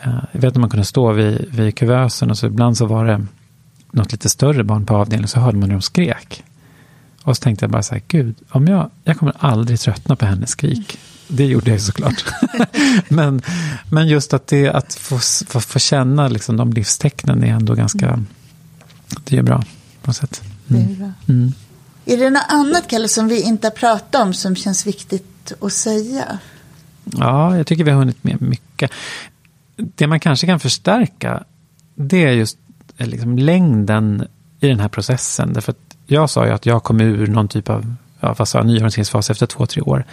Mm. 0.00 0.16
Eh, 0.16 0.24
jag 0.32 0.40
vet 0.40 0.52
att 0.52 0.60
man 0.60 0.70
kunde 0.70 0.86
stå 0.86 1.12
vid, 1.12 1.46
vid 1.50 1.76
kuvösen 1.76 2.30
och 2.30 2.38
så 2.38 2.46
ibland 2.46 2.76
så 2.76 2.86
var 2.86 3.04
det 3.04 3.26
något 3.90 4.12
lite 4.12 4.28
större 4.28 4.64
barn 4.64 4.86
på 4.86 4.96
avdelningen 4.96 5.28
så 5.28 5.40
hörde 5.40 5.58
man 5.58 5.70
hur 5.70 5.76
de 5.76 5.82
skrek. 5.82 6.44
Och 7.22 7.36
så 7.36 7.42
tänkte 7.42 7.64
jag 7.64 7.70
bara 7.70 7.82
så 7.82 7.94
här, 7.94 8.02
gud, 8.08 8.36
om 8.50 8.66
jag, 8.66 8.90
jag 9.04 9.18
kommer 9.18 9.34
aldrig 9.38 9.80
tröttna 9.80 10.16
på 10.16 10.26
hennes 10.26 10.50
skrik. 10.50 10.98
Det 11.28 11.44
gjorde 11.44 11.70
jag 11.70 11.80
såklart. 11.80 12.24
men, 13.08 13.42
men 13.90 14.08
just 14.08 14.34
att, 14.34 14.46
det, 14.46 14.68
att 14.68 14.94
få, 14.94 15.18
få, 15.46 15.60
få 15.60 15.78
känna 15.78 16.28
liksom 16.28 16.56
de 16.56 16.72
livstecknen 16.72 17.44
är 17.44 17.52
ändå 17.52 17.74
ganska, 17.74 18.24
det 19.24 19.36
är 19.36 19.42
bra 19.42 19.64
något 20.08 20.16
sätt. 20.16 20.42
Mm. 20.68 20.86
Det 20.86 20.92
är, 20.92 20.96
bra. 20.96 21.12
Mm. 21.28 21.52
är 22.04 22.16
det 22.16 22.30
något 22.30 22.46
annat, 22.48 22.88
Kalle, 22.88 23.08
som 23.08 23.28
vi 23.28 23.42
inte 23.42 23.66
har 23.66 23.72
pratat 23.72 24.22
om 24.22 24.34
som 24.34 24.56
känns 24.56 24.86
viktigt 24.86 25.52
att 25.60 25.72
säga? 25.72 26.38
Ja, 27.04 27.56
jag 27.56 27.66
tycker 27.66 27.84
vi 27.84 27.90
har 27.90 27.98
hunnit 27.98 28.24
med 28.24 28.42
mycket. 28.42 28.90
Det 29.78 30.06
man 30.06 30.20
kanske 30.20 30.46
kan 30.46 30.60
förstärka, 30.60 31.44
det 31.94 32.24
är 32.24 32.32
just 32.32 32.58
eh, 32.96 33.06
liksom 33.06 33.38
längden 33.38 34.26
i 34.60 34.68
den 34.68 34.80
här 34.80 34.88
processen. 34.88 35.52
Därför 35.52 35.72
att 35.72 35.96
jag 36.06 36.30
sa 36.30 36.46
ju 36.46 36.52
att 36.52 36.66
jag 36.66 36.82
kom 36.82 37.00
ur 37.00 37.26
någon 37.26 37.48
typ 37.48 37.70
av 37.70 37.94
ja, 38.20 38.34
vad 38.38 38.48
sa, 38.48 38.62
nyorienteringsfas 38.62 39.30
efter 39.30 39.46
två, 39.46 39.66
tre 39.66 39.82
år. 39.82 40.04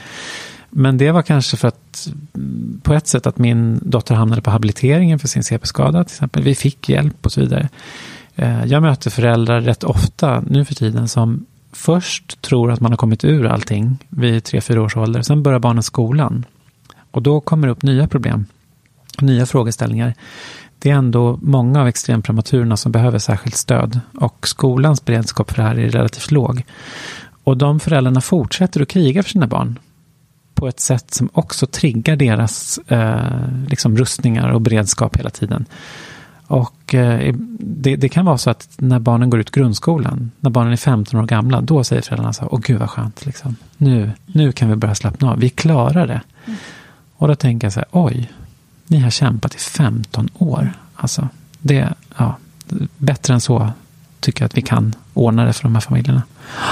Men 0.69 0.97
det 0.97 1.11
var 1.11 1.21
kanske 1.21 1.57
för 1.57 1.67
att 1.67 2.09
mm, 2.33 2.81
på 2.83 2.93
ett 2.93 3.07
sätt 3.07 3.27
att 3.27 3.37
min 3.37 3.79
dotter 3.81 4.15
hamnade 4.15 4.41
på 4.41 4.51
habiliteringen 4.51 5.19
för 5.19 5.27
sin 5.27 5.43
CP-skada 5.43 6.03
till 6.03 6.13
exempel. 6.13 6.43
Vi 6.43 6.55
fick 6.55 6.89
hjälp 6.89 7.25
och 7.25 7.31
så 7.31 7.41
vidare. 7.41 7.69
Eh, 8.35 8.65
jag 8.65 8.81
möter 8.81 9.09
föräldrar 9.09 9.61
rätt 9.61 9.83
ofta 9.83 10.43
nu 10.47 10.65
för 10.65 10.75
tiden 10.75 11.07
som 11.07 11.45
först 11.71 12.41
tror 12.41 12.71
att 12.71 12.79
man 12.79 12.91
har 12.91 12.97
kommit 12.97 13.25
ur 13.25 13.45
allting 13.45 13.97
vid 14.09 14.43
tre 14.43 14.61
fyra 14.61 14.81
års 14.81 14.97
ålder. 14.97 15.21
Sen 15.21 15.43
börjar 15.43 15.59
barnen 15.59 15.83
skolan. 15.83 16.45
Och 17.11 17.21
då 17.21 17.39
kommer 17.41 17.67
det 17.67 17.71
upp 17.71 17.83
nya 17.83 18.07
problem, 18.07 18.45
nya 19.21 19.45
frågeställningar. 19.45 20.13
Det 20.79 20.89
är 20.89 20.95
ändå 20.95 21.39
många 21.41 21.81
av 21.81 21.87
extremprematurerna 21.87 22.77
som 22.77 22.91
behöver 22.91 23.19
särskilt 23.19 23.55
stöd. 23.55 23.99
Och 24.19 24.47
skolans 24.47 25.05
beredskap 25.05 25.51
för 25.51 25.57
det 25.57 25.67
här 25.67 25.79
är 25.79 25.89
relativt 25.89 26.31
låg. 26.31 26.63
Och 27.43 27.57
de 27.57 27.79
föräldrarna 27.79 28.21
fortsätter 28.21 28.81
att 28.81 28.87
kriga 28.87 29.23
för 29.23 29.29
sina 29.29 29.47
barn 29.47 29.79
på 30.53 30.67
ett 30.67 30.79
sätt 30.79 31.13
som 31.13 31.29
också 31.33 31.67
triggar 31.67 32.15
deras 32.15 32.77
eh, 32.87 33.65
liksom 33.67 33.97
rustningar 33.97 34.49
och 34.49 34.61
beredskap 34.61 35.17
hela 35.17 35.29
tiden. 35.29 35.65
Och 36.47 36.95
eh, 36.95 37.35
det, 37.59 37.95
det, 37.95 38.09
kan 38.09 38.25
vara 38.25 38.37
så 38.37 38.49
att 38.49 38.69
när 38.77 38.99
barnen 38.99 39.29
går 39.29 39.39
ut 39.39 39.51
grundskolan, 39.51 40.31
när 40.39 40.49
barnen 40.49 40.73
är 40.73 40.77
15 40.77 41.19
år 41.19 41.25
gamla, 41.25 41.61
då 41.61 41.83
säger 41.83 42.01
föräldrarna 42.01 42.33
så 42.33 42.41
här, 42.41 42.53
åh 42.53 42.59
gud 42.63 42.79
vad 42.79 42.89
skönt, 42.89 43.25
liksom. 43.25 43.55
nu, 43.77 44.11
nu 44.25 44.51
kan 44.51 44.69
vi 44.69 44.75
börja 44.75 44.95
slappna 44.95 45.31
av, 45.31 45.39
vi 45.39 45.49
klarar 45.49 46.07
det. 46.07 46.21
Mm. 46.45 46.59
Och 47.17 47.27
då 47.27 47.35
tänker 47.35 47.65
jag 47.65 47.73
så 47.73 47.79
här, 47.79 47.87
oj, 47.91 48.31
ni 48.87 48.99
har 48.99 49.09
kämpat 49.09 49.55
i 49.55 49.57
15 49.57 50.29
år. 50.37 50.73
Alltså, 50.95 51.29
det, 51.59 51.93
ja, 52.17 52.37
bättre 52.97 53.33
än 53.33 53.41
så 53.41 53.69
tycker 54.19 54.41
jag 54.41 54.45
att 54.45 54.57
vi 54.57 54.61
kan 54.61 54.95
ordna 55.13 55.45
det 55.45 55.53
för 55.53 55.63
de 55.63 55.75
här 55.75 55.81
familjerna. 55.81 56.23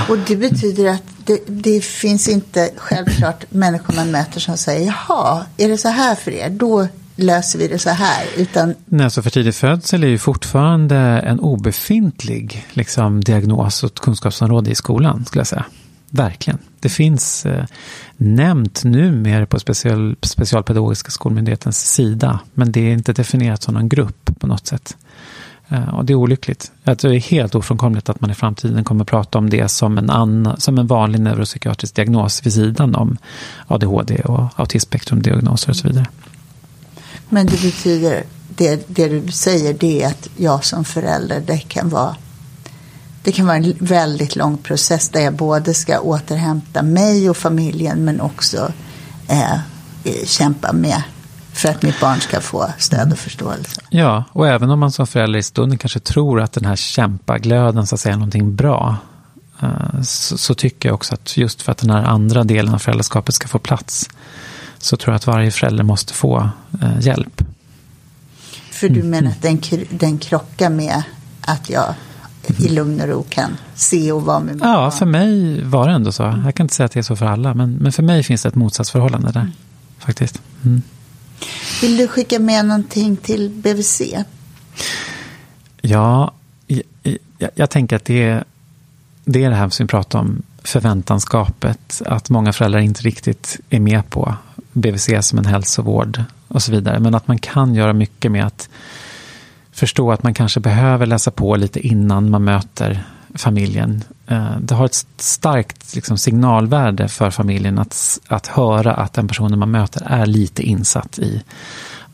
Och 0.10 0.18
det 0.18 0.36
betyder 0.36 0.90
att 0.90 1.04
det, 1.26 1.40
det, 1.48 1.84
finns 1.84 2.28
inte 2.28 2.70
självklart 2.78 3.46
människor 3.50 3.96
man 3.96 4.12
möter 4.12 4.40
som 4.40 4.58
säger, 4.58 4.86
jaha, 4.86 5.46
är 5.58 5.70
det 5.70 5.78
så 5.78 5.90
här 5.90 6.16
för 6.16 6.32
er? 6.32 6.50
Då 6.50 6.88
löser 7.16 7.60
vi 7.60 7.68
det 7.68 7.80
så 7.80 7.90
här. 7.90 8.26
Utan... 8.38 8.76
Nej, 8.86 9.12
så 9.12 9.22
för 9.22 9.30
tidig 9.30 9.56
födsel 9.56 10.04
är 10.04 10.08
ju 10.08 10.18
fortfarande 10.18 10.98
en 10.98 11.40
obefintlig 11.40 12.66
liksom, 12.72 13.22
diagnos 13.22 13.84
och 13.84 13.96
kunskapsområde 13.96 14.72
i 14.72 14.76
skolan, 14.76 15.26
skulle 15.26 15.40
jag 15.40 15.48
säga. 15.48 15.66
Verkligen. 16.16 16.60
Det 16.80 16.90
finns 16.90 17.46
eh, 17.46 17.66
nämnt 18.18 18.84
numera 18.84 19.46
på 19.46 19.60
special, 19.60 20.16
Specialpedagogiska 20.22 21.12
skolmyndighetens 21.12 21.94
sida, 21.94 22.40
men 22.54 22.72
det 22.72 22.80
är 22.80 22.94
inte 22.94 23.14
definierat 23.14 23.64
som 23.64 23.74
någon 23.74 23.90
grupp 23.90 24.40
på 24.40 24.48
något 24.48 24.68
sätt. 24.68 24.98
Eh, 25.68 25.96
och 25.96 26.06
det 26.06 26.14
är 26.14 26.16
olyckligt. 26.16 26.72
det 26.84 27.04
är 27.04 27.20
helt 27.20 27.56
ofrånkomligt 27.56 28.10
att 28.10 28.22
man 28.22 28.32
i 28.32 28.34
framtiden 28.34 28.84
kommer 28.84 29.04
prata 29.06 29.38
om 29.38 29.50
det 29.50 29.70
som 29.70 29.98
en, 29.98 30.10
anna, 30.10 30.58
som 30.58 30.78
en 30.78 30.88
vanlig 30.88 31.22
neuropsykiatrisk 31.22 31.96
diagnos 31.96 32.46
vid 32.46 32.54
sidan 32.54 32.96
om 32.96 33.18
ADHD 33.68 34.16
och 34.16 34.50
autismspektrumdiagnoser 34.56 35.70
och 35.70 35.76
så 35.76 35.88
vidare. 35.88 36.08
Men 37.30 37.46
det 37.46 37.62
betyder, 37.62 38.24
det, 38.50 38.88
det 38.88 39.08
du 39.08 39.32
säger 39.32 39.74
det 39.74 40.04
är 40.04 40.08
att 40.08 40.30
jag 40.38 40.66
som 40.66 40.86
förälder, 40.86 41.44
det 41.48 41.58
kan 41.58 41.90
vara 41.90 42.16
det 43.24 43.32
kan 43.32 43.46
vara 43.46 43.58
en 43.58 43.76
väldigt 43.80 44.36
lång 44.36 44.58
process 44.58 45.10
där 45.10 45.22
jag 45.22 45.34
både 45.34 45.74
ska 45.74 46.00
återhämta 46.00 46.82
mig 46.84 47.30
och 47.30 47.38
familjen 47.38 48.06
men 48.06 48.22
också 48.22 48.72
eh, 49.28 49.58
kämpa 50.26 50.74
med 50.74 51.04
för 51.54 51.70
att 51.70 51.82
mitt 51.82 52.00
barn 52.00 52.20
ska 52.20 52.42
få 52.42 52.68
stöd 52.78 53.12
och 53.12 53.20
förståelse. 53.20 53.82
Ja, 53.90 54.24
och 54.32 54.48
även 54.48 54.70
om 54.70 54.80
man 54.80 54.92
som 54.92 55.08
förälder 55.08 55.40
i 55.40 55.44
stunden 55.44 55.78
kanske 55.78 56.00
tror 56.00 56.42
att 56.42 56.54
den 56.54 56.66
här 56.66 56.76
kämpaglöden 56.76 57.88
så 57.88 57.96
att 57.96 58.02
säga 58.02 58.14
är 58.14 58.18
någonting 58.18 58.56
bra 58.56 58.98
eh, 59.62 60.02
så, 60.02 60.38
så, 60.38 60.54
tycker 60.54 60.90
jag 60.90 60.96
också 60.96 61.14
att 61.14 61.38
just 61.38 61.62
för 61.62 61.72
att 61.72 61.78
den 61.78 61.90
här 61.90 62.04
andra 62.04 62.44
delen 62.44 62.74
av 62.74 62.80
föräldraskapet 62.80 63.36
ska 63.36 63.48
få 63.48 63.60
plats 63.60 64.10
så 64.78 64.98
tror 64.98 65.14
jag 65.14 65.16
att 65.16 65.28
varje 65.28 65.52
förälder 65.52 65.84
måste 65.84 66.14
få 66.14 66.50
eh, 66.82 67.00
hjälp. 67.00 67.42
För 68.72 68.90
du 68.90 69.04
menar 69.04 69.32
att 69.32 69.42
den, 69.42 69.62
den 69.90 70.18
krockar 70.18 70.70
med 70.70 71.04
att 71.42 71.70
jag 71.70 71.94
i 72.50 72.70
lugn 72.70 73.02
och 73.02 73.08
ro 73.08 73.26
kan 73.30 73.58
se 73.76 74.12
och 74.12 74.24
vara 74.24 74.40
med? 74.40 74.60
Ja, 74.62 74.92
för 74.92 75.06
mig 75.06 75.64
var 75.64 75.88
det 75.88 75.94
ändå 75.94 76.12
så. 76.12 76.24
Jag 76.46 76.56
kan 76.56 76.64
inte 76.64 76.76
säga 76.76 76.86
att 76.86 76.92
det 76.92 77.00
är 77.00 77.04
så 77.04 77.16
för 77.16 77.26
alla, 77.26 77.54
men, 77.54 77.74
men 77.74 77.92
för 77.92 78.04
mig 78.04 78.24
finns 78.24 78.44
det 78.44 78.50
ett 78.50 78.56
motsatsförhållande 78.56 79.32
där. 79.32 79.52
Faktiskt. 80.00 80.42
Mm. 80.66 80.82
Vill 81.82 81.98
du 81.98 82.08
skicka 82.08 82.40
med 82.40 82.66
någonting 82.66 83.16
till 83.16 83.50
BVC? 83.50 84.02
Ja, 85.82 86.32
jag, 86.68 86.84
jag 87.56 87.70
tänker 87.70 87.96
att 87.96 88.06
det 88.06 88.24
är, 88.24 88.44
det 89.26 89.44
är 89.44 89.50
det 89.50 89.56
här 89.56 89.70
som 89.70 89.86
vi 89.86 89.88
pratar 89.88 90.20
om, 90.20 90.44
förväntanskapet. 90.64 92.02
Att 92.06 92.30
många 92.30 92.54
föräldrar 92.54 92.80
inte 92.80 93.02
riktigt 93.02 93.60
är 93.70 93.80
med 93.80 94.10
på 94.10 94.36
BVC 94.72 95.10
som 95.22 95.40
en 95.40 95.46
hälsovård 95.46 96.24
och 96.48 96.64
så 96.64 96.72
vidare. 96.72 97.00
Men 97.00 97.16
att 97.16 97.28
man 97.28 97.40
kan 97.40 97.76
göra 97.76 97.94
mycket 97.94 98.32
med 98.32 98.46
att 98.46 98.70
förstå 99.74 100.12
att 100.12 100.24
man 100.24 100.34
kanske 100.34 100.60
behöver 100.60 101.06
läsa 101.06 101.32
på 101.32 101.56
lite 101.56 101.88
innan 101.88 102.30
man 102.30 102.44
möter 102.44 103.04
familjen. 103.36 104.04
Eh, 104.28 104.58
det 104.60 104.76
har 104.76 104.86
ett 104.86 105.06
starkt 105.18 105.96
liksom, 105.96 106.18
signalvärde 106.18 107.08
för 107.08 107.32
familjen 107.32 107.80
att, 107.80 108.20
att 108.28 108.48
höra 108.48 108.94
att 108.94 109.14
den 109.14 109.28
personen 109.28 109.60
man 109.60 109.72
möter 109.72 110.04
är 110.06 110.26
lite 110.26 110.64
insatt 110.64 111.20
i 111.20 111.44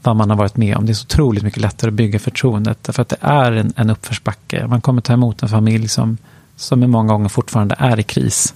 vad 0.04 0.16
man 0.16 0.30
har 0.30 0.38
varit 0.38 0.58
med 0.58 0.78
om. 0.78 0.86
Det 0.86 0.92
är 0.92 0.94
så 0.94 1.06
otroligt 1.06 1.44
mycket 1.44 1.62
lättare 1.62 1.90
att 1.90 1.94
bygga 1.94 2.20
förtroendet. 2.20 2.84
Därför 2.84 3.02
att 3.02 3.10
det 3.10 3.18
är 3.22 3.52
en, 3.52 3.74
en 3.76 3.90
uppförsbacke. 3.90 4.68
Man 4.68 4.82
kommer 4.82 5.02
ta 5.02 5.14
emot 5.14 5.44
en 5.44 5.50
familj 5.50 5.88
som, 5.88 6.18
som 6.56 6.80
många 6.80 7.14
gånger 7.14 7.30
fortfarande 7.30 7.76
är 7.80 8.00
i 8.00 8.04
kris. 8.04 8.54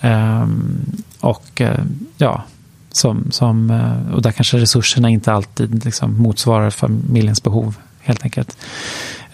Um, 0.00 1.02
och 1.20 1.60
eh, 1.60 1.84
ja, 2.16 2.42
som, 2.92 3.30
som, 3.30 3.70
eh, 3.70 4.14
och 4.14 4.22
där 4.22 4.32
kanske 4.32 4.58
resurserna 4.58 5.08
inte 5.08 5.32
alltid 5.32 5.84
liksom 5.84 6.18
motsvarar 6.18 6.70
familjens 6.70 7.42
behov 7.42 7.76
helt 8.04 8.24
enkelt. 8.24 8.56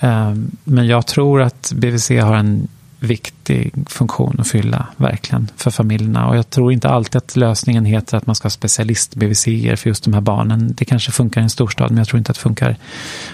Um, 0.01 0.51
men 0.65 0.87
jag 0.87 1.07
tror 1.07 1.43
att 1.43 1.73
BVC 1.75 2.11
har 2.11 2.35
en 2.35 2.69
viktig 3.01 3.73
funktion 3.89 4.37
att 4.41 4.49
fylla, 4.49 4.87
verkligen, 4.97 5.51
för 5.57 5.71
familjerna. 5.71 6.29
Och 6.29 6.37
jag 6.37 6.51
tror 6.51 6.73
inte 6.73 6.89
alltid 6.89 7.17
att 7.17 7.37
lösningen 7.37 7.85
heter 7.85 8.17
att 8.17 8.27
man 8.27 8.37
ska 8.37 8.47
ha 8.47 8.51
specialist 8.51 9.15
BVC 9.15 9.45
för 9.77 9.87
just 9.87 10.05
de 10.05 10.15
här 10.15 10.21
barnen. 10.21 10.75
Det 10.77 10.85
kanske 10.85 11.13
funkar 11.13 11.41
i 11.41 11.45
en 11.45 11.51
storstad, 11.51 11.91
men 11.91 11.99
jag 11.99 12.09
tror 12.09 12.19
inte 12.19 12.31
att 12.31 12.37
det 12.37 12.43
funkar 12.43 12.77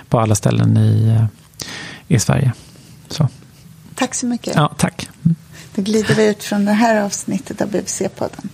på 0.08 0.20
alla 0.20 0.34
ställen 0.34 0.76
i, 0.76 1.08
eh, 1.08 1.26
i 2.08 2.18
Sverige. 2.18 2.52
Så. 3.08 3.28
Tack 3.94 4.14
så 4.14 4.26
mycket. 4.26 4.56
Ja, 4.56 4.74
tack. 4.76 5.08
Mm. 5.24 5.36
Då 5.74 5.82
glider 5.82 6.14
vi 6.14 6.28
ut 6.28 6.44
från 6.44 6.64
det 6.64 6.72
här 6.72 7.02
avsnittet 7.02 7.60
av 7.60 7.68
BVC-podden. 7.70 8.48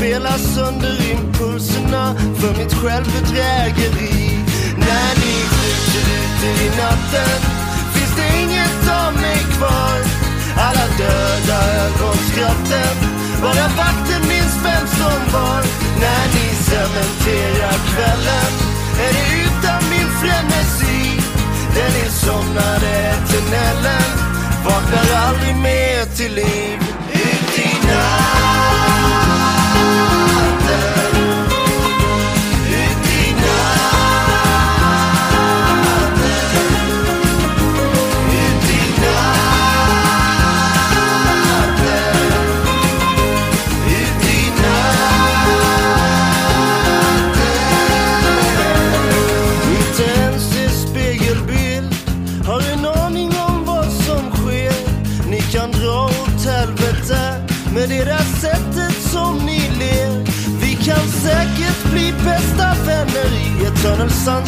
spelas 0.00 0.56
under 0.56 1.10
impulserna 1.12 2.14
för 2.40 2.52
mitt 2.58 2.74
självbedrägeri. 2.74 4.18
När 4.76 5.12
ni 5.22 5.34
skjuter 5.52 6.04
ut 6.18 6.38
er 6.50 6.58
i 6.66 6.70
natten 6.82 7.38
finns 7.94 8.14
det 8.16 8.28
inget 8.42 8.82
av 9.02 9.12
mig 9.24 9.40
kvar. 9.56 9.98
Alla 10.66 10.86
döda 11.00 11.58
ögonskratten, 11.84 12.96
bara 13.42 13.66
vakten 13.80 14.22
minns 14.32 14.56
vem 14.66 14.86
som 15.00 15.20
var. 15.34 15.62
När 16.04 16.24
ni 16.36 16.46
cementerar 16.70 17.78
kvällen 17.90 18.52
är 19.04 19.12
det 19.16 19.28
utan 19.46 19.80
min 19.92 20.10
frenesi. 20.20 21.20
Den 21.74 22.10
somnade 22.10 22.90
eternellen 23.12 24.10
vaknar 24.64 25.06
aldrig 25.26 25.56
mer 25.56 26.16
till 26.16 26.34
liv. 26.34 26.59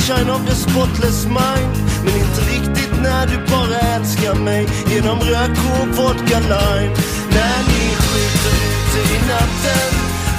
Sunshine 0.03 0.30
of 0.30 0.44
the 0.46 0.55
spotless 0.55 1.26
mind. 1.26 1.72
Men 2.05 2.14
inte 2.24 2.40
riktigt 2.55 2.94
när 3.03 3.26
du 3.26 3.36
bara 3.53 3.78
älskar 3.96 4.34
mig 4.34 4.66
Genom 4.86 5.18
rök 5.20 5.57
och 5.72 5.88
vodka 5.96 6.38
lime. 6.53 6.94
När 7.36 7.59
ni 7.70 7.84
skjuter 8.03 8.57
ute 8.68 9.00
i 9.14 9.18
natten 9.32 9.90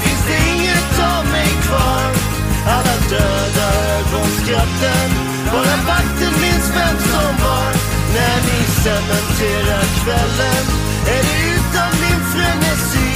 Finns 0.03 0.23
det 0.29 0.39
inget 0.53 0.93
av 1.13 1.23
mig 1.35 1.51
kvar. 1.67 2.09
Alla 2.75 2.95
döda 3.09 3.67
ögonskratten 3.97 5.09
Bara 5.53 5.75
vakten 5.89 6.33
minns 6.43 6.67
vem 6.77 6.97
som 7.11 7.31
var. 7.45 7.71
När 8.15 8.37
ni 8.47 8.59
cementerar 8.83 9.85
kvällen 9.99 10.65
Är 11.15 11.23
det 11.27 11.39
utan 11.55 11.91
min 12.03 12.21
frenesi. 12.33 13.11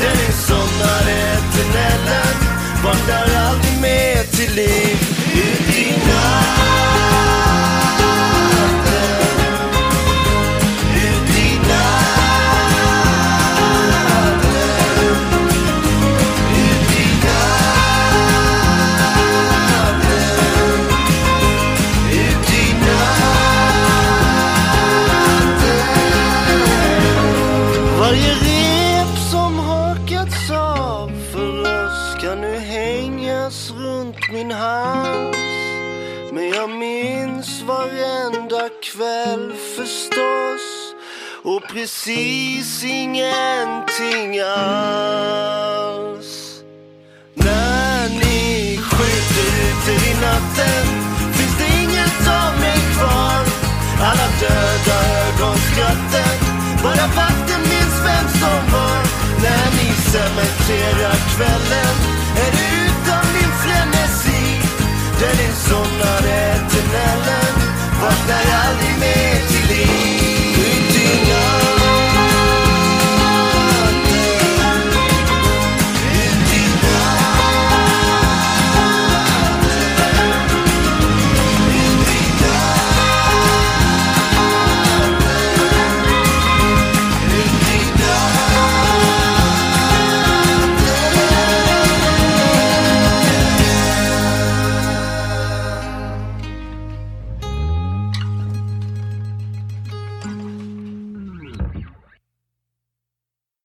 Den 0.00 0.16
insomnade 0.28 1.18
tunneln 1.54 2.36
Vaknar 2.84 3.26
aldrig 3.48 3.80
mer 3.80 4.22
till 4.36 4.54
liv. 4.54 5.05
Varje 28.06 28.34
rep 28.34 29.18
som 29.30 29.58
hakats 29.58 30.50
av 30.50 31.10
för 31.32 31.60
oss 31.60 32.16
kan 32.20 32.40
nu 32.40 32.58
hängas 32.58 33.70
runt 33.70 34.16
min 34.32 34.50
hals. 34.50 35.36
Men 36.32 36.48
jag 36.48 36.70
minns 36.70 37.62
varenda 37.62 38.68
kväll 38.82 39.52
förstås 39.76 40.94
och 41.42 41.62
precis 41.72 42.84
ingenting 42.84 44.40
alls. 44.40 45.42
När 47.34 48.08
ni 48.08 48.76
skjuter 48.76 49.46
ut 49.66 49.88
er 49.88 50.02
i 50.10 50.14
natten 50.20 50.86
finns 51.32 51.58
det 51.58 51.68
inget 51.82 52.28
av 52.28 52.60
mig 52.60 52.78
kvar. 52.98 53.44
Alla 54.00 54.28
döda 54.40 54.96
ögonskratten 55.26 56.36
Bara 56.82 57.08
när 59.46 59.70
ni 59.78 59.88
cementerar 60.12 61.16
kvällen. 61.32 61.96
Är 62.44 62.50
det 62.56 62.68
utan 62.86 63.24
min 63.36 63.52
frenesi? 63.62 64.44
Den 65.20 65.36
insomnade 65.48 66.32
eternellen 66.54 67.54
Vaknar 68.00 68.44
aldrig 68.64 68.98
mer. 69.00 69.35